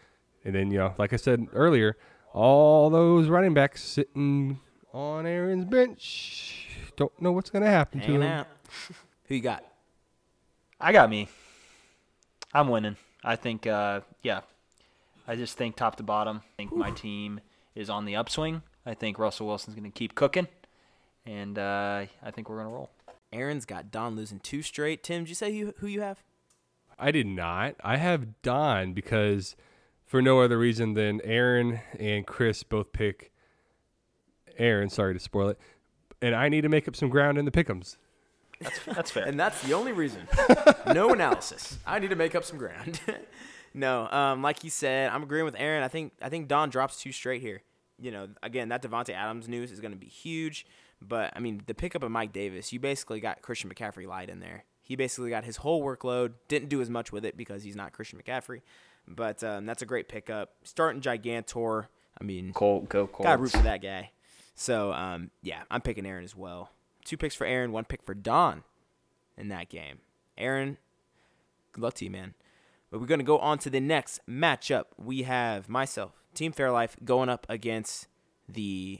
And 0.45 0.53
then 0.53 0.69
you 0.69 0.77
know, 0.77 0.93
like 0.99 1.13
I 1.13 1.15
said 1.15 1.47
earlier, 1.51 1.97
all 2.31 2.91
those 2.91 3.27
running 3.27 3.55
backs 3.55 3.81
sitting 3.81 4.59
on 4.93 5.25
Aaron's 5.25 5.65
bench 5.65 6.67
don't 6.95 7.19
know 7.19 7.31
what's 7.31 7.49
going 7.49 7.63
to 7.63 7.71
happen 7.71 8.01
to 8.01 8.11
him. 8.11 8.21
out. 8.21 8.45
Who 9.29 9.33
you 9.33 9.41
got? 9.41 9.65
I 10.79 10.91
got 10.91 11.09
me. 11.09 11.27
I'm 12.53 12.67
winning. 12.67 12.97
I 13.23 13.35
think, 13.35 13.65
uh, 13.65 14.01
yeah. 14.21 14.41
I 15.27 15.35
just 15.35 15.57
think 15.57 15.75
top 15.75 15.95
to 15.95 16.03
bottom. 16.03 16.43
I 16.45 16.55
think 16.55 16.71
my 16.71 16.91
team 16.91 17.39
is 17.73 17.89
on 17.89 18.05
the 18.05 18.15
upswing. 18.15 18.61
I 18.85 18.93
think 18.93 19.17
Russell 19.17 19.47
Wilson's 19.47 19.75
going 19.75 19.91
to 19.91 19.97
keep 19.97 20.13
cooking, 20.13 20.47
and 21.25 21.57
uh, 21.57 22.05
I 22.21 22.29
think 22.29 22.47
we're 22.47 22.57
going 22.57 22.67
to 22.67 22.73
roll. 22.75 22.91
Aaron's 23.33 23.65
got 23.65 23.91
Don 23.91 24.15
losing 24.15 24.39
two 24.39 24.61
straight. 24.61 25.03
Tim, 25.03 25.23
did 25.23 25.29
you 25.29 25.35
say 25.35 25.49
you, 25.49 25.73
who 25.77 25.87
you 25.87 26.01
have? 26.01 26.23
I 26.99 27.11
did 27.11 27.27
not. 27.27 27.75
I 27.83 27.97
have 27.97 28.41
Don 28.41 28.93
because 28.93 29.55
for 30.05 30.21
no 30.21 30.41
other 30.41 30.57
reason 30.57 30.93
than 30.93 31.21
Aaron 31.23 31.79
and 31.99 32.27
Chris 32.27 32.63
both 32.63 32.91
pick 32.93 33.31
Aaron. 34.57 34.89
Sorry 34.89 35.13
to 35.13 35.19
spoil 35.19 35.49
it. 35.49 35.59
And 36.21 36.35
I 36.35 36.49
need 36.49 36.61
to 36.61 36.69
make 36.69 36.87
up 36.87 36.95
some 36.95 37.09
ground 37.09 37.37
in 37.37 37.45
the 37.45 37.51
pickums. 37.51 37.97
That's 38.59 38.79
that's 38.85 39.11
fair. 39.11 39.25
And 39.25 39.39
that's 39.39 39.61
the 39.63 39.73
only 39.73 39.91
reason. 39.91 40.27
no 40.93 41.11
analysis. 41.13 41.79
I 41.85 41.99
need 41.99 42.11
to 42.11 42.15
make 42.15 42.35
up 42.35 42.43
some 42.43 42.59
ground. 42.59 42.99
no, 43.73 44.07
um, 44.11 44.41
like 44.43 44.61
he 44.61 44.69
said, 44.69 45.11
I'm 45.11 45.23
agreeing 45.23 45.45
with 45.45 45.55
Aaron. 45.57 45.81
I 45.81 45.87
think 45.87 46.13
I 46.21 46.29
think 46.29 46.47
Don 46.47 46.69
drops 46.69 46.99
two 46.99 47.11
straight 47.11 47.41
here. 47.41 47.63
You 47.99 48.11
know, 48.11 48.27
again, 48.43 48.69
that 48.69 48.83
Davante 48.83 49.13
Adams 49.13 49.47
news 49.47 49.71
is 49.71 49.79
going 49.79 49.93
to 49.93 49.97
be 49.97 50.07
huge. 50.07 50.65
But 51.01 51.33
I 51.35 51.39
mean, 51.39 51.63
the 51.65 51.73
pickup 51.73 52.03
of 52.03 52.11
Mike 52.11 52.31
Davis, 52.31 52.71
you 52.71 52.79
basically 52.79 53.19
got 53.19 53.41
Christian 53.41 53.69
McCaffrey 53.69 54.07
light 54.07 54.29
in 54.29 54.39
there. 54.39 54.65
He 54.81 54.95
basically 54.95 55.29
got 55.29 55.43
his 55.43 55.57
whole 55.57 55.83
workload. 55.83 56.33
Didn't 56.47 56.69
do 56.69 56.81
as 56.81 56.89
much 56.89 57.11
with 57.11 57.25
it 57.25 57.37
because 57.37 57.63
he's 57.63 57.75
not 57.75 57.93
Christian 57.93 58.19
McCaffrey. 58.19 58.61
But 59.07 59.43
um, 59.43 59.65
that's 59.65 59.81
a 59.81 59.85
great 59.85 60.09
pickup. 60.09 60.51
Starting 60.63 61.01
Gigantor. 61.01 61.87
I 62.19 62.23
mean, 62.23 62.53
Colt, 62.53 62.89
go 62.89 63.07
Colts. 63.07 63.25
Got 63.25 63.37
to 63.37 63.41
root 63.41 63.51
for 63.51 63.59
that 63.59 63.81
guy. 63.81 64.11
So, 64.53 64.91
um, 64.93 65.31
yeah, 65.41 65.63
I'm 65.71 65.81
picking 65.81 66.05
Aaron 66.05 66.23
as 66.23 66.35
well. 66.35 66.71
Two 67.03 67.17
picks 67.17 67.33
for 67.33 67.47
Aaron, 67.47 67.71
one 67.71 67.85
pick 67.85 68.03
for 68.03 68.13
Don 68.13 68.63
in 69.37 69.47
that 69.47 69.69
game. 69.69 69.99
Aaron, 70.37 70.77
good 71.71 71.81
luck 71.81 71.95
to 71.95 72.05
you, 72.05 72.11
man. 72.11 72.35
But 72.91 72.99
we're 72.99 73.07
going 73.07 73.19
to 73.19 73.25
go 73.25 73.39
on 73.39 73.57
to 73.59 73.69
the 73.69 73.79
next 73.79 74.19
matchup. 74.29 74.85
We 74.97 75.23
have 75.23 75.69
myself, 75.69 76.21
Team 76.35 76.51
Fairlife, 76.51 77.03
going 77.03 77.29
up 77.29 77.47
against 77.49 78.07
the 78.47 78.99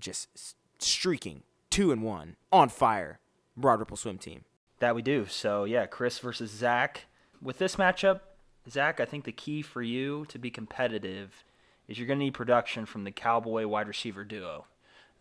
just 0.00 0.56
streaking 0.82 1.42
two 1.70 1.92
and 1.92 2.02
one 2.02 2.36
on 2.52 2.68
fire 2.68 3.20
Broad 3.56 3.80
Ripple 3.80 3.96
Swim 3.96 4.18
team. 4.18 4.44
That 4.78 4.94
we 4.94 5.02
do. 5.02 5.26
So 5.26 5.64
yeah, 5.64 5.86
Chris 5.86 6.18
versus 6.18 6.50
Zach. 6.50 7.06
With 7.42 7.58
this 7.58 7.76
matchup, 7.76 8.20
Zach, 8.68 9.00
I 9.00 9.04
think 9.04 9.24
the 9.24 9.32
key 9.32 9.62
for 9.62 9.82
you 9.82 10.26
to 10.28 10.38
be 10.38 10.50
competitive 10.50 11.44
is 11.88 11.98
you're 11.98 12.06
going 12.06 12.18
to 12.18 12.24
need 12.24 12.34
production 12.34 12.86
from 12.86 13.04
the 13.04 13.10
Cowboy 13.10 13.66
wide 13.66 13.88
receiver 13.88 14.24
duo 14.24 14.66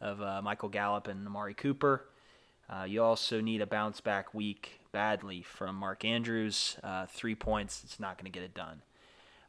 of 0.01 0.21
uh, 0.21 0.41
Michael 0.41 0.69
Gallup 0.69 1.07
and 1.07 1.25
Amari 1.25 1.53
Cooper. 1.53 2.05
Uh, 2.69 2.83
you 2.83 3.01
also 3.01 3.41
need 3.41 3.61
a 3.61 3.65
bounce 3.65 3.99
back 3.99 4.33
week 4.33 4.79
badly 4.91 5.41
from 5.41 5.75
Mark 5.75 6.05
Andrews. 6.05 6.77
Uh, 6.83 7.05
three 7.07 7.35
points, 7.35 7.83
it's 7.83 7.99
not 7.99 8.17
going 8.17 8.31
to 8.31 8.31
get 8.31 8.43
it 8.43 8.53
done. 8.53 8.81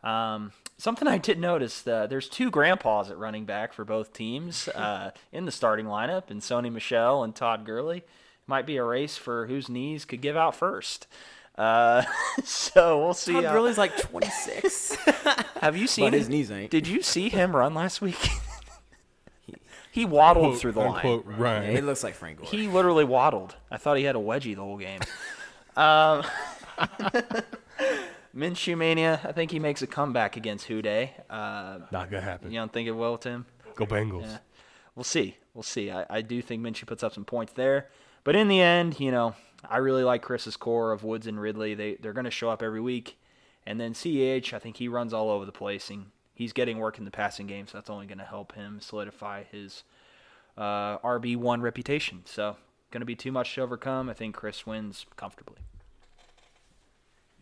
Um, 0.03 0.53
something 0.79 1.07
I 1.09 1.19
did 1.19 1.39
notice: 1.39 1.87
uh, 1.87 2.07
there's 2.07 2.29
two 2.29 2.51
grandpas 2.51 3.11
at 3.11 3.19
running 3.19 3.45
back 3.45 3.73
for 3.73 3.85
both 3.85 4.13
teams 4.13 4.69
uh, 4.75 5.11
in 5.33 5.45
the 5.45 5.53
starting 5.53 5.87
lineup, 5.87 6.31
and 6.31 6.41
Sony 6.41 6.73
Michel 6.73 7.23
and 7.23 7.35
Todd 7.35 7.65
Gurley. 7.65 8.03
Might 8.47 8.67
be 8.67 8.77
a 8.79 8.85
race 8.85 9.17
for 9.17 9.47
whose 9.47 9.69
knees 9.69 10.05
could 10.05 10.21
give 10.21 10.37
out 10.37 10.57
first. 10.57 11.07
Uh, 11.57 12.03
so 12.45 12.99
we'll 13.05 13.15
see. 13.15 13.33
Todd 13.35 13.45
Gurley's 13.45 13.79
like 13.79 13.97
26. 14.01 14.97
have 15.61 15.77
you 15.77 15.87
seen 15.87 16.07
But 16.07 16.15
his 16.15 16.27
him- 16.27 16.33
knees 16.33 16.51
ain't. 16.51 16.71
Did 16.71 16.87
you 16.89 17.03
see 17.03 17.29
him 17.29 17.55
run 17.55 17.75
last 17.75 18.01
week? 18.01 18.17
he 19.93 20.05
waddled 20.05 20.47
Quote, 20.53 20.61
through 20.61 20.73
the 20.73 20.81
line. 20.81 20.95
unquote, 20.95 21.27
run. 21.27 21.63
yeah, 21.65 21.71
he 21.73 21.81
looks 21.81 22.03
like 22.05 22.15
Frank 22.15 22.39
Gore. 22.39 22.49
He 22.49 22.67
literally 22.69 23.05
waddled. 23.05 23.57
I 23.71 23.77
thought 23.77 23.99
he 23.99 24.05
had 24.05 24.17
a 24.17 24.21
wedgie 24.21 24.55
the 24.57 24.63
whole 24.63 24.79
game. 24.79 25.01
um, 25.77 26.25
Minshew 28.35 28.77
mania. 28.77 29.21
I 29.25 29.33
think 29.33 29.51
he 29.51 29.59
makes 29.59 29.83
a 29.83 29.87
comeback 29.87 30.37
against 30.37 30.69
Houday. 30.69 31.11
Uh, 31.29 31.81
Not 31.91 32.11
going 32.11 32.23
to 32.23 32.29
happen. 32.29 32.51
you 32.51 32.59
don't 32.59 32.73
think 32.73 32.89
it 32.89 32.93
will, 32.93 33.19
Tim? 33.19 33.47
Go 33.75 33.87
Bengals. 33.87 34.23
Yeah. 34.23 34.39
We'll 34.95 35.05
see. 35.05 35.37
We'll 35.55 35.63
see. 35.63 35.91
I, 35.91 36.07
I 36.09 36.23
do 36.23 36.41
think 36.43 36.63
Minshew 36.63 36.87
puts 36.87 37.03
up 37.03 37.15
some 37.15 37.25
points 37.25 37.53
there. 37.55 37.89
But 38.23 38.37
in 38.37 38.49
the 38.49 38.61
end, 38.61 39.01
you 39.01 39.11
know, 39.11 39.35
I 39.69 39.79
really 39.79 40.05
like 40.05 40.23
Chris's 40.23 40.57
core 40.57 40.93
of 40.93 41.05
Woods 41.05 41.27
and 41.27 41.41
Ridley. 41.41 41.75
They, 41.75 41.95
they're 41.97 42.13
going 42.13 42.25
to 42.25 42.31
show 42.31 42.51
up 42.51 42.63
every 42.63 42.81
week. 42.81 43.19
And 43.67 43.81
then 43.81 43.95
CEH, 43.95 44.53
I 44.53 44.59
think 44.59 44.77
he 44.77 44.89
runs 44.89 45.13
all 45.13 45.31
over 45.31 45.45
the 45.45 45.53
place. 45.53 45.91
And 45.91 46.07
he's 46.35 46.53
getting 46.53 46.79
work 46.79 46.99
in 46.99 47.05
the 47.05 47.11
passing 47.11 47.47
game, 47.47 47.67
so 47.67 47.77
that's 47.79 47.91
only 47.91 48.07
going 48.07 48.19
to 48.19 48.25
help 48.25 48.55
him 48.55 48.81
solidify 48.81 49.45
his 49.45 49.85
uh, 50.57 50.99
RB1 50.99 51.61
reputation. 51.63 52.23
So, 52.25 52.57
going 52.91 53.01
to 53.03 53.07
be 53.07 53.15
too 53.15 53.31
much 53.31 53.55
to 53.55 53.61
overcome. 53.61 54.09
I 54.09 54.15
think 54.15 54.35
Chris 54.35 54.67
wins 54.67 55.07
comfortably. 55.17 55.59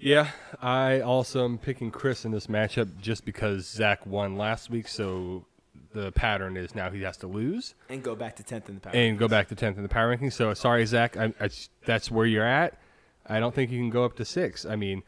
Yeah, 0.01 0.31
I 0.63 1.01
also 1.01 1.45
am 1.45 1.59
picking 1.59 1.91
Chris 1.91 2.25
in 2.25 2.31
this 2.31 2.47
matchup 2.47 3.01
just 3.01 3.25
because 3.25 3.67
Zach 3.67 4.07
won 4.07 4.37
last 4.37 4.71
week, 4.71 4.87
so 4.89 5.45
the 5.93 6.13
pattern 6.13 6.57
is 6.57 6.75
now 6.75 6.91
he 6.91 7.03
has 7.03 7.17
to 7.19 7.27
lose 7.27 7.75
and 7.89 8.03
go 8.03 8.15
back 8.15 8.37
to 8.37 8.43
10th 8.43 8.69
in 8.69 8.77
the 8.77 8.81
power. 8.81 8.93
and 8.95 9.19
go 9.19 9.27
back 9.27 9.49
to 9.49 9.57
10th 9.57 9.77
in 9.77 9.83
the 9.83 9.89
power 9.89 10.15
rankings. 10.17 10.35
So 10.35 10.55
sorry, 10.55 10.85
Zach, 10.87 11.17
I, 11.17 11.33
I, 11.41 11.49
that's 11.85 12.11
where 12.11 12.27
you're 12.27 12.45
at. 12.47 12.79
I 13.27 13.41
don't 13.41 13.55
think 13.55 13.71
you 13.71 13.79
can 13.79 13.91
go 13.91 14.05
up 14.05 14.15
to 14.17 14.25
six. 14.25 14.65
I 14.65 14.77
mean, 14.77 15.03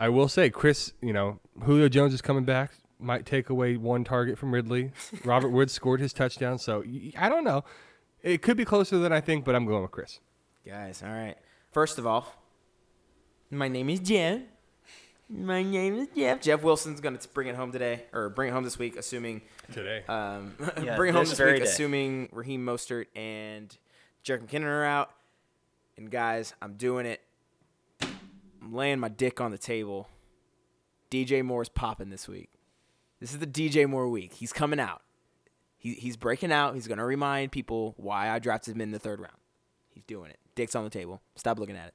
I 0.00 0.08
will 0.08 0.28
say, 0.28 0.48
Chris, 0.50 0.92
you 1.02 1.12
know, 1.12 1.38
Julio 1.62 1.88
Jones 1.88 2.14
is 2.14 2.22
coming 2.22 2.44
back, 2.44 2.72
might 2.98 3.26
take 3.26 3.50
away 3.50 3.76
one 3.76 4.04
target 4.04 4.38
from 4.38 4.52
Ridley. 4.54 4.92
Robert 5.24 5.50
Woods 5.50 5.72
scored 5.72 6.00
his 6.00 6.12
touchdown, 6.12 6.58
so 6.58 6.82
y- 6.86 7.12
I 7.18 7.28
don't 7.28 7.44
know. 7.44 7.62
It 8.22 8.40
could 8.40 8.56
be 8.56 8.64
closer 8.64 8.96
than 8.98 9.12
I 9.12 9.20
think, 9.20 9.44
but 9.44 9.54
I'm 9.54 9.66
going 9.66 9.82
with 9.82 9.90
Chris. 9.90 10.20
Guys, 10.66 11.02
all 11.04 11.12
right. 11.12 11.36
First 11.72 11.98
of 11.98 12.06
all, 12.06 12.32
my 13.56 13.68
name 13.68 13.88
is 13.90 14.00
Jeff. 14.00 14.40
My 15.28 15.62
name 15.62 15.96
is 16.00 16.08
Jeff. 16.14 16.40
Jeff 16.42 16.62
Wilson's 16.62 17.00
going 17.00 17.16
to 17.16 17.28
bring 17.28 17.48
it 17.48 17.56
home 17.56 17.72
today, 17.72 18.02
or 18.12 18.28
bring 18.28 18.50
it 18.50 18.52
home 18.52 18.64
this 18.64 18.78
week, 18.78 18.96
assuming. 18.96 19.40
Today. 19.72 20.04
Um, 20.06 20.54
Yeah, 20.82 20.96
bring 20.96 21.10
it 21.10 21.14
home 21.14 21.24
this 21.24 21.36
this 21.38 21.40
week, 21.46 21.56
day. 21.56 21.62
assuming 21.62 22.28
Raheem 22.32 22.64
Mostert 22.64 23.06
and 23.16 23.76
Jerick 24.24 24.46
McKinnon 24.46 24.64
are 24.64 24.84
out. 24.84 25.10
And 25.96 26.10
guys, 26.10 26.54
I'm 26.60 26.74
doing 26.74 27.06
it. 27.06 27.20
I'm 28.02 28.72
laying 28.72 28.98
my 28.98 29.08
dick 29.08 29.40
on 29.40 29.50
the 29.50 29.58
table. 29.58 30.08
DJ 31.10 31.42
Moore's 31.44 31.68
popping 31.68 32.10
this 32.10 32.28
week. 32.28 32.50
This 33.20 33.32
is 33.32 33.38
the 33.38 33.46
DJ 33.46 33.88
Moore 33.88 34.08
week. 34.08 34.34
He's 34.34 34.52
coming 34.52 34.80
out. 34.80 35.02
He, 35.78 35.94
he's 35.94 36.16
breaking 36.16 36.50
out. 36.52 36.74
He's 36.74 36.86
going 36.88 36.98
to 36.98 37.04
remind 37.04 37.52
people 37.52 37.94
why 37.96 38.30
I 38.30 38.38
drafted 38.38 38.74
him 38.74 38.80
in 38.80 38.90
the 38.90 38.98
third 38.98 39.20
round. 39.20 39.36
He's 39.90 40.02
doing 40.04 40.30
it. 40.30 40.38
Dick's 40.54 40.74
on 40.74 40.84
the 40.84 40.90
table. 40.90 41.20
Stop 41.36 41.58
looking 41.58 41.76
at 41.76 41.88
it. 41.88 41.94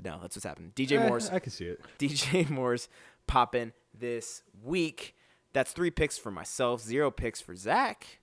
But 0.00 0.04
no, 0.04 0.18
that's 0.22 0.36
what's 0.36 0.44
happening. 0.44 0.70
DJ 0.76 1.00
Eh, 1.00 1.08
Moore's 1.08 1.28
I 1.28 1.40
can 1.40 1.50
see 1.50 1.64
it. 1.64 1.80
DJ 1.98 2.48
Moore's 2.48 2.88
popping 3.26 3.72
this 3.92 4.44
week. 4.62 5.16
That's 5.52 5.72
three 5.72 5.90
picks 5.90 6.16
for 6.16 6.30
myself, 6.30 6.80
zero 6.82 7.10
picks 7.10 7.40
for 7.40 7.56
Zach. 7.56 8.20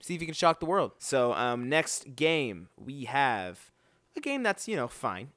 See 0.00 0.14
if 0.14 0.20
you 0.20 0.26
can 0.28 0.34
shock 0.34 0.60
the 0.60 0.66
world. 0.66 0.92
So, 1.00 1.32
um, 1.32 1.68
next 1.68 2.14
game 2.14 2.68
we 2.78 3.06
have 3.06 3.72
a 4.16 4.20
game 4.20 4.44
that's 4.44 4.68
you 4.68 4.76
know 4.76 4.86
fine. 4.86 5.30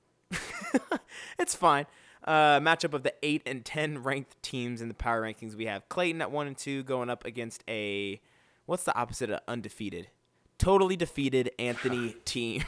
it's 1.40 1.56
fine. 1.56 1.88
Uh, 2.24 2.60
matchup 2.60 2.94
of 2.94 3.02
the 3.02 3.16
eight 3.24 3.42
and 3.48 3.66
ten 3.66 4.04
ranked 4.04 4.42
teams 4.44 4.80
in 4.80 4.90
the 4.90 4.94
power 4.94 5.24
rankings. 5.24 5.56
We 5.56 5.66
have 5.66 5.90
Clayton 5.90 6.22
at 6.22 6.30
one 6.30 6.46
and 6.46 6.56
two 6.58 6.84
going 6.84 7.10
up 7.10 7.26
against 7.26 7.64
a 7.68 8.22
what's 8.68 8.84
the 8.84 8.96
opposite 8.96 9.32
of 9.32 9.40
undefeated? 9.48 10.10
Totally 10.60 10.96
defeated 10.96 11.50
Anthony 11.58 12.16
team. 12.26 12.64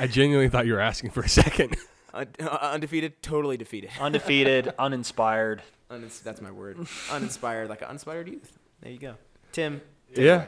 I 0.00 0.08
genuinely 0.08 0.48
thought 0.48 0.66
you 0.66 0.72
were 0.72 0.80
asking 0.80 1.10
for 1.10 1.20
a 1.22 1.28
second. 1.28 1.76
Un- 2.14 2.28
uh, 2.40 2.58
undefeated, 2.62 3.22
totally 3.22 3.56
defeated. 3.56 3.90
Undefeated, 4.00 4.72
uninspired. 4.78 5.62
Unins- 5.90 6.22
that's 6.22 6.40
my 6.40 6.50
word. 6.50 6.86
Uninspired, 7.10 7.68
like 7.68 7.82
an 7.82 7.88
uninspired 7.88 8.28
youth. 8.28 8.58
There 8.80 8.92
you 8.92 8.98
go. 8.98 9.14
Tim. 9.52 9.80
Yeah. 10.14 10.34
away. 10.34 10.46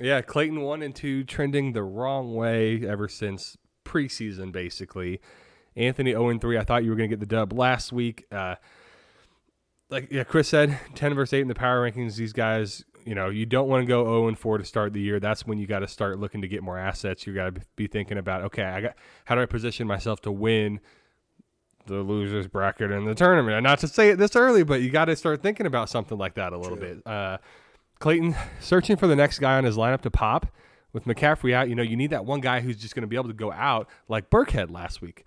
Yeah, 0.00 0.20
Clayton 0.20 0.60
1 0.60 0.82
and 0.82 0.94
2 0.94 1.24
trending 1.24 1.72
the 1.72 1.82
wrong 1.82 2.34
way 2.34 2.86
ever 2.86 3.08
since 3.08 3.56
preseason, 3.84 4.52
basically. 4.52 5.20
Anthony 5.74 6.12
0 6.12 6.28
and 6.28 6.40
3. 6.40 6.56
I 6.58 6.64
thought 6.64 6.84
you 6.84 6.90
were 6.90 6.96
going 6.96 7.10
to 7.10 7.16
get 7.16 7.20
the 7.20 7.26
dub 7.26 7.52
last 7.52 7.92
week. 7.92 8.26
Uh, 8.30 8.56
like 9.90 10.10
yeah, 10.10 10.24
Chris 10.24 10.48
said, 10.48 10.78
10 10.94 11.14
versus 11.14 11.32
8 11.32 11.40
in 11.40 11.48
the 11.48 11.54
power 11.54 11.88
rankings. 11.90 12.16
These 12.16 12.32
guys, 12.32 12.84
You 13.08 13.14
know, 13.14 13.30
you 13.30 13.46
don't 13.46 13.68
want 13.68 13.80
to 13.82 13.86
go 13.86 14.04
0 14.04 14.28
and 14.28 14.38
4 14.38 14.58
to 14.58 14.64
start 14.64 14.92
the 14.92 15.00
year. 15.00 15.18
That's 15.18 15.46
when 15.46 15.58
you 15.58 15.66
got 15.66 15.78
to 15.78 15.88
start 15.88 16.18
looking 16.18 16.42
to 16.42 16.48
get 16.48 16.62
more 16.62 16.78
assets. 16.78 17.26
You 17.26 17.32
got 17.32 17.54
to 17.54 17.60
be 17.74 17.86
thinking 17.86 18.18
about, 18.18 18.42
okay, 18.42 18.64
I 18.64 18.82
got 18.82 18.96
how 19.24 19.34
do 19.34 19.40
I 19.40 19.46
position 19.46 19.86
myself 19.86 20.20
to 20.22 20.30
win 20.30 20.80
the 21.86 22.00
losers 22.00 22.46
bracket 22.46 22.90
in 22.90 23.06
the 23.06 23.14
tournament? 23.14 23.56
And 23.56 23.64
not 23.64 23.78
to 23.78 23.88
say 23.88 24.10
it 24.10 24.16
this 24.16 24.36
early, 24.36 24.62
but 24.62 24.82
you 24.82 24.90
got 24.90 25.06
to 25.06 25.16
start 25.16 25.42
thinking 25.42 25.64
about 25.64 25.88
something 25.88 26.18
like 26.18 26.34
that 26.34 26.52
a 26.52 26.58
little 26.58 26.76
bit. 26.76 27.04
Uh, 27.06 27.38
Clayton 27.98 28.36
searching 28.60 28.96
for 28.96 29.06
the 29.06 29.16
next 29.16 29.38
guy 29.38 29.56
on 29.56 29.64
his 29.64 29.78
lineup 29.78 30.02
to 30.02 30.10
pop 30.10 30.52
with 30.92 31.04
McCaffrey 31.04 31.54
out. 31.54 31.70
You 31.70 31.76
know, 31.76 31.82
you 31.82 31.96
need 31.96 32.10
that 32.10 32.26
one 32.26 32.40
guy 32.40 32.60
who's 32.60 32.76
just 32.76 32.94
going 32.94 33.04
to 33.04 33.08
be 33.08 33.16
able 33.16 33.28
to 33.28 33.34
go 33.34 33.50
out 33.52 33.88
like 34.08 34.28
Burkhead 34.28 34.70
last 34.70 35.00
week. 35.00 35.24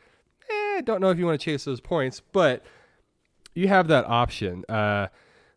Eh, 0.51 0.81
don't 0.81 1.01
know 1.01 1.09
if 1.09 1.17
you 1.17 1.25
want 1.25 1.41
to 1.41 1.43
chase 1.43 1.63
those 1.63 1.81
points, 1.81 2.21
but 2.31 2.63
you 3.55 3.69
have 3.69 3.87
that 3.87 4.05
option. 4.05 4.65
Uh, 4.69 5.07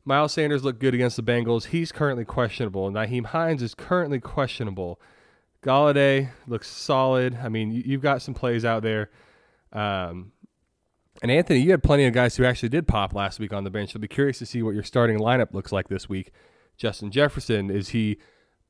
Miles 0.05 0.33
Sanders 0.33 0.65
looked 0.65 0.81
good 0.81 0.95
against 0.95 1.17
the 1.17 1.23
Bengals. 1.23 1.67
He's 1.67 1.91
currently 1.93 2.25
questionable. 2.25 2.91
Nyheim 2.91 3.27
Hines 3.27 3.63
is 3.63 3.75
currently 3.75 4.21
questionable. 4.21 5.01
Golladay 5.63 6.29
looks 6.47 6.69
solid. 6.69 7.39
I 7.43 7.49
mean, 7.49 7.71
you- 7.71 7.83
you've 7.87 8.03
got 8.03 8.21
some 8.21 8.35
plays 8.35 8.65
out 8.65 8.83
there. 8.83 9.11
Um, 9.73 10.33
and 11.23 11.31
Anthony, 11.31 11.61
you 11.61 11.71
had 11.71 11.83
plenty 11.83 12.05
of 12.05 12.13
guys 12.13 12.37
who 12.37 12.45
actually 12.45 12.69
did 12.69 12.87
pop 12.87 13.15
last 13.15 13.39
week 13.41 13.53
on 13.53 13.65
the 13.65 13.71
bench. 13.71 13.95
I'll 13.95 14.01
be 14.01 14.09
curious 14.09 14.39
to 14.41 14.47
see 14.47 14.63
what 14.63 14.75
your 14.75 14.83
starting 14.83 15.19
lineup 15.19 15.55
looks 15.55 15.73
like 15.73 15.89
this 15.89 16.09
week. 16.09 16.33
Justin 16.77 17.11
Jefferson, 17.11 17.71
is 17.71 17.91
he 17.91 18.19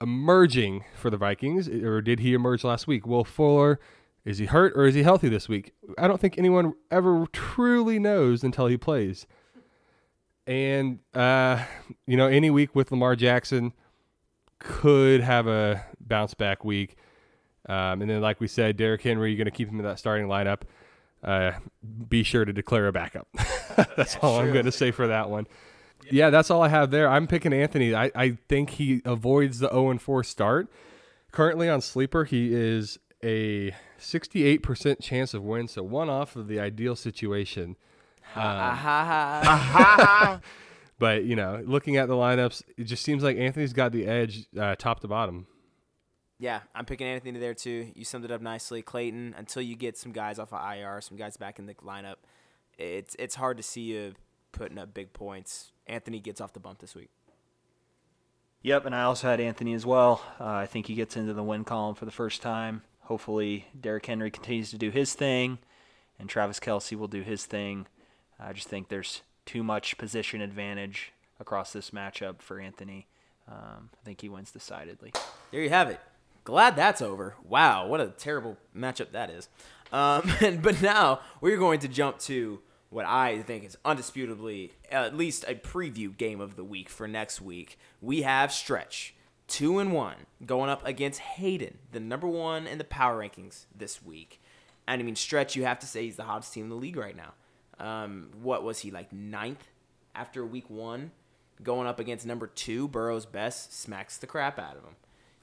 emerging 0.00 0.84
for 0.94 1.10
the 1.10 1.16
Vikings, 1.16 1.68
or 1.68 2.00
did 2.00 2.20
he 2.20 2.34
emerge 2.34 2.62
last 2.62 2.86
week? 2.86 3.06
Will 3.06 3.24
Fuller, 3.24 3.80
is 4.24 4.38
he 4.38 4.46
hurt 4.46 4.72
or 4.76 4.86
is 4.86 4.94
he 4.94 5.02
healthy 5.02 5.28
this 5.28 5.48
week? 5.48 5.72
I 5.98 6.06
don't 6.06 6.20
think 6.20 6.38
anyone 6.38 6.74
ever 6.90 7.26
truly 7.32 7.98
knows 7.98 8.44
until 8.44 8.66
he 8.66 8.76
plays. 8.76 9.26
And 10.46 10.98
uh, 11.14 11.64
you 12.06 12.16
know, 12.16 12.26
any 12.26 12.50
week 12.50 12.74
with 12.74 12.90
Lamar 12.90 13.16
Jackson 13.16 13.72
could 14.58 15.20
have 15.20 15.46
a 15.46 15.84
bounce 16.00 16.34
back 16.34 16.64
week. 16.64 16.96
Um, 17.66 18.02
and 18.02 18.10
then, 18.10 18.20
like 18.20 18.40
we 18.40 18.48
said, 18.48 18.76
Derrick 18.76 19.02
Henry, 19.02 19.30
you're 19.30 19.38
going 19.38 19.46
to 19.46 19.50
keep 19.50 19.68
him 19.68 19.78
in 19.78 19.84
that 19.84 19.98
starting 19.98 20.26
lineup. 20.26 20.62
Uh, 21.22 21.52
be 22.08 22.22
sure 22.22 22.44
to 22.44 22.52
declare 22.52 22.86
a 22.86 22.92
backup. 22.92 23.26
that's 23.96 24.16
all 24.20 24.38
I'm 24.38 24.52
going 24.52 24.66
to 24.66 24.72
say 24.72 24.90
for 24.90 25.06
that 25.06 25.30
one. 25.30 25.46
Yeah, 26.10 26.28
that's 26.28 26.50
all 26.50 26.62
I 26.62 26.68
have 26.68 26.90
there. 26.90 27.08
I'm 27.08 27.26
picking 27.26 27.54
Anthony. 27.54 27.94
I, 27.94 28.10
I 28.14 28.38
think 28.48 28.70
he 28.70 29.00
avoids 29.06 29.60
the 29.60 29.70
0 29.70 29.96
4 29.98 30.24
start. 30.24 30.70
Currently 31.32 31.68
on 31.68 31.80
Sleeper, 31.80 32.24
he 32.24 32.54
is 32.54 32.98
a 33.22 33.74
68% 33.98 35.00
chance 35.00 35.32
of 35.32 35.42
win, 35.42 35.66
so 35.66 35.82
one 35.82 36.10
off 36.10 36.36
of 36.36 36.46
the 36.46 36.60
ideal 36.60 36.94
situation. 36.94 37.76
But, 40.98 41.24
you 41.24 41.36
know, 41.36 41.62
looking 41.66 41.96
at 41.96 42.08
the 42.08 42.14
lineups, 42.14 42.62
it 42.76 42.84
just 42.84 43.02
seems 43.02 43.22
like 43.22 43.36
Anthony's 43.36 43.72
got 43.72 43.92
the 43.92 44.06
edge 44.06 44.46
uh, 44.58 44.76
top 44.76 45.00
to 45.00 45.08
bottom. 45.08 45.46
Yeah, 46.38 46.60
I'm 46.74 46.84
picking 46.84 47.06
Anthony 47.06 47.38
there 47.38 47.54
too. 47.54 47.90
You 47.94 48.04
summed 48.04 48.24
it 48.24 48.30
up 48.30 48.40
nicely, 48.40 48.82
Clayton. 48.82 49.34
Until 49.36 49.62
you 49.62 49.76
get 49.76 49.96
some 49.96 50.12
guys 50.12 50.38
off 50.38 50.52
of 50.52 50.76
IR, 50.76 51.00
some 51.00 51.16
guys 51.16 51.36
back 51.36 51.58
in 51.58 51.66
the 51.66 51.74
lineup, 51.74 52.16
it's 52.76 53.14
it's 53.18 53.36
hard 53.36 53.56
to 53.56 53.62
see 53.62 53.82
you 53.82 54.14
putting 54.52 54.78
up 54.78 54.94
big 54.94 55.12
points. 55.12 55.72
Anthony 55.86 56.20
gets 56.20 56.40
off 56.40 56.52
the 56.52 56.60
bump 56.60 56.80
this 56.80 56.94
week. 56.94 57.10
Yep, 58.62 58.86
and 58.86 58.94
I 58.94 59.02
also 59.02 59.28
had 59.28 59.40
Anthony 59.40 59.74
as 59.74 59.86
well. 59.86 60.22
Uh, 60.40 60.46
I 60.46 60.66
think 60.66 60.86
he 60.86 60.94
gets 60.94 61.16
into 61.16 61.34
the 61.34 61.42
win 61.42 61.64
column 61.64 61.94
for 61.94 62.04
the 62.04 62.10
first 62.10 62.42
time. 62.42 62.82
Hopefully, 63.00 63.66
Derrick 63.78 64.06
Henry 64.06 64.30
continues 64.30 64.70
to 64.70 64.78
do 64.78 64.90
his 64.90 65.14
thing, 65.14 65.58
and 66.18 66.28
Travis 66.28 66.58
Kelce 66.58 66.96
will 66.96 67.08
do 67.08 67.22
his 67.22 67.44
thing. 67.44 67.86
I 68.38 68.52
just 68.52 68.68
think 68.68 68.88
there's 68.88 69.22
too 69.46 69.62
much 69.62 69.98
position 69.98 70.40
advantage 70.40 71.12
across 71.40 71.72
this 71.72 71.90
matchup 71.90 72.40
for 72.40 72.60
Anthony. 72.60 73.06
Um, 73.48 73.90
I 73.92 74.04
think 74.04 74.20
he 74.20 74.28
wins 74.28 74.50
decidedly. 74.50 75.12
There 75.50 75.62
you 75.62 75.70
have 75.70 75.90
it. 75.90 76.00
Glad 76.44 76.76
that's 76.76 77.00
over. 77.00 77.36
Wow, 77.42 77.86
what 77.86 78.00
a 78.00 78.08
terrible 78.08 78.58
matchup 78.76 79.12
that 79.12 79.30
is. 79.30 79.48
Um, 79.92 80.30
and, 80.40 80.62
but 80.62 80.80
now 80.82 81.20
we're 81.40 81.58
going 81.58 81.80
to 81.80 81.88
jump 81.88 82.18
to 82.20 82.60
what 82.90 83.06
I 83.06 83.42
think 83.42 83.64
is 83.64 83.76
undisputably 83.84 84.70
at 84.90 85.16
least 85.16 85.44
a 85.48 85.54
preview 85.54 86.16
game 86.16 86.40
of 86.40 86.56
the 86.56 86.64
week 86.64 86.88
for 86.88 87.08
next 87.08 87.40
week. 87.40 87.78
We 88.00 88.22
have 88.22 88.52
Stretch, 88.52 89.14
two 89.48 89.78
and 89.78 89.92
one, 89.92 90.26
going 90.46 90.70
up 90.70 90.86
against 90.86 91.20
Hayden, 91.20 91.78
the 91.92 92.00
number 92.00 92.28
one 92.28 92.66
in 92.66 92.78
the 92.78 92.84
power 92.84 93.18
rankings 93.18 93.66
this 93.74 94.02
week. 94.02 94.40
And 94.86 95.00
I 95.00 95.04
mean, 95.04 95.16
Stretch, 95.16 95.56
you 95.56 95.64
have 95.64 95.78
to 95.80 95.86
say 95.86 96.04
he's 96.04 96.16
the 96.16 96.24
hottest 96.24 96.52
team 96.52 96.64
in 96.64 96.70
the 96.70 96.76
league 96.76 96.96
right 96.96 97.16
now. 97.16 97.32
Um, 97.78 98.30
what 98.40 98.62
was 98.62 98.80
he 98.80 98.90
like 98.90 99.12
ninth 99.12 99.64
after 100.14 100.44
week 100.44 100.70
one? 100.70 101.12
Going 101.62 101.86
up 101.86 102.00
against 102.00 102.26
number 102.26 102.46
two, 102.46 102.88
Burrow's 102.88 103.26
best, 103.26 103.72
smacks 103.78 104.18
the 104.18 104.26
crap 104.26 104.58
out 104.58 104.76
of 104.76 104.82
him. 104.82 104.96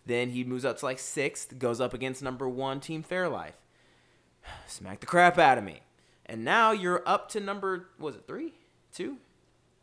Then 0.06 0.30
he 0.32 0.44
moves 0.44 0.66
up 0.66 0.78
to 0.80 0.86
like 0.86 1.00
sixth, 1.00 1.58
goes 1.58 1.80
up 1.80 1.94
against 1.94 2.22
number 2.22 2.50
one 2.50 2.80
team 2.80 3.04
Fairlife. 3.04 3.54
Smack 4.68 5.00
the 5.00 5.06
crap 5.06 5.38
out 5.38 5.58
of 5.58 5.64
me. 5.64 5.82
And 6.26 6.44
now 6.44 6.72
you're 6.72 7.04
up 7.06 7.30
to 7.30 7.40
number 7.40 7.90
was 8.00 8.16
it 8.16 8.24
three? 8.28 8.54
Two? 8.94 9.18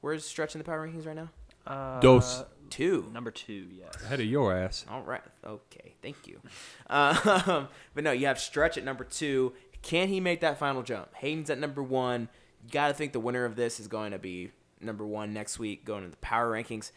Where's 0.01 0.25
Stretch 0.25 0.55
in 0.55 0.59
the 0.59 0.65
power 0.65 0.87
rankings 0.87 1.07
right 1.07 1.17
now? 1.17 1.31
Uh, 1.67 2.01
Dos. 2.01 2.45
Two. 2.71 3.11
Number 3.15 3.31
two, 3.31 3.67
yes. 3.73 3.95
Ahead 4.05 4.21
of 4.21 4.27
your 4.27 4.55
ass. 4.55 4.85
All 4.91 5.03
right. 5.03 5.23
Okay. 5.45 5.95
Thank 6.03 6.27
you. 6.27 6.41
Um, 6.91 7.69
but 7.95 8.03
no, 8.05 8.13
you 8.13 8.27
have 8.27 8.39
Stretch 8.39 8.79
at 8.79 8.85
number 8.85 9.05
two. 9.05 9.53
Can 9.83 10.09
he 10.09 10.21
make 10.21 10.41
that 10.41 10.59
final 10.59 10.83
jump? 10.83 11.15
Hayden's 11.17 11.51
at 11.51 11.59
number 11.59 11.83
one. 11.83 12.31
You 12.65 12.71
got 12.71 12.89
to 12.89 12.95
think 12.95 13.13
the 13.13 13.21
winner 13.21 13.45
of 13.45 13.57
this 13.57 13.81
is 13.81 13.89
going 13.89 14.13
to 14.13 14.19
be 14.19 14.53
number 14.81 15.07
one 15.07 15.33
next 15.33 15.59
week, 15.59 15.85
going 15.85 16.05
to 16.05 16.11
the 16.11 16.17
power 16.19 16.53
rankings. 16.53 16.93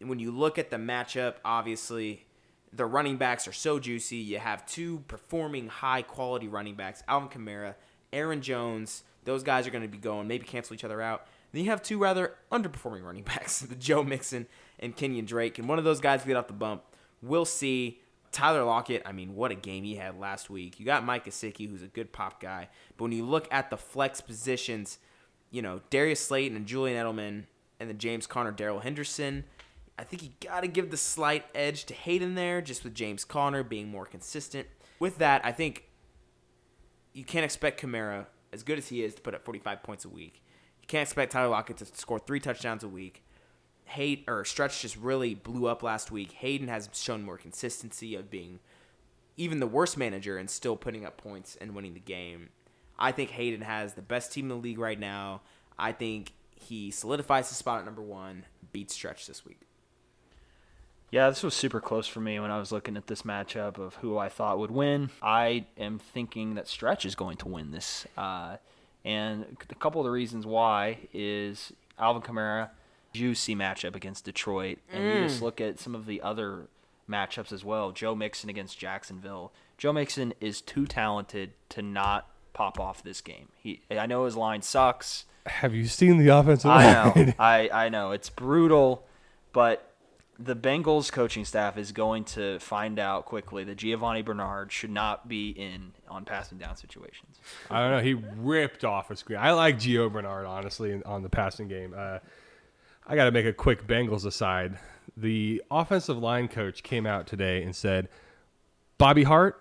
When 0.00 0.18
you 0.18 0.30
look 0.30 0.58
at 0.58 0.70
the 0.70 0.76
matchup, 0.76 1.36
obviously 1.44 2.26
the 2.72 2.86
running 2.86 3.16
backs 3.16 3.48
are 3.48 3.52
so 3.52 3.78
juicy. 3.78 4.16
You 4.16 4.38
have 4.38 4.66
two 4.66 5.00
performing 5.08 5.68
high 5.68 6.02
quality 6.02 6.48
running 6.48 6.74
backs, 6.74 7.02
Alvin 7.08 7.28
Kamara, 7.28 7.74
Aaron 8.12 8.42
Jones. 8.42 9.02
Those 9.24 9.42
guys 9.42 9.66
are 9.66 9.70
going 9.70 9.82
to 9.82 9.88
be 9.88 9.98
going, 9.98 10.28
maybe 10.28 10.44
cancel 10.46 10.74
each 10.74 10.84
other 10.84 11.00
out. 11.00 11.26
Then 11.52 11.64
you 11.64 11.70
have 11.70 11.82
two 11.82 11.98
rather 11.98 12.34
underperforming 12.52 13.02
running 13.04 13.22
backs, 13.24 13.66
Joe 13.78 14.02
Mixon 14.02 14.46
and 14.78 14.96
Kenyan 14.96 15.26
Drake. 15.26 15.58
And 15.58 15.68
one 15.68 15.78
of 15.78 15.84
those 15.84 16.00
guys 16.00 16.24
get 16.24 16.36
off 16.36 16.48
the 16.48 16.52
bump. 16.52 16.82
We'll 17.22 17.44
see. 17.44 18.00
Tyler 18.36 18.64
Lockett, 18.64 19.00
I 19.06 19.12
mean, 19.12 19.34
what 19.34 19.50
a 19.50 19.54
game 19.54 19.82
he 19.82 19.94
had 19.94 20.20
last 20.20 20.50
week. 20.50 20.78
You 20.78 20.84
got 20.84 21.06
Mike 21.06 21.24
Gesicki, 21.24 21.70
who's 21.70 21.80
a 21.80 21.86
good 21.86 22.12
pop 22.12 22.38
guy. 22.38 22.68
But 22.98 23.04
when 23.04 23.12
you 23.12 23.24
look 23.24 23.48
at 23.50 23.70
the 23.70 23.78
flex 23.78 24.20
positions, 24.20 24.98
you 25.50 25.62
know, 25.62 25.80
Darius 25.88 26.20
Slayton 26.20 26.54
and 26.54 26.66
Julian 26.66 27.02
Edelman 27.02 27.44
and 27.80 27.88
then 27.88 27.96
James 27.96 28.26
Conner, 28.26 28.52
Darrell 28.52 28.80
Henderson. 28.80 29.44
I 29.98 30.04
think 30.04 30.22
you 30.22 30.28
got 30.40 30.60
to 30.60 30.68
give 30.68 30.90
the 30.90 30.98
slight 30.98 31.46
edge 31.54 31.86
to 31.86 31.94
Hayden 31.94 32.34
there, 32.34 32.60
just 32.60 32.84
with 32.84 32.94
James 32.94 33.24
Conner 33.24 33.62
being 33.62 33.88
more 33.88 34.04
consistent. 34.04 34.66
With 34.98 35.16
that, 35.16 35.42
I 35.42 35.52
think 35.52 35.84
you 37.14 37.24
can't 37.24 37.44
expect 37.44 37.80
Kamara, 37.80 38.26
as 38.52 38.62
good 38.62 38.76
as 38.76 38.88
he 38.88 39.02
is, 39.02 39.14
to 39.14 39.22
put 39.22 39.34
up 39.34 39.46
45 39.46 39.82
points 39.82 40.04
a 40.04 40.10
week. 40.10 40.42
You 40.82 40.86
can't 40.86 41.08
expect 41.08 41.32
Tyler 41.32 41.48
Lockett 41.48 41.78
to 41.78 41.86
score 41.86 42.18
three 42.18 42.40
touchdowns 42.40 42.84
a 42.84 42.88
week. 42.88 43.22
Hayden 43.86 44.24
or 44.28 44.44
Stretch 44.44 44.82
just 44.82 44.96
really 44.96 45.34
blew 45.34 45.66
up 45.66 45.82
last 45.82 46.10
week. 46.10 46.32
Hayden 46.32 46.68
has 46.68 46.88
shown 46.92 47.22
more 47.22 47.38
consistency 47.38 48.14
of 48.14 48.30
being 48.30 48.58
even 49.36 49.60
the 49.60 49.66
worst 49.66 49.96
manager 49.96 50.36
and 50.38 50.50
still 50.50 50.76
putting 50.76 51.04
up 51.04 51.16
points 51.16 51.56
and 51.60 51.74
winning 51.74 51.94
the 51.94 52.00
game. 52.00 52.50
I 52.98 53.12
think 53.12 53.30
Hayden 53.30 53.60
has 53.62 53.94
the 53.94 54.02
best 54.02 54.32
team 54.32 54.46
in 54.46 54.48
the 54.48 54.56
league 54.56 54.78
right 54.78 54.98
now. 54.98 55.42
I 55.78 55.92
think 55.92 56.32
he 56.54 56.90
solidifies 56.90 57.48
his 57.48 57.58
spot 57.58 57.80
at 57.80 57.84
number 57.84 58.02
one, 58.02 58.44
beats 58.72 58.94
Stretch 58.94 59.26
this 59.26 59.44
week. 59.44 59.60
Yeah, 61.10 61.28
this 61.28 61.42
was 61.42 61.54
super 61.54 61.80
close 61.80 62.08
for 62.08 62.20
me 62.20 62.40
when 62.40 62.50
I 62.50 62.58
was 62.58 62.72
looking 62.72 62.96
at 62.96 63.06
this 63.06 63.22
matchup 63.22 63.78
of 63.78 63.94
who 63.96 64.18
I 64.18 64.28
thought 64.28 64.58
would 64.58 64.72
win. 64.72 65.10
I 65.22 65.66
am 65.78 65.98
thinking 65.98 66.54
that 66.56 66.66
Stretch 66.66 67.06
is 67.06 67.14
going 67.14 67.36
to 67.38 67.48
win 67.48 67.70
this. 67.70 68.06
Uh, 68.16 68.56
and 69.04 69.56
a 69.70 69.74
couple 69.76 70.00
of 70.00 70.04
the 70.04 70.10
reasons 70.10 70.46
why 70.46 70.98
is 71.12 71.72
Alvin 71.98 72.22
Kamara, 72.22 72.70
juicy 73.16 73.56
matchup 73.56 73.96
against 73.96 74.24
Detroit. 74.24 74.78
And 74.92 75.04
you 75.04 75.28
just 75.28 75.42
look 75.42 75.60
at 75.60 75.78
some 75.78 75.94
of 75.94 76.06
the 76.06 76.20
other 76.22 76.68
matchups 77.08 77.52
as 77.52 77.64
well. 77.64 77.92
Joe 77.92 78.14
Mixon 78.14 78.50
against 78.50 78.78
Jacksonville. 78.78 79.52
Joe 79.78 79.92
Mixon 79.92 80.34
is 80.40 80.60
too 80.60 80.86
talented 80.86 81.52
to 81.70 81.82
not 81.82 82.28
pop 82.52 82.78
off 82.80 83.02
this 83.02 83.20
game. 83.20 83.48
He, 83.56 83.80
I 83.90 84.06
know 84.06 84.24
his 84.24 84.36
line 84.36 84.62
sucks. 84.62 85.24
Have 85.46 85.74
you 85.74 85.86
seen 85.86 86.18
the 86.18 86.28
offensive 86.28 86.70
I 86.70 87.02
line? 87.04 87.26
know. 87.26 87.32
I, 87.38 87.70
I 87.72 87.88
know. 87.88 88.10
It's 88.12 88.30
brutal, 88.30 89.06
but 89.52 89.92
the 90.38 90.56
Bengals 90.56 91.10
coaching 91.10 91.44
staff 91.44 91.78
is 91.78 91.92
going 91.92 92.24
to 92.24 92.58
find 92.58 92.98
out 92.98 93.24
quickly 93.24 93.64
that 93.64 93.78
Giovani 93.78 94.22
Bernard 94.22 94.70
should 94.70 94.90
not 94.90 95.28
be 95.28 95.50
in 95.50 95.92
on 96.08 96.24
passing 96.24 96.58
down 96.58 96.76
situations. 96.76 97.38
I 97.70 97.80
don't 97.80 97.90
know. 97.92 98.02
He 98.02 98.14
ripped 98.14 98.84
off 98.84 99.10
a 99.10 99.16
screen. 99.16 99.38
I 99.38 99.52
like 99.52 99.78
Gio 99.78 100.12
Bernard 100.12 100.46
honestly 100.46 101.00
on 101.04 101.22
the 101.22 101.30
passing 101.30 101.68
game. 101.68 101.94
Uh, 101.96 102.18
I 103.06 103.14
got 103.16 103.24
to 103.24 103.30
make 103.30 103.46
a 103.46 103.52
quick 103.52 103.86
Bengals 103.86 104.24
aside. 104.26 104.78
The 105.16 105.62
offensive 105.70 106.18
line 106.18 106.48
coach 106.48 106.82
came 106.82 107.06
out 107.06 107.26
today 107.26 107.62
and 107.62 107.74
said, 107.74 108.08
"Bobby 108.98 109.22
Hart, 109.22 109.60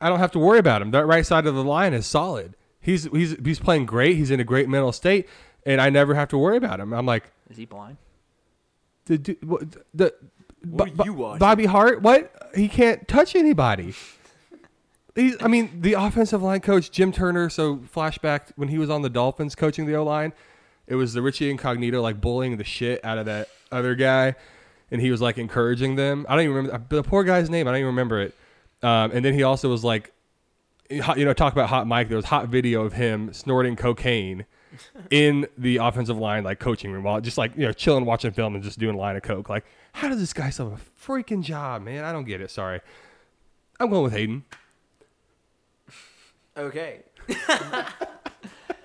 I 0.00 0.08
don't 0.08 0.18
have 0.18 0.32
to 0.32 0.38
worry 0.38 0.58
about 0.58 0.82
him. 0.82 0.90
That 0.92 1.06
right 1.06 1.24
side 1.26 1.46
of 1.46 1.54
the 1.54 1.64
line 1.64 1.92
is 1.92 2.06
solid. 2.06 2.54
He's 2.80 3.04
he's 3.12 3.36
he's 3.44 3.58
playing 3.60 3.86
great. 3.86 4.16
He's 4.16 4.30
in 4.30 4.40
a 4.40 4.44
great 4.44 4.68
mental 4.68 4.92
state, 4.92 5.28
and 5.66 5.80
I 5.80 5.90
never 5.90 6.14
have 6.14 6.28
to 6.30 6.38
worry 6.38 6.56
about 6.56 6.80
him." 6.80 6.92
I'm 6.92 7.06
like, 7.06 7.30
Is 7.50 7.56
he 7.58 7.66
blind? 7.66 7.98
The 9.04 9.18
du- 9.18 9.36
what- 9.42 9.76
the 9.94 10.14
What 10.68 10.96
Bo- 10.96 11.04
you 11.04 11.12
watching? 11.14 11.38
Bobby 11.38 11.66
Hart. 11.66 12.02
What? 12.02 12.50
He 12.54 12.68
can't 12.68 13.06
touch 13.06 13.36
anybody. 13.36 13.94
He's, 15.14 15.36
I 15.42 15.48
mean, 15.48 15.80
the 15.82 15.94
offensive 15.94 16.42
line 16.42 16.60
coach 16.60 16.90
Jim 16.90 17.12
Turner. 17.12 17.50
So 17.50 17.76
flashback 17.76 18.52
when 18.56 18.68
he 18.68 18.78
was 18.78 18.88
on 18.90 19.02
the 19.02 19.10
Dolphins 19.10 19.54
coaching 19.54 19.86
the 19.86 19.94
O 19.96 20.04
line, 20.04 20.32
it 20.90 20.96
was 20.96 21.14
the 21.14 21.22
Richie 21.22 21.48
Incognito 21.48 22.02
like 22.02 22.20
bullying 22.20 22.56
the 22.56 22.64
shit 22.64 23.02
out 23.04 23.16
of 23.16 23.26
that 23.26 23.48
other 23.70 23.94
guy, 23.94 24.34
and 24.90 25.00
he 25.00 25.12
was 25.12 25.22
like 25.22 25.38
encouraging 25.38 25.94
them. 25.94 26.26
I 26.28 26.34
don't 26.34 26.44
even 26.44 26.56
remember 26.56 26.84
the 26.88 27.02
poor 27.04 27.22
guy's 27.22 27.48
name. 27.48 27.68
I 27.68 27.70
don't 27.70 27.78
even 27.78 27.86
remember 27.86 28.20
it. 28.20 28.34
Um, 28.82 29.12
and 29.12 29.24
then 29.24 29.32
he 29.32 29.44
also 29.44 29.70
was 29.70 29.84
like, 29.84 30.12
you 30.90 31.24
know, 31.24 31.32
talk 31.32 31.52
about 31.52 31.68
hot 31.68 31.86
Mike. 31.86 32.08
There 32.08 32.16
was 32.16 32.24
hot 32.24 32.48
video 32.48 32.82
of 32.82 32.92
him 32.94 33.32
snorting 33.32 33.76
cocaine 33.76 34.46
in 35.10 35.46
the 35.56 35.76
offensive 35.76 36.18
line 36.18 36.42
like 36.42 36.58
coaching 36.58 36.90
room 36.90 37.04
while 37.04 37.20
just 37.20 37.38
like 37.38 37.56
you 37.56 37.64
know 37.64 37.72
chilling 37.72 38.04
watching 38.04 38.32
film 38.32 38.56
and 38.56 38.64
just 38.64 38.80
doing 38.80 38.96
a 38.96 38.98
line 38.98 39.14
of 39.14 39.22
coke. 39.22 39.48
Like, 39.48 39.64
how 39.92 40.08
does 40.08 40.18
this 40.18 40.32
guy 40.32 40.50
still 40.50 40.70
have 40.70 40.80
a 40.80 41.06
freaking 41.08 41.44
job, 41.44 41.82
man? 41.82 42.02
I 42.02 42.10
don't 42.10 42.24
get 42.24 42.40
it. 42.40 42.50
Sorry, 42.50 42.80
I'm 43.78 43.90
going 43.90 44.02
with 44.02 44.12
Hayden. 44.12 44.44
Okay. 46.56 47.02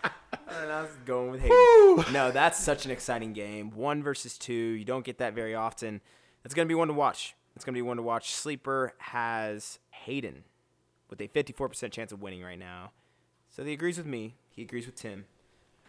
and 0.64 0.72
I 0.72 0.82
was 0.82 0.92
going 1.06 1.32
with 1.32 1.42
Hayden. 1.42 2.14
No, 2.14 2.32
that's 2.32 2.60
such 2.60 2.86
an 2.86 2.92
exciting 2.92 3.34
game. 3.34 3.72
One 3.72 4.04
versus 4.04 4.38
two. 4.38 4.54
You 4.54 4.86
don't 4.86 5.06
get 5.06 5.18
that 5.20 5.34
very 5.34 5.56
often. 5.56 6.02
It's 6.44 6.54
going 6.54 6.68
to 6.68 6.70
be 6.70 6.76
one 6.76 6.88
to 6.90 6.94
watch. 6.94 7.36
It's 7.56 7.64
going 7.64 7.74
to 7.74 7.78
be 7.78 7.82
one 7.82 7.98
to 7.98 8.04
watch. 8.04 8.34
Sleeper 8.34 8.94
has 8.98 9.80
Hayden 9.92 10.44
with 11.10 11.22
a 11.22 11.28
54% 11.28 11.92
chance 11.92 12.12
of 12.12 12.22
winning 12.22 12.44
right 12.44 12.60
now. 12.60 12.92
So 13.50 13.64
he 13.64 13.74
agrees 13.74 13.98
with 13.98 14.08
me. 14.08 14.36
He 14.50 14.62
agrees 14.62 14.86
with 14.86 14.96
Tim. 14.96 15.26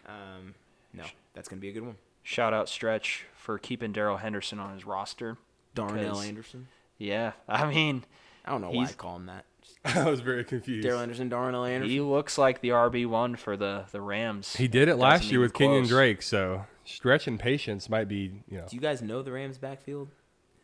Um, 0.05 0.55
no, 0.93 1.03
that's 1.33 1.49
going 1.49 1.59
to 1.59 1.61
be 1.61 1.69
a 1.69 1.73
good 1.73 1.85
one. 1.85 1.97
Shout 2.23 2.53
out 2.53 2.69
Stretch 2.69 3.25
for 3.35 3.57
keeping 3.57 3.91
Darrell 3.91 4.17
Henderson 4.17 4.59
on 4.59 4.73
his 4.73 4.85
roster. 4.85 5.37
Darnell 5.75 6.19
Anderson. 6.21 6.67
Yeah, 6.97 7.33
I 7.47 7.69
mean, 7.69 8.03
I 8.45 8.51
don't 8.51 8.61
know 8.61 8.71
why 8.71 8.85
I 8.85 8.93
call 8.93 9.17
him 9.17 9.27
that. 9.27 9.45
I 9.85 10.09
was 10.09 10.19
very 10.19 10.43
confused. 10.43 10.87
Daryl 10.87 11.01
Anderson, 11.01 11.29
Darnell 11.29 11.65
Anderson. 11.65 11.89
he 11.91 12.01
looks 12.01 12.37
like 12.37 12.61
the 12.61 12.69
RB 12.69 13.07
one 13.07 13.35
for 13.35 13.55
the 13.55 13.85
the 13.91 14.01
Rams. 14.01 14.55
He 14.55 14.67
did 14.67 14.83
it 14.83 14.85
Doesn't 14.87 14.99
last 14.99 15.23
year 15.25 15.39
even 15.39 15.41
with 15.43 15.53
Kenyan 15.53 15.79
close. 15.81 15.89
Drake, 15.89 16.21
so 16.21 16.65
stretch 16.85 17.27
and 17.27 17.39
patience 17.39 17.89
might 17.89 18.07
be, 18.07 18.43
you 18.49 18.57
know. 18.57 18.65
Do 18.69 18.75
you 18.75 18.81
guys 18.81 19.01
know 19.01 19.21
the 19.21 19.31
Rams 19.31 19.57
backfield? 19.57 20.09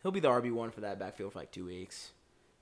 He'll 0.02 0.12
be 0.12 0.20
the 0.20 0.28
RB 0.28 0.52
one 0.52 0.70
for 0.70 0.82
that 0.82 0.98
backfield 0.98 1.32
for 1.32 1.38
like 1.38 1.50
two 1.50 1.64
weeks. 1.64 2.12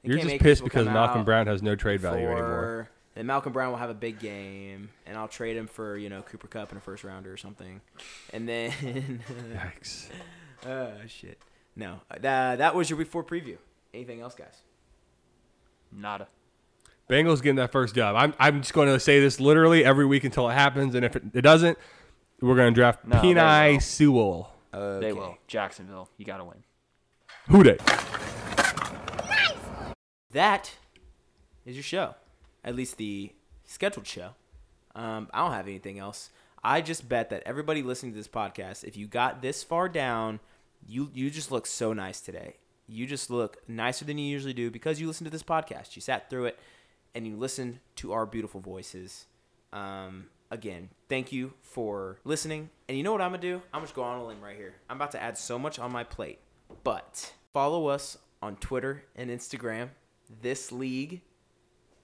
They 0.02 0.10
You're 0.10 0.18
can't 0.18 0.30
just 0.30 0.42
pissed 0.42 0.64
because 0.64 0.86
Malcolm 0.86 1.24
Brown 1.24 1.46
has 1.46 1.62
no 1.62 1.74
trade 1.74 2.00
value 2.00 2.26
for- 2.26 2.32
anymore. 2.32 2.88
Then 3.14 3.26
Malcolm 3.26 3.52
Brown 3.52 3.70
will 3.70 3.78
have 3.78 3.90
a 3.90 3.94
big 3.94 4.18
game, 4.20 4.88
and 5.06 5.18
I'll 5.18 5.28
trade 5.28 5.56
him 5.56 5.66
for 5.66 5.98
you 5.98 6.08
know 6.08 6.22
Cooper 6.22 6.46
Kupp 6.46 6.72
in 6.72 6.78
a 6.78 6.80
first 6.80 7.04
rounder 7.04 7.30
or 7.32 7.36
something, 7.36 7.80
and 8.32 8.48
then 8.48 8.70
Yikes. 9.54 10.08
uh, 10.66 11.06
shit. 11.06 11.38
No, 11.76 12.00
uh, 12.10 12.16
that 12.20 12.56
that 12.58 12.74
was 12.74 12.88
your 12.88 12.98
week 12.98 13.08
four 13.08 13.22
preview. 13.22 13.58
Anything 13.92 14.20
else, 14.22 14.34
guys? 14.34 14.62
Nada. 15.92 16.28
Bengals 17.10 17.42
getting 17.42 17.56
that 17.56 17.72
first 17.72 17.94
job. 17.94 18.16
I'm, 18.16 18.34
I'm 18.38 18.62
just 18.62 18.72
going 18.72 18.88
to 18.88 18.98
say 18.98 19.20
this 19.20 19.38
literally 19.38 19.84
every 19.84 20.06
week 20.06 20.24
until 20.24 20.48
it 20.48 20.54
happens, 20.54 20.94
and 20.94 21.04
if 21.04 21.16
it, 21.16 21.22
it 21.34 21.42
doesn't, 21.42 21.76
we're 22.40 22.56
going 22.56 22.72
to 22.72 22.74
draft 22.74 23.06
No, 23.06 23.16
Penei. 23.16 23.82
Sewell. 23.82 24.52
Okay. 24.72 25.06
They 25.06 25.12
will. 25.12 25.36
Jacksonville, 25.46 26.08
you 26.16 26.24
got 26.24 26.38
to 26.38 26.44
win. 26.44 26.64
Who 27.48 27.62
dey? 27.62 27.76
That 30.30 30.76
is 31.66 31.76
your 31.76 31.82
show, 31.82 32.14
at 32.64 32.74
least 32.74 32.96
the 32.96 33.32
scheduled 33.64 34.06
show. 34.06 34.30
Um, 34.94 35.28
I 35.34 35.40
don't 35.40 35.52
have 35.52 35.66
anything 35.66 35.98
else. 35.98 36.30
I 36.64 36.80
just 36.80 37.08
bet 37.08 37.30
that 37.30 37.42
everybody 37.44 37.82
listening 37.82 38.12
to 38.12 38.18
this 38.18 38.28
podcast, 38.28 38.84
if 38.84 38.96
you 38.96 39.06
got 39.06 39.42
this 39.42 39.62
far 39.62 39.88
down, 39.88 40.40
you 40.86 41.10
you 41.12 41.30
just 41.30 41.50
look 41.50 41.66
so 41.66 41.92
nice 41.92 42.20
today. 42.20 42.56
You 42.92 43.06
just 43.06 43.30
look 43.30 43.56
nicer 43.66 44.04
than 44.04 44.18
you 44.18 44.26
usually 44.26 44.52
do 44.52 44.70
because 44.70 45.00
you 45.00 45.06
listened 45.06 45.26
to 45.26 45.30
this 45.30 45.42
podcast. 45.42 45.96
You 45.96 46.02
sat 46.02 46.28
through 46.28 46.46
it, 46.46 46.58
and 47.14 47.26
you 47.26 47.36
listened 47.36 47.78
to 47.96 48.12
our 48.12 48.26
beautiful 48.26 48.60
voices. 48.60 49.26
Um, 49.72 50.26
again, 50.50 50.90
thank 51.08 51.32
you 51.32 51.54
for 51.62 52.18
listening. 52.24 52.70
And 52.88 52.96
you 52.96 53.02
know 53.04 53.12
what 53.12 53.20
I'm 53.20 53.30
gonna 53.30 53.42
do? 53.42 53.56
I'm 53.72 53.80
gonna 53.80 53.86
just 53.86 53.94
go 53.94 54.02
on 54.02 54.18
a 54.18 54.26
limb 54.26 54.40
right 54.42 54.56
here. 54.56 54.74
I'm 54.88 54.96
about 54.96 55.12
to 55.12 55.22
add 55.22 55.38
so 55.38 55.58
much 55.58 55.78
on 55.78 55.92
my 55.92 56.04
plate. 56.04 56.38
But 56.84 57.32
follow 57.52 57.86
us 57.86 58.18
on 58.42 58.56
Twitter 58.56 59.04
and 59.16 59.30
Instagram. 59.30 59.88
This 60.40 60.72
league, 60.72 61.22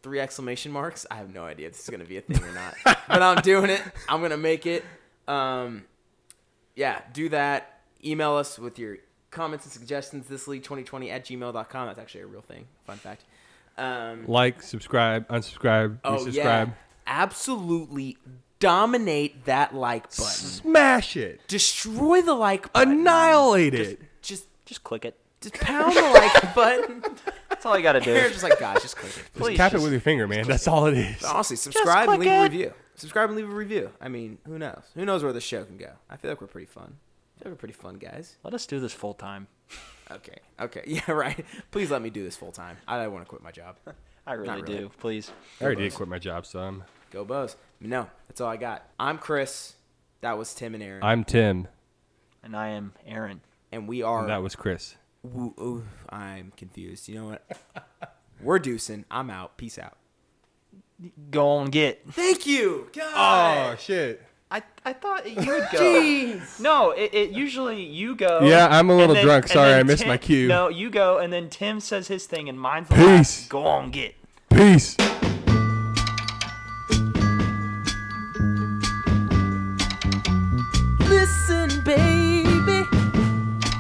three 0.03 0.21
exclamation 0.21 0.73
marks. 0.73 1.07
I 1.11 1.17
have 1.17 1.33
no 1.33 1.45
idea 1.45 1.67
if 1.67 1.73
this 1.75 1.85
is 1.85 1.91
gonna 1.91 2.05
be 2.05 2.19
a 2.19 2.23
thing 2.23 2.43
or 2.43 2.53
not, 2.53 2.75
but 2.85 3.23
I'm 3.23 3.43
doing 3.43 3.71
it. 3.71 3.83
I'm 4.09 4.21
gonna 4.23 4.37
make 4.37 4.67
it. 4.67 4.85
Um, 5.27 5.85
yeah, 6.75 7.01
do 7.13 7.29
that. 7.31 7.81
Email 8.05 8.35
us 8.35 8.59
with 8.59 8.79
your 8.79 8.99
comments 9.31 9.65
and 9.67 9.73
suggestions. 9.73 10.27
This 10.29 10.49
league 10.49 10.63
2020 10.63 11.11
at 11.11 11.25
gmail.com. 11.25 11.87
That's 11.87 11.99
actually 11.99 12.23
a 12.23 12.27
real 12.27 12.43
thing. 12.43 12.67
Fun 12.87 12.97
fact. 12.97 13.25
Um, 13.77 14.27
Like, 14.27 14.63
subscribe, 14.63 15.29
unsubscribe, 15.29 15.99
oh 16.05 16.17
resubscribe. 16.17 16.35
yeah, 16.35 16.67
absolutely 17.07 18.17
dominate 18.61 19.45
that 19.45 19.75
like 19.75 20.05
button. 20.11 20.25
Smash 20.25 21.17
it. 21.17 21.41
Destroy 21.47 22.23
the 22.23 22.35
like 22.35 22.73
button. 22.73 22.93
Annihilate 23.01 23.73
Just, 23.75 23.91
it. 23.93 24.01
just, 24.23 24.47
Just 24.67 24.83
click 24.85 25.05
it. 25.05 25.17
just 25.41 25.55
pound 25.55 25.97
the 25.97 26.03
like 26.03 26.55
button. 26.55 27.05
That's 27.49 27.65
all 27.67 27.77
you 27.77 27.83
got 27.83 27.93
to 27.93 28.01
do. 28.01 28.11
Aaron's 28.13 28.33
just 28.33 28.43
like, 28.43 28.59
guys, 28.59 28.83
just 28.83 28.97
click 28.97 29.13
it. 29.13 29.17
Just 29.17 29.33
Please, 29.35 29.57
tap 29.57 29.75
it 29.75 29.81
with 29.81 29.93
your 29.93 30.01
finger, 30.01 30.27
man. 30.27 30.47
That's 30.47 30.67
all 30.67 30.87
it 30.87 30.95
is. 30.99 31.23
Honestly, 31.25 31.57
subscribe 31.57 32.09
and 32.09 32.17
click 32.19 32.29
leave 32.29 32.39
a 32.39 32.43
review. 32.43 32.73
Subscribe 32.97 33.29
and 33.31 33.37
leave 33.37 33.49
a 33.49 33.55
review. 33.55 33.91
I 34.01 34.09
mean, 34.09 34.39
who 34.45 34.59
knows? 34.59 34.83
Who 34.97 35.05
knows 35.05 35.23
where 35.23 35.33
the 35.33 35.41
show 35.41 35.65
can 35.65 35.77
go? 35.77 35.93
I 36.11 36.17
feel 36.17 36.33
like 36.33 36.41
we're 36.41 36.49
pretty 36.49 36.67
fun. 36.67 36.97
I 37.39 37.43
feel 37.45 37.53
like 37.53 37.57
we're 37.57 37.61
pretty 37.61 37.75
fun 37.75 37.97
guys. 37.97 38.37
Let 38.43 38.53
us 38.55 38.67
do 38.67 38.81
this 38.81 38.93
full 38.93 39.15
time. 39.15 39.47
Okay. 40.11 40.39
Okay. 40.61 40.83
Yeah. 40.87 41.13
Right. 41.13 41.45
Please 41.71 41.91
let 41.91 42.03
me 42.03 42.11
do 42.11 42.25
this 42.25 42.37
full 42.37 42.51
time. 42.51 42.79
I 42.89 43.01
don't 43.01 43.13
want 43.13 43.25
to 43.25 43.29
quit 43.29 43.43
my 43.43 43.53
job. 43.53 43.77
I 44.27 44.33
really, 44.33 44.63
really. 44.63 44.79
do. 44.79 44.91
Please. 44.99 45.31
I 45.61 45.65
already 45.65 45.83
did 45.83 45.95
quit 45.95 46.09
my 46.09 46.19
job, 46.19 46.47
so 46.47 46.59
I'm, 46.59 46.85
Go 47.11 47.25
Bows. 47.25 47.57
No, 47.81 48.09
that's 48.27 48.41
all 48.41 48.49
I 48.51 48.57
got. 48.57 48.85
I'm 48.99 49.19
Chris. 49.19 49.75
That 50.21 50.37
was 50.37 50.53
Tim 50.53 50.75
and 50.75 50.83
Aaron, 50.83 51.03
I'm 51.05 51.23
Tim. 51.25 51.69
And 52.43 52.57
I 52.57 52.69
am 52.71 52.93
Aaron. 53.07 53.41
and 53.71 53.87
we 53.87 54.03
are. 54.03 54.21
And 54.21 54.29
that 54.31 54.43
was 54.43 54.57
Chris. 54.57 54.97
Woo- 55.23 55.55
ooh, 55.61 55.85
I'm 56.11 56.53
confused. 56.57 57.09
You 57.09 57.15
know 57.15 57.27
what? 57.27 57.47
We're 58.43 58.59
deucing. 58.59 59.05
I'm 59.11 59.31
out. 59.31 59.57
Peace 59.57 59.79
out. 59.79 59.97
Go 61.31 61.49
on, 61.49 61.71
get. 61.71 62.03
Thank 62.11 62.47
you. 62.47 62.89
God. 62.93 63.73
Oh, 63.73 63.77
shit. 63.77 64.23
I, 64.51 64.63
I 64.85 64.95
thought 64.95 65.29
you 65.29 65.53
would 65.53 65.69
go. 65.71 66.41
No, 66.59 66.93
it, 66.93 67.13
it 67.13 67.31
usually 67.31 67.83
you 67.85 68.15
go. 68.17 68.41
Yeah, 68.43 68.67
I'm 68.71 68.89
a 68.89 68.97
little 68.97 69.15
then- 69.15 69.25
drunk. 69.25 69.49
Sorry, 69.49 69.75
I 69.75 69.83
missed 69.83 70.01
Tim- 70.03 70.09
my 70.09 70.17
cue. 70.17 70.49
No, 70.49 70.69
you 70.69 70.89
go, 70.91 71.19
and 71.19 71.31
then 71.33 71.51
Tim 71.51 71.81
says 71.81 72.09
his 72.09 72.25
thing, 72.27 72.49
and 72.49 72.59
mine's 72.59 72.89
the 72.89 72.95
Peace. 72.95 73.05
last. 73.07 73.49
Go 73.51 73.67
on, 73.67 73.91
get. 73.91 74.15
Peace. 74.49 74.97
Listen, 81.09 81.83
baby. 81.85 82.87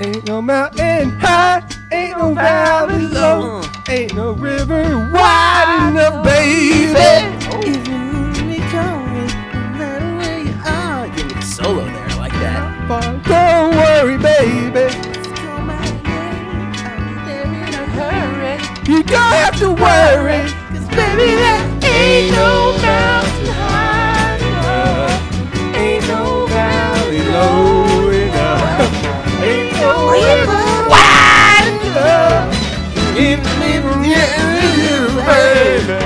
Ain't 0.01 0.27
no 0.27 0.41
mountain 0.41 1.11
high, 1.19 1.63
ain't 1.93 2.17
no 2.17 2.33
valley 2.33 3.07
low, 3.09 3.63
ain't 3.89 4.15
no 4.15 4.33
river 4.33 4.85
wide 5.13 5.89
enough, 5.91 6.25
baby. 6.25 7.38
Don't 13.29 13.77
worry, 13.77 14.17
baby. 14.17 14.89
Call 15.37 15.61
my 15.61 15.85
name. 16.03 16.73
I'm 16.81 17.27
there 17.27 17.45
in 17.45 17.75
a 17.75 17.85
hurry. 17.99 18.57
You 18.91 19.03
don't 19.03 19.33
have 19.43 19.59
to 19.59 19.69
worry. 19.73 20.49
Cause 20.73 20.89
baby, 20.97 21.37
there 21.37 21.61
ain't 21.85 22.33
no 22.33 22.73
mountain 22.81 23.47
high 23.53 24.39
enough. 24.49 25.77
Ain't 25.77 26.09
no 26.09 26.47
valley 26.47 27.23
low 27.29 28.09
enough. 28.09 29.43
Ain't 29.43 29.73
no 29.77 30.11
river 30.11 30.89
wide 30.89 31.69
enough. 31.85 32.49
Give 33.15 33.43
me 33.61 33.75
you, 34.09 35.01
baby. 35.27 35.98